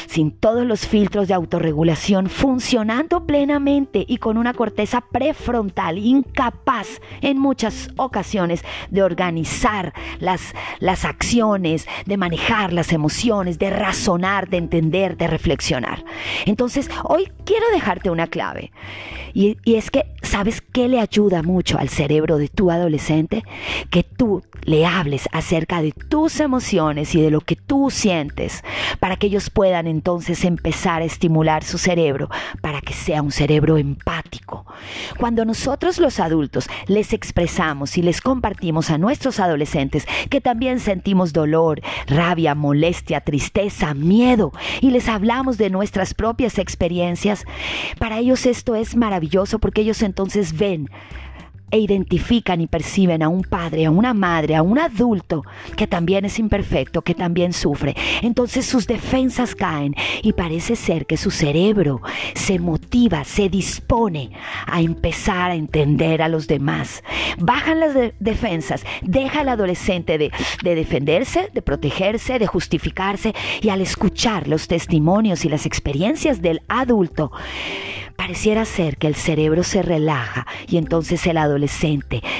sin 0.06 0.30
todos 0.30 0.66
los 0.66 0.86
filtros 0.86 1.28
de 1.28 1.34
autorregulación 1.34 2.28
funcionando 2.28 3.26
plenamente 3.26 4.04
y 4.06 4.18
con 4.18 4.36
una 4.36 4.54
corteza 4.54 5.02
prefrontal 5.12 5.98
incapaz 5.98 7.00
en 7.20 7.38
muchas 7.38 7.90
ocasiones 7.96 8.64
de 8.90 9.02
organizar 9.02 9.92
las, 10.18 10.54
las 10.78 11.04
acciones, 11.04 11.86
de 12.04 12.16
manejar 12.16 12.72
las 12.72 12.92
emociones, 12.92 13.58
de 13.58 13.70
razonar, 13.70 14.48
de 14.48 14.58
entender, 14.58 15.16
de 15.16 15.26
reflexionar. 15.26 16.04
Entonces, 16.44 16.90
hoy 17.04 17.30
quiero 17.44 17.66
dejarte 17.72 18.10
una 18.10 18.26
clave. 18.26 18.72
Y, 19.34 19.58
y 19.64 19.74
es 19.74 19.90
que, 19.90 20.06
¿sabes 20.22 20.62
qué 20.62 20.88
le 20.88 20.98
ayuda 20.98 21.42
mucho 21.42 21.78
al 21.78 21.90
cerebro 21.90 22.38
de 22.38 22.48
tu 22.48 22.70
adolescente? 22.70 23.44
Que 23.90 24.02
tú 24.02 24.42
le 24.62 24.86
hables 24.86 25.28
acerca 25.30 25.82
de 25.82 25.92
tus 25.92 26.40
emociones 26.40 27.14
y 27.14 27.20
de 27.20 27.30
lo 27.30 27.42
que 27.42 27.54
tú 27.54 27.90
sientes 27.90 28.64
para 28.98 29.16
que 29.16 29.26
ellos 29.26 29.50
puedan 29.50 29.75
entonces 29.84 30.44
empezar 30.44 31.02
a 31.02 31.04
estimular 31.04 31.62
su 31.62 31.76
cerebro 31.76 32.30
para 32.62 32.80
que 32.80 32.94
sea 32.94 33.20
un 33.20 33.32
cerebro 33.32 33.76
empático. 33.76 34.64
Cuando 35.18 35.44
nosotros 35.44 35.98
los 35.98 36.20
adultos 36.20 36.68
les 36.86 37.12
expresamos 37.12 37.98
y 37.98 38.02
les 38.02 38.20
compartimos 38.20 38.90
a 38.90 38.96
nuestros 38.96 39.40
adolescentes 39.40 40.06
que 40.30 40.40
también 40.40 40.80
sentimos 40.80 41.34
dolor, 41.34 41.82
rabia, 42.06 42.54
molestia, 42.54 43.20
tristeza, 43.20 43.92
miedo 43.92 44.52
y 44.80 44.90
les 44.90 45.08
hablamos 45.08 45.58
de 45.58 45.68
nuestras 45.68 46.14
propias 46.14 46.58
experiencias, 46.58 47.44
para 47.98 48.18
ellos 48.18 48.46
esto 48.46 48.74
es 48.74 48.96
maravilloso 48.96 49.58
porque 49.58 49.82
ellos 49.82 50.02
entonces 50.02 50.56
ven 50.56 50.88
e 51.70 51.78
identifican 51.78 52.60
y 52.60 52.66
perciben 52.66 53.22
a 53.22 53.28
un 53.28 53.42
padre, 53.42 53.86
a 53.86 53.90
una 53.90 54.14
madre, 54.14 54.54
a 54.54 54.62
un 54.62 54.78
adulto 54.78 55.42
que 55.76 55.86
también 55.86 56.24
es 56.24 56.38
imperfecto, 56.38 57.02
que 57.02 57.14
también 57.14 57.52
sufre. 57.52 57.94
Entonces 58.22 58.66
sus 58.66 58.86
defensas 58.86 59.54
caen 59.54 59.94
y 60.22 60.32
parece 60.32 60.76
ser 60.76 61.06
que 61.06 61.16
su 61.16 61.30
cerebro 61.30 62.00
se 62.34 62.58
motiva, 62.58 63.24
se 63.24 63.48
dispone 63.48 64.30
a 64.66 64.80
empezar 64.80 65.50
a 65.50 65.54
entender 65.54 66.22
a 66.22 66.28
los 66.28 66.46
demás. 66.46 67.02
Bajan 67.38 67.80
las 67.80 67.94
defensas, 68.20 68.84
deja 69.02 69.40
al 69.40 69.48
adolescente 69.48 70.18
de, 70.18 70.30
de 70.62 70.74
defenderse, 70.74 71.50
de 71.52 71.62
protegerse, 71.62 72.38
de 72.38 72.46
justificarse 72.46 73.34
y 73.60 73.70
al 73.70 73.80
escuchar 73.80 74.48
los 74.48 74.68
testimonios 74.68 75.44
y 75.44 75.48
las 75.48 75.66
experiencias 75.66 76.42
del 76.42 76.62
adulto, 76.68 77.32
pareciera 78.16 78.64
ser 78.64 78.96
que 78.96 79.06
el 79.06 79.14
cerebro 79.14 79.62
se 79.62 79.82
relaja 79.82 80.46
y 80.68 80.78
entonces 80.78 81.26
el 81.26 81.36
adolescente 81.36 81.55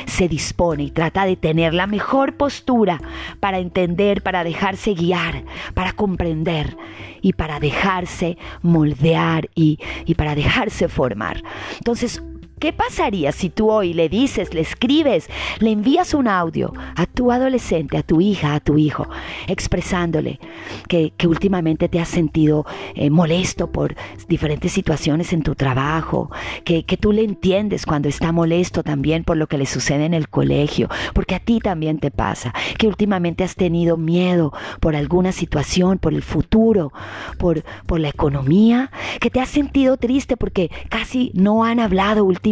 se 0.06 0.28
dispone 0.28 0.84
y 0.84 0.90
trata 0.90 1.24
de 1.24 1.36
tener 1.36 1.74
la 1.74 1.86
mejor 1.86 2.36
postura 2.36 3.00
para 3.40 3.58
entender, 3.58 4.22
para 4.22 4.44
dejarse 4.44 4.94
guiar, 4.94 5.44
para 5.74 5.92
comprender 5.92 6.76
y 7.22 7.32
para 7.32 7.60
dejarse 7.60 8.38
moldear 8.62 9.48
y, 9.54 9.78
y 10.04 10.14
para 10.14 10.34
dejarse 10.34 10.88
formar. 10.88 11.42
Entonces, 11.78 12.22
¿Qué 12.58 12.72
pasaría 12.72 13.32
si 13.32 13.50
tú 13.50 13.70
hoy 13.70 13.92
le 13.92 14.08
dices, 14.08 14.54
le 14.54 14.62
escribes, 14.62 15.28
le 15.58 15.72
envías 15.72 16.14
un 16.14 16.26
audio 16.26 16.72
a 16.96 17.04
tu 17.04 17.30
adolescente, 17.30 17.98
a 17.98 18.02
tu 18.02 18.22
hija, 18.22 18.54
a 18.54 18.60
tu 18.60 18.78
hijo, 18.78 19.06
expresándole 19.46 20.40
que, 20.88 21.12
últimamente 21.26 21.90
te 21.90 22.00
has 22.00 22.08
sentido 22.08 22.64
eh, 22.94 23.10
molesto 23.10 23.70
por 23.70 23.94
diferentes 24.26 24.72
situaciones 24.72 25.34
en 25.34 25.42
tu 25.42 25.54
trabajo, 25.54 26.30
que, 26.64 26.84
que 26.84 26.96
tú 26.96 27.12
le 27.12 27.24
entiendes 27.24 27.84
cuando 27.84 28.08
está 28.08 28.32
molesto 28.32 28.82
también 28.82 29.22
por 29.24 29.36
lo 29.36 29.48
que 29.48 29.58
le 29.58 29.66
sucede 29.66 30.06
en 30.06 30.14
el 30.14 30.30
colegio, 30.30 30.88
porque 31.12 31.34
a 31.34 31.40
ti 31.40 31.58
también 31.58 31.98
te 31.98 32.10
pasa, 32.10 32.54
que 32.78 32.86
últimamente 32.86 33.44
has 33.44 33.54
tenido 33.54 33.98
miedo 33.98 34.54
por 34.80 34.96
alguna 34.96 35.32
situación, 35.32 35.98
por 35.98 36.14
el 36.14 36.22
futuro, 36.22 36.90
por, 37.36 37.64
por 37.84 38.00
la 38.00 38.08
economía, 38.08 38.90
que 39.20 39.28
te 39.28 39.40
has 39.40 39.50
sentido 39.50 39.98
triste 39.98 40.38
porque 40.38 40.70
casi 40.88 41.32
no 41.34 41.62
han 41.62 41.80
hablado 41.80 42.24
últimamente 42.24 42.45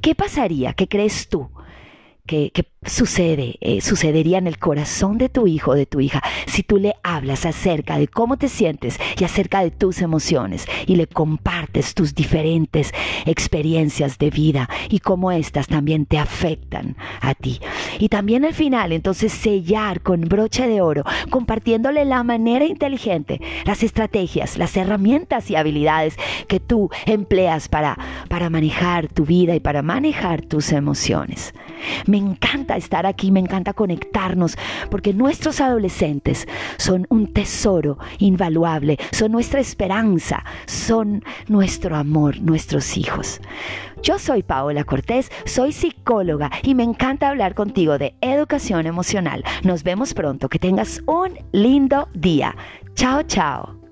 ¿qué 0.00 0.14
pasaría? 0.14 0.72
¿Qué 0.72 0.88
crees 0.88 1.28
tú? 1.28 1.50
Que, 2.26 2.52
sucede, 2.84 3.56
eh, 3.60 3.80
sucedería 3.80 4.38
en 4.38 4.46
el 4.46 4.58
corazón 4.58 5.18
de 5.18 5.28
tu 5.28 5.48
hijo 5.48 5.72
o 5.72 5.74
de 5.74 5.86
tu 5.86 6.00
hija 6.00 6.22
si 6.46 6.62
tú 6.62 6.76
le 6.76 6.94
hablas 7.02 7.44
acerca 7.44 7.98
de 7.98 8.06
cómo 8.06 8.36
te 8.36 8.48
sientes 8.48 9.00
y 9.18 9.24
acerca 9.24 9.62
de 9.62 9.72
tus 9.72 10.02
emociones 10.02 10.66
y 10.86 10.94
le 10.94 11.08
compartes 11.08 11.94
tus 11.94 12.14
diferentes 12.14 12.92
experiencias 13.24 14.18
de 14.18 14.30
vida 14.30 14.68
y 14.88 15.00
cómo 15.00 15.32
éstas 15.32 15.66
también 15.66 16.06
te 16.06 16.18
afectan 16.18 16.96
a 17.20 17.34
ti. 17.34 17.60
Y 17.98 18.08
también 18.08 18.44
al 18.44 18.54
final, 18.54 18.92
entonces, 18.92 19.32
sellar 19.32 20.00
con 20.00 20.22
broche 20.22 20.68
de 20.68 20.80
oro, 20.80 21.04
compartiéndole 21.30 22.04
la 22.04 22.22
manera 22.22 22.64
inteligente, 22.64 23.40
las 23.64 23.82
estrategias, 23.82 24.58
las 24.58 24.76
herramientas 24.76 25.50
y 25.50 25.56
habilidades 25.56 26.16
que 26.48 26.60
tú 26.60 26.90
empleas 27.06 27.68
para, 27.68 27.98
para 28.28 28.50
manejar 28.50 29.08
tu 29.08 29.24
vida 29.24 29.54
y 29.54 29.60
para 29.60 29.82
manejar 29.82 30.42
tus 30.42 30.72
emociones. 30.72 31.54
Me 32.06 32.15
encanta 32.18 32.76
estar 32.76 33.06
aquí, 33.06 33.30
me 33.30 33.40
encanta 33.40 33.72
conectarnos, 33.72 34.56
porque 34.90 35.12
nuestros 35.12 35.60
adolescentes 35.60 36.46
son 36.76 37.06
un 37.10 37.32
tesoro 37.32 37.98
invaluable, 38.18 38.98
son 39.12 39.32
nuestra 39.32 39.60
esperanza, 39.60 40.44
son 40.66 41.24
nuestro 41.48 41.96
amor, 41.96 42.40
nuestros 42.40 42.96
hijos. 42.96 43.40
Yo 44.02 44.18
soy 44.18 44.42
Paola 44.42 44.84
Cortés, 44.84 45.30
soy 45.44 45.72
psicóloga 45.72 46.50
y 46.62 46.74
me 46.74 46.82
encanta 46.82 47.28
hablar 47.28 47.54
contigo 47.54 47.98
de 47.98 48.14
educación 48.20 48.86
emocional. 48.86 49.42
Nos 49.62 49.82
vemos 49.82 50.14
pronto, 50.14 50.48
que 50.48 50.58
tengas 50.58 51.02
un 51.06 51.38
lindo 51.52 52.08
día. 52.14 52.54
Chao, 52.94 53.22
chao. 53.22 53.85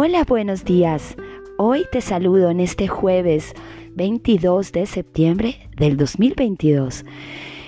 Hola, 0.00 0.22
buenos 0.22 0.64
días. 0.64 1.16
Hoy 1.56 1.84
te 1.90 2.00
saludo 2.00 2.50
en 2.50 2.60
este 2.60 2.86
jueves 2.86 3.52
22 3.96 4.70
de 4.70 4.86
septiembre 4.86 5.68
del 5.76 5.96
2022. 5.96 7.04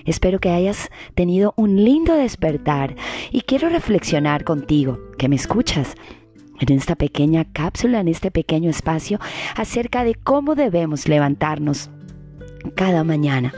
Espero 0.05 0.39
que 0.39 0.51
hayas 0.51 0.91
tenido 1.17 1.55
un 1.57 1.83
lindo 1.83 2.15
despertar 2.15 2.95
y 3.33 3.41
quiero 3.41 3.69
reflexionar 3.69 4.45
contigo, 4.45 5.01
que 5.19 5.29
me 5.29 5.35
escuchas, 5.35 5.97
en 6.61 6.73
esta 6.73 6.95
pequeña 6.95 7.47
cápsula, 7.53 7.99
en 7.99 8.07
este 8.07 8.31
pequeño 8.31 8.71
espacio, 8.71 9.19
acerca 9.57 10.05
de 10.05 10.15
cómo 10.15 10.55
debemos 10.55 11.09
levantarnos 11.09 11.91
cada 12.77 13.03
mañana. 13.03 13.53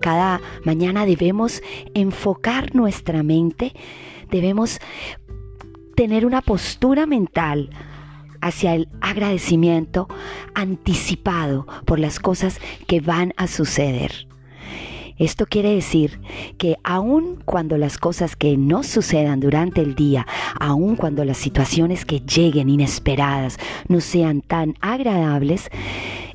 Cada 0.00 0.40
mañana 0.64 1.06
debemos 1.06 1.62
enfocar 1.94 2.74
nuestra 2.74 3.22
mente, 3.22 3.72
debemos 4.28 4.80
tener 5.94 6.26
una 6.26 6.42
postura 6.42 7.06
mental 7.06 7.70
hacia 8.42 8.74
el 8.74 8.88
agradecimiento 9.00 10.08
anticipado 10.54 11.66
por 11.86 11.98
las 11.98 12.20
cosas 12.20 12.60
que 12.86 13.00
van 13.00 13.32
a 13.38 13.46
suceder. 13.46 14.26
Esto 15.18 15.46
quiere 15.46 15.74
decir 15.74 16.20
que 16.58 16.76
aun 16.82 17.38
cuando 17.44 17.78
las 17.78 17.96
cosas 17.96 18.34
que 18.34 18.56
no 18.56 18.82
sucedan 18.82 19.40
durante 19.40 19.80
el 19.80 19.94
día, 19.94 20.26
aun 20.58 20.96
cuando 20.96 21.24
las 21.24 21.38
situaciones 21.38 22.04
que 22.04 22.20
lleguen 22.20 22.68
inesperadas 22.68 23.58
no 23.88 24.00
sean 24.00 24.40
tan 24.40 24.74
agradables, 24.80 25.70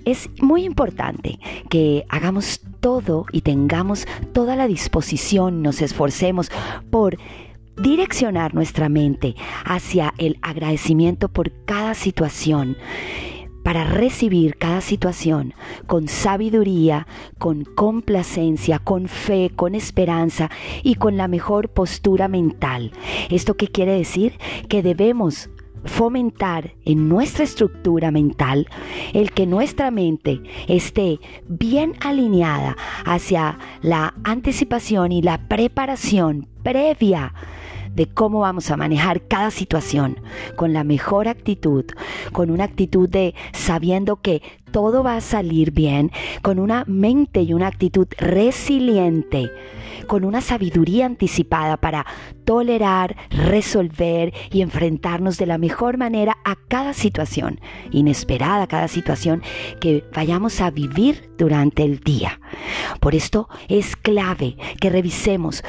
es 0.05 0.29
muy 0.41 0.63
importante 0.63 1.37
que 1.69 2.05
hagamos 2.07 2.61
todo 2.79 3.25
y 3.33 3.41
tengamos 3.41 4.07
toda 4.31 4.55
la 4.55 4.67
disposición, 4.67 5.61
nos 5.61 5.81
esforcemos 5.81 6.49
por 6.89 7.17
direccionar 7.77 8.53
nuestra 8.53 8.89
mente 8.89 9.35
hacia 9.65 10.13
el 10.17 10.37
agradecimiento 10.41 11.29
por 11.29 11.51
cada 11.65 11.93
situación 11.93 12.77
para 13.63 13.83
recibir 13.83 14.55
cada 14.55 14.79
situación 14.79 15.53
con 15.87 16.07
sabiduría, 16.07 17.05
con 17.37 17.65
complacencia, 17.65 18.79
con 18.79 19.09
fe, 19.09 19.51
con 19.53 19.75
esperanza 19.75 20.49
y 20.83 20.95
con 20.95 21.17
la 21.17 21.27
mejor 21.27 21.67
postura 21.67 22.29
mental. 22.29 22.93
¿Esto 23.29 23.57
qué 23.57 23.67
quiere 23.67 23.91
decir? 23.91 24.39
Que 24.69 24.81
debemos 24.81 25.49
fomentar 25.83 26.75
en 26.85 27.09
nuestra 27.09 27.43
estructura 27.43 28.09
mental 28.09 28.67
el 29.13 29.31
que 29.31 29.45
nuestra 29.45 29.91
mente 29.91 30.41
esté 30.67 31.19
bien 31.47 31.93
alineada 31.99 32.77
hacia 33.05 33.59
la 33.81 34.13
anticipación 34.23 35.11
y 35.11 35.21
la 35.21 35.47
preparación 35.47 36.47
previa 36.63 37.33
de 37.97 38.07
cómo 38.07 38.41
vamos 38.41 38.69
a 38.69 38.77
manejar 38.77 39.23
cada 39.27 39.49
situación 39.49 40.19
con 40.55 40.71
la 40.71 40.83
mejor 40.83 41.27
actitud, 41.27 41.83
con 42.31 42.51
una 42.51 42.63
actitud 42.63 43.09
de 43.09 43.33
sabiendo 43.53 44.21
que 44.21 44.43
todo 44.71 45.01
va 45.01 45.15
a 45.15 45.21
salir 45.21 45.71
bien, 45.71 46.11
con 46.43 46.59
una 46.59 46.83
mente 46.85 47.41
y 47.41 47.53
una 47.55 47.65
actitud 47.65 48.07
resiliente, 48.19 49.49
con 50.05 50.23
una 50.23 50.41
sabiduría 50.41 51.07
anticipada 51.07 51.77
para 51.77 52.05
tolerar, 52.45 53.15
resolver 53.31 54.31
y 54.51 54.61
enfrentarnos 54.61 55.39
de 55.39 55.47
la 55.47 55.57
mejor 55.57 55.97
manera 55.97 56.37
a 56.45 56.55
cada 56.55 56.93
situación 56.93 57.59
inesperada, 57.91 58.67
cada 58.67 58.87
situación 58.87 59.41
que 59.79 60.03
vayamos 60.13 60.61
a 60.61 60.69
vivir 60.69 61.31
durante 61.39 61.83
el 61.83 61.99
día. 62.01 62.39
Por 62.99 63.15
esto 63.15 63.49
es 63.69 63.95
clave 63.95 64.55
que 64.79 64.91
revisemos 64.91 65.63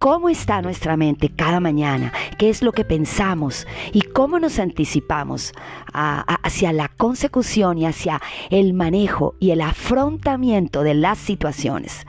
cómo 0.00 0.30
está 0.30 0.62
nuestra 0.62 0.96
mente 0.96 1.28
cada 1.28 1.60
mañana, 1.60 2.10
qué 2.38 2.48
es 2.48 2.62
lo 2.62 2.72
que 2.72 2.86
pensamos 2.86 3.66
y 3.92 4.00
cómo 4.00 4.40
nos 4.40 4.58
anticipamos 4.58 5.52
hacia 5.92 6.72
la 6.72 6.88
consecución 6.88 7.76
y 7.76 7.84
hacia 7.84 8.18
el 8.48 8.72
manejo 8.72 9.34
y 9.40 9.50
el 9.50 9.60
afrontamiento 9.60 10.84
de 10.84 10.94
las 10.94 11.18
situaciones. 11.18 12.06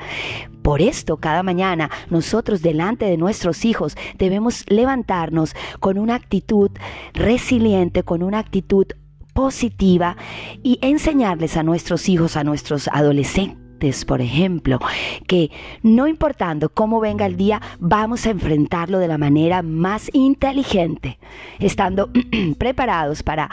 Por 0.61 0.81
esto, 0.81 1.17
cada 1.17 1.43
mañana 1.43 1.91
nosotros 2.09 2.61
delante 2.61 3.05
de 3.05 3.17
nuestros 3.17 3.65
hijos 3.65 3.97
debemos 4.17 4.63
levantarnos 4.69 5.53
con 5.81 5.97
una 5.97 6.15
actitud 6.15 6.71
resiliente, 7.13 8.03
con 8.03 8.23
una 8.23 8.39
actitud 8.39 8.85
positiva 9.33 10.15
y 10.63 10.79
enseñarles 10.81 11.57
a 11.57 11.63
nuestros 11.63 12.07
hijos, 12.07 12.37
a 12.37 12.45
nuestros 12.45 12.87
adolescentes, 12.87 13.60
por 14.05 14.21
ejemplo, 14.21 14.79
que 15.25 15.49
no 15.81 16.07
importando 16.07 16.69
cómo 16.69 16.99
venga 16.99 17.25
el 17.25 17.35
día, 17.35 17.59
vamos 17.79 18.27
a 18.27 18.29
enfrentarlo 18.29 18.99
de 18.99 19.07
la 19.07 19.17
manera 19.17 19.63
más 19.63 20.11
inteligente, 20.13 21.17
estando 21.57 22.11
preparados 22.59 23.23
para 23.23 23.49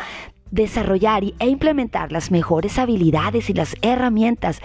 desarrollar 0.51 1.25
e 1.39 1.49
implementar 1.49 2.13
las 2.13 2.31
mejores 2.31 2.79
habilidades 2.79 3.51
y 3.51 3.55
las 3.55 3.77
herramientas 3.83 4.61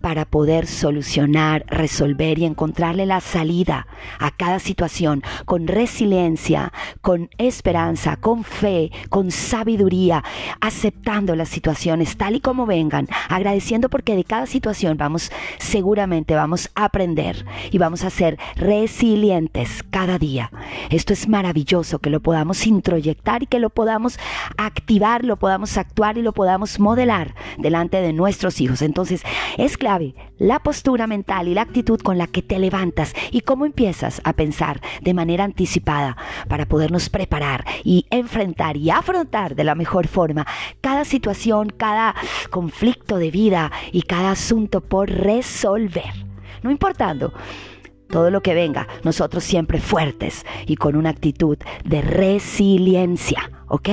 para 0.00 0.24
poder 0.24 0.66
solucionar, 0.66 1.64
resolver 1.68 2.38
y 2.38 2.44
encontrarle 2.44 3.06
la 3.06 3.20
salida 3.20 3.86
a 4.18 4.30
cada 4.30 4.58
situación 4.58 5.22
con 5.44 5.66
resiliencia, 5.66 6.72
con 7.00 7.30
esperanza, 7.38 8.16
con 8.16 8.44
fe, 8.44 8.90
con 9.08 9.30
sabiduría, 9.30 10.22
aceptando 10.60 11.36
las 11.36 11.48
situaciones 11.48 12.16
tal 12.16 12.36
y 12.36 12.40
como 12.40 12.66
vengan, 12.66 13.08
agradeciendo 13.28 13.88
porque 13.88 14.16
de 14.16 14.24
cada 14.24 14.46
situación 14.46 14.96
vamos 14.96 15.30
seguramente 15.58 16.34
vamos 16.34 16.70
a 16.74 16.84
aprender 16.84 17.44
y 17.70 17.78
vamos 17.78 18.04
a 18.04 18.10
ser 18.10 18.38
resilientes 18.56 19.82
cada 19.90 20.18
día. 20.18 20.50
Esto 20.90 21.12
es 21.12 21.28
maravilloso 21.28 21.98
que 21.98 22.10
lo 22.10 22.20
podamos 22.20 22.66
introyectar 22.66 23.42
y 23.42 23.46
que 23.46 23.58
lo 23.58 23.70
podamos 23.70 24.18
activar 24.56 25.24
lo 25.26 25.36
podamos 25.36 25.76
actuar 25.76 26.18
y 26.18 26.22
lo 26.22 26.32
podamos 26.32 26.80
modelar 26.80 27.34
delante 27.58 28.00
de 28.00 28.12
nuestros 28.12 28.60
hijos. 28.60 28.82
Entonces 28.82 29.22
es 29.58 29.76
clave 29.76 30.14
la 30.38 30.60
postura 30.60 31.06
mental 31.06 31.48
y 31.48 31.54
la 31.54 31.62
actitud 31.62 32.00
con 32.00 32.18
la 32.18 32.26
que 32.26 32.42
te 32.42 32.58
levantas 32.58 33.14
y 33.30 33.42
cómo 33.42 33.66
empiezas 33.66 34.20
a 34.24 34.32
pensar 34.32 34.80
de 35.02 35.14
manera 35.14 35.44
anticipada 35.44 36.16
para 36.48 36.66
podernos 36.66 37.08
preparar 37.08 37.64
y 37.84 38.06
enfrentar 38.10 38.76
y 38.76 38.90
afrontar 38.90 39.54
de 39.54 39.64
la 39.64 39.74
mejor 39.74 40.06
forma 40.08 40.46
cada 40.80 41.04
situación, 41.04 41.70
cada 41.70 42.14
conflicto 42.50 43.18
de 43.18 43.30
vida 43.30 43.72
y 43.92 44.02
cada 44.02 44.30
asunto 44.30 44.80
por 44.80 45.10
resolver. 45.10 46.26
No 46.62 46.70
importando 46.70 47.32
todo 48.08 48.30
lo 48.30 48.40
que 48.40 48.54
venga, 48.54 48.86
nosotros 49.02 49.42
siempre 49.44 49.80
fuertes 49.80 50.46
y 50.66 50.76
con 50.76 50.96
una 50.96 51.10
actitud 51.10 51.58
de 51.84 52.02
resiliencia, 52.02 53.50
¿ok? 53.68 53.88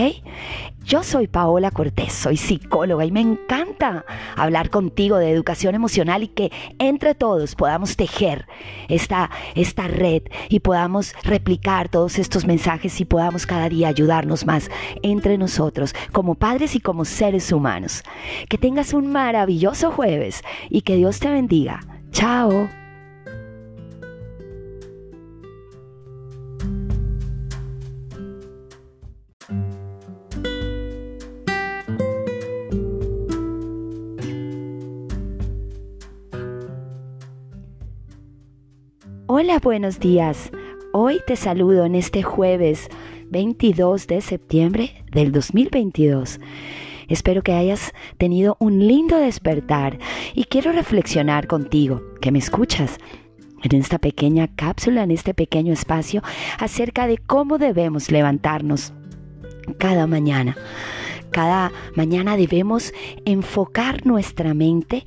Yo 0.86 1.02
soy 1.02 1.28
Paola 1.28 1.72
Cortés, 1.72 2.12
soy 2.12 2.36
psicóloga 2.36 3.06
y 3.06 3.12
me 3.12 3.22
encanta 3.22 4.06
hablar 4.36 4.70
contigo 4.70 5.18
de 5.18 5.32
educación 5.32 5.76
emocional 5.76 6.24
y 6.24 6.28
que 6.28 6.52
entre 6.78 7.16
todos 7.16 7.56
podamos 7.56 7.96
tejer 7.96 8.48
esta, 8.90 9.32
esta 9.56 9.88
red 9.88 10.24
y 10.50 10.60
podamos 10.60 11.14
replicar 11.24 11.88
todos 11.88 12.20
estos 12.20 12.46
mensajes 12.46 13.00
y 13.00 13.06
podamos 13.06 13.46
cada 13.46 13.70
día 13.70 13.88
ayudarnos 13.88 14.46
más 14.46 14.70
entre 15.04 15.38
nosotros 15.38 15.96
como 16.12 16.36
padres 16.36 16.76
y 16.76 16.82
como 16.82 17.06
seres 17.06 17.54
humanos. 17.54 18.04
Que 18.50 18.58
tengas 18.58 18.94
un 18.94 19.10
maravilloso 19.10 19.90
jueves 19.90 20.44
y 20.70 20.82
que 20.82 20.98
Dios 20.98 21.20
te 21.20 21.30
bendiga. 21.30 21.80
Chao. 22.12 22.83
Hola, 39.36 39.58
buenos 39.58 40.00
días. 40.00 40.52
Hoy 40.92 41.20
te 41.26 41.36
saludo 41.36 41.86
en 41.86 41.96
este 41.96 42.22
jueves 42.22 42.88
22 43.32 44.06
de 44.06 44.22
septiembre 44.22 45.04
del 45.12 45.32
2022. 45.32 46.40
Espero 47.08 47.42
que 47.42 47.54
hayas 47.54 47.94
tenido 48.20 48.58
un 48.60 48.86
lindo 48.86 49.18
despertar 49.18 49.98
y 50.36 50.44
quiero 50.44 50.72
reflexionar 50.72 51.48
contigo, 51.48 52.04
que 52.22 52.32
me 52.32 52.38
escuchas, 52.38 53.00
en 53.64 53.76
esta 53.76 53.98
pequeña 53.98 54.50
cápsula, 54.56 55.02
en 55.02 55.10
este 55.10 55.34
pequeño 55.34 55.74
espacio, 55.74 56.22
acerca 56.60 57.08
de 57.08 57.18
cómo 57.18 57.58
debemos 57.58 58.12
levantarnos 58.12 58.94
cada 59.80 60.06
mañana. 60.06 60.56
Cada 61.32 61.72
mañana 61.96 62.38
debemos 62.38 62.94
enfocar 63.26 64.06
nuestra 64.06 64.54
mente, 64.54 65.04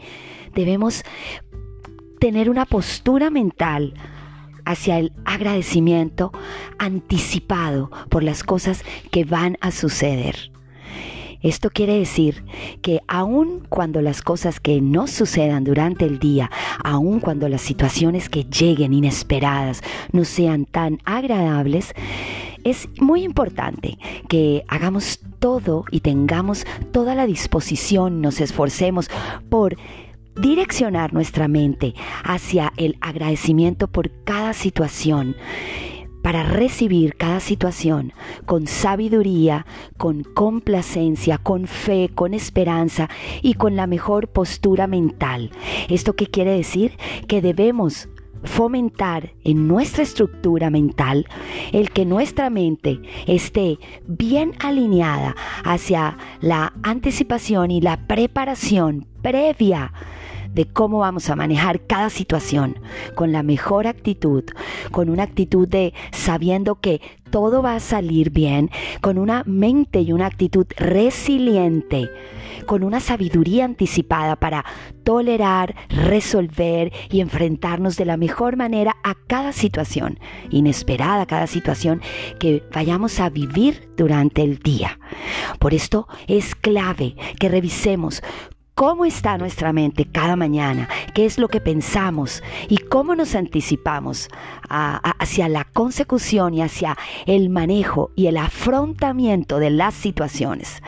debemos 0.53 1.05
tener 2.19 2.51
una 2.51 2.65
postura 2.67 3.31
mental 3.31 3.95
hacia 4.67 4.99
el 4.99 5.13
agradecimiento 5.25 6.33
anticipado 6.79 7.91
por 8.11 8.23
las 8.23 8.45
cosas 8.45 8.85
que 9.11 9.25
van 9.25 9.57
a 9.63 9.71
suceder. 9.71 10.51
Esto 11.43 11.71
quiere 11.71 11.99
decir 11.99 12.45
que 12.83 13.01
aun 13.07 13.63
cuando 13.69 14.03
las 14.03 14.21
cosas 14.21 14.59
que 14.59 14.81
no 14.81 15.07
sucedan 15.07 15.65
durante 15.65 16.05
el 16.05 16.19
día, 16.19 16.51
aun 16.83 17.21
cuando 17.21 17.49
las 17.49 17.63
situaciones 17.63 18.29
que 18.29 18.45
lleguen 18.45 18.93
inesperadas 18.93 19.83
no 20.13 20.25
sean 20.25 20.65
tan 20.65 20.99
agradables, 21.05 21.95
es 22.65 22.89
muy 23.01 23.23
importante 23.23 23.97
que 24.29 24.65
hagamos 24.67 25.21
todo 25.39 25.85
y 25.93 26.01
tengamos 26.01 26.67
toda 26.91 27.15
la 27.15 27.27
disposición, 27.27 28.21
nos 28.21 28.41
esforcemos 28.41 29.09
por 29.49 29.77
direccionar 30.37 31.13
nuestra 31.13 31.49
mente 31.49 31.95
hacia 32.25 32.73
el 32.77 32.97
agradecimiento 33.01 33.89
por 33.89 34.11
cada 34.25 34.53
situación 34.53 35.37
para 36.23 36.43
recibir 36.43 37.15
cada 37.15 37.39
situación 37.39 38.13
con 38.47 38.67
sabiduría, 38.67 39.65
con 39.97 40.25
complacencia, 40.25 41.39
con 41.39 41.69
fe, 41.69 42.11
con 42.13 42.35
esperanza 42.35 43.09
y 43.43 43.55
con 43.55 43.77
la 43.77 43.87
mejor 43.87 44.27
postura 44.27 44.89
mental. 44.89 45.53
¿Esto 45.89 46.17
qué 46.17 46.27
quiere 46.27 46.51
decir? 46.51 46.99
Que 47.29 47.41
debemos 47.41 48.09
fomentar 48.43 49.35
en 49.45 49.69
nuestra 49.69 50.03
estructura 50.03 50.69
mental 50.69 51.27
el 51.73 51.91
que 51.91 52.05
nuestra 52.05 52.51
mente 52.51 53.01
esté 53.27 53.79
bien 54.07 54.53
alineada 54.59 55.37
hacia 55.65 56.19
la 56.41 56.73
anticipación 56.83 57.71
y 57.71 57.81
la 57.81 58.07
preparación 58.07 59.07
previa 59.23 59.93
de 60.57 60.67
cómo 60.67 61.01
vamos 61.01 61.29
a 61.29 61.37
manejar 61.37 61.83
cada 61.87 62.09
situación 62.09 62.79
con 63.15 63.31
la 63.31 63.43
mejor 63.43 63.87
actitud, 63.87 64.43
con 64.91 65.11
una 65.11 65.23
actitud 65.23 65.69
de 65.69 65.93
sabiendo 66.13 66.81
que 66.81 67.03
todo 67.31 67.61
va 67.61 67.75
a 67.75 67.81
salir 67.81 68.31
bien, 68.31 68.71
con 69.03 69.19
una 69.19 69.43
mente 69.45 70.01
y 70.01 70.13
una 70.13 70.25
actitud 70.25 70.67
resiliente, 70.79 72.09
con 72.65 72.83
una 72.83 73.01
sabiduría 73.01 73.67
anticipada 73.67 74.37
para 74.37 74.65
tolerar, 75.05 75.75
resolver 75.91 76.91
y 77.11 77.21
enfrentarnos 77.21 77.99
de 77.99 78.07
la 78.07 78.17
mejor 78.17 78.57
manera 78.57 78.97
a 79.05 79.15
cada 79.27 79.53
situación 79.53 80.19
inesperada, 80.51 81.27
cada 81.27 81.47
situación 81.47 82.01
que 82.39 82.63
vayamos 82.73 83.21
a 83.21 83.29
vivir 83.29 83.91
durante 83.99 84.43
el 84.43 84.59
día. 84.61 84.99
Por 85.59 85.75
esto 85.75 86.09
es 86.29 86.55
clave 86.55 87.15
que 87.39 87.51
revisemos 87.51 88.23
cómo 88.77 89.07
está 89.07 89.39
nuestra 89.39 89.73
mente 89.73 90.05
cada 90.05 90.37
mañana, 90.37 90.87
qué 91.15 91.25
es 91.25 91.39
lo 91.39 91.49
que 91.49 91.63
pensamos 91.63 92.43
y 92.69 92.77
cómo 92.77 93.17
nos 93.17 93.35
anticipamos 93.35 94.29
hacia 94.69 95.49
la 95.49 95.65
consecución 95.65 96.53
y 96.53 96.61
hacia 96.61 96.95
el 97.25 97.49
manejo 97.49 98.11
y 98.17 98.27
el 98.27 98.37
afrontamiento 98.37 99.61
de 99.61 99.71
las 99.71 99.95
situaciones. 99.95 100.83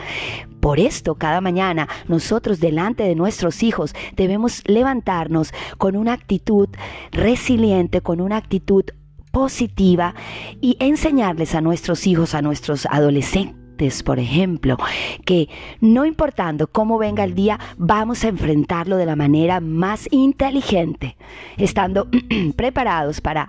Por 0.59 0.79
esto, 0.79 1.15
cada 1.15 1.41
mañana 1.41 1.89
nosotros 2.07 2.59
delante 2.59 3.03
de 3.03 3.15
nuestros 3.15 3.63
hijos 3.63 3.95
debemos 4.15 4.61
levantarnos 4.67 5.51
con 5.79 5.95
una 5.95 6.13
actitud 6.13 6.69
resiliente, 7.11 8.01
con 8.01 8.21
una 8.21 8.37
actitud 8.37 8.83
positiva 9.31 10.13
y 10.61 10.77
enseñarles 10.79 11.55
a 11.55 11.61
nuestros 11.61 12.05
hijos, 12.05 12.35
a 12.35 12.43
nuestros 12.43 12.85
adolescentes, 12.85 13.58
por 14.03 14.19
ejemplo, 14.19 14.77
que 15.23 15.47
no 15.79 16.05
importando 16.05 16.67
cómo 16.67 16.97
venga 16.97 17.23
el 17.23 17.33
día, 17.33 17.57
vamos 17.77 18.25
a 18.25 18.27
enfrentarlo 18.27 18.97
de 18.97 19.05
la 19.05 19.15
manera 19.15 19.61
más 19.61 20.09
inteligente, 20.11 21.15
estando 21.55 22.09
preparados 22.57 23.21
para 23.21 23.47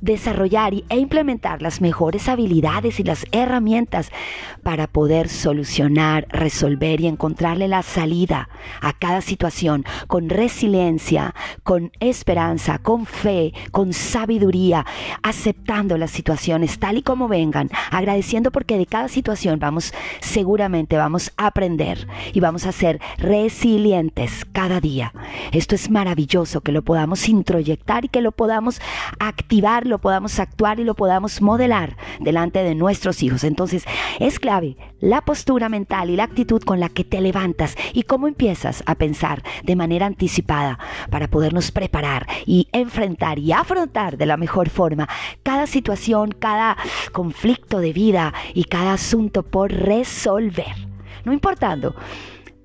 desarrollar 0.00 0.74
e 0.88 0.98
implementar 0.98 1.62
las 1.62 1.80
mejores 1.80 2.28
habilidades 2.28 3.00
y 3.00 3.04
las 3.04 3.26
herramientas 3.32 4.10
para 4.62 4.86
poder 4.86 5.28
solucionar, 5.28 6.26
resolver 6.30 7.00
y 7.00 7.06
encontrarle 7.06 7.68
la 7.68 7.82
salida 7.82 8.48
a 8.80 8.92
cada 8.92 9.20
situación 9.20 9.84
con 10.06 10.28
resiliencia, 10.28 11.34
con 11.62 11.92
esperanza, 12.00 12.78
con 12.78 13.06
fe, 13.06 13.52
con 13.70 13.92
sabiduría, 13.92 14.84
aceptando 15.22 15.98
las 15.98 16.10
situaciones 16.10 16.78
tal 16.78 16.98
y 16.98 17.02
como 17.02 17.28
vengan, 17.28 17.70
agradeciendo 17.90 18.50
porque 18.50 18.78
de 18.78 18.86
cada 18.86 19.08
situación 19.08 19.58
vamos 19.58 19.92
seguramente 20.20 20.96
vamos 20.96 21.32
a 21.36 21.46
aprender 21.46 22.06
y 22.32 22.40
vamos 22.40 22.66
a 22.66 22.72
ser 22.72 23.00
resilientes 23.16 24.44
cada 24.52 24.80
día. 24.80 25.12
Esto 25.52 25.74
es 25.74 25.90
maravilloso 25.90 26.60
que 26.60 26.72
lo 26.72 26.82
podamos 26.82 27.28
introyectar 27.28 28.04
y 28.04 28.08
que 28.08 28.20
lo 28.20 28.32
podamos 28.32 28.80
activar 29.18 29.86
lo 29.88 29.98
podamos 29.98 30.38
actuar 30.38 30.80
y 30.80 30.84
lo 30.84 30.94
podamos 30.94 31.42
modelar 31.42 31.96
delante 32.20 32.62
de 32.62 32.74
nuestros 32.74 33.22
hijos. 33.22 33.44
Entonces 33.44 33.84
es 34.20 34.38
clave 34.38 34.76
la 35.00 35.22
postura 35.22 35.68
mental 35.68 36.10
y 36.10 36.16
la 36.16 36.24
actitud 36.24 36.62
con 36.62 36.80
la 36.80 36.88
que 36.88 37.04
te 37.04 37.20
levantas 37.20 37.76
y 37.92 38.02
cómo 38.04 38.28
empiezas 38.28 38.82
a 38.86 38.94
pensar 38.94 39.42
de 39.64 39.76
manera 39.76 40.06
anticipada 40.06 40.78
para 41.10 41.28
podernos 41.28 41.70
preparar 41.70 42.26
y 42.46 42.68
enfrentar 42.72 43.38
y 43.38 43.52
afrontar 43.52 44.16
de 44.16 44.26
la 44.26 44.36
mejor 44.36 44.68
forma 44.70 45.08
cada 45.42 45.66
situación, 45.66 46.32
cada 46.32 46.76
conflicto 47.12 47.80
de 47.80 47.92
vida 47.92 48.34
y 48.54 48.64
cada 48.64 48.92
asunto 48.92 49.42
por 49.42 49.72
resolver. 49.72 50.88
No 51.24 51.32
importando 51.32 51.94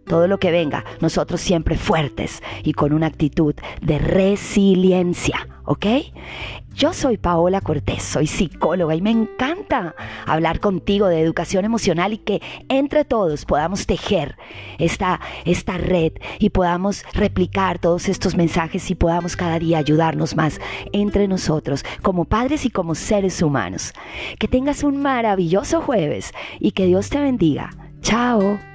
todo 0.05 0.27
lo 0.27 0.39
que 0.39 0.51
venga, 0.51 0.83
nosotros 1.01 1.41
siempre 1.41 1.77
fuertes 1.77 2.41
y 2.63 2.73
con 2.73 2.93
una 2.93 3.07
actitud 3.07 3.55
de 3.81 3.99
resiliencia. 3.99 5.47
¿ok? 5.65 5.85
Yo 6.75 6.91
soy 6.91 7.17
Paola 7.17 7.61
Cortés, 7.61 8.01
soy 8.01 8.25
psicóloga 8.25 8.95
y 8.95 9.01
me 9.01 9.11
encanta 9.11 9.95
hablar 10.25 10.59
contigo 10.59 11.07
de 11.07 11.21
educación 11.21 11.65
emocional 11.65 12.13
y 12.13 12.17
que 12.17 12.41
entre 12.67 13.05
todos 13.05 13.45
podamos 13.45 13.85
tejer 13.85 14.37
esta, 14.79 15.21
esta 15.45 15.77
red 15.77 16.13
y 16.39 16.49
podamos 16.49 17.03
replicar 17.13 17.77
todos 17.77 18.09
estos 18.09 18.35
mensajes 18.35 18.89
y 18.89 18.95
podamos 18.95 19.35
cada 19.35 19.59
día 19.59 19.77
ayudarnos 19.77 20.35
más 20.35 20.59
entre 20.93 21.27
nosotros 21.27 21.85
como 22.01 22.25
padres 22.25 22.65
y 22.65 22.71
como 22.71 22.95
seres 22.95 23.41
humanos. 23.41 23.93
Que 24.39 24.47
tengas 24.47 24.83
un 24.83 25.01
maravilloso 25.01 25.79
jueves 25.81 26.33
y 26.59 26.71
que 26.71 26.87
Dios 26.87 27.09
te 27.09 27.19
bendiga. 27.19 27.69
Chao. 28.01 28.72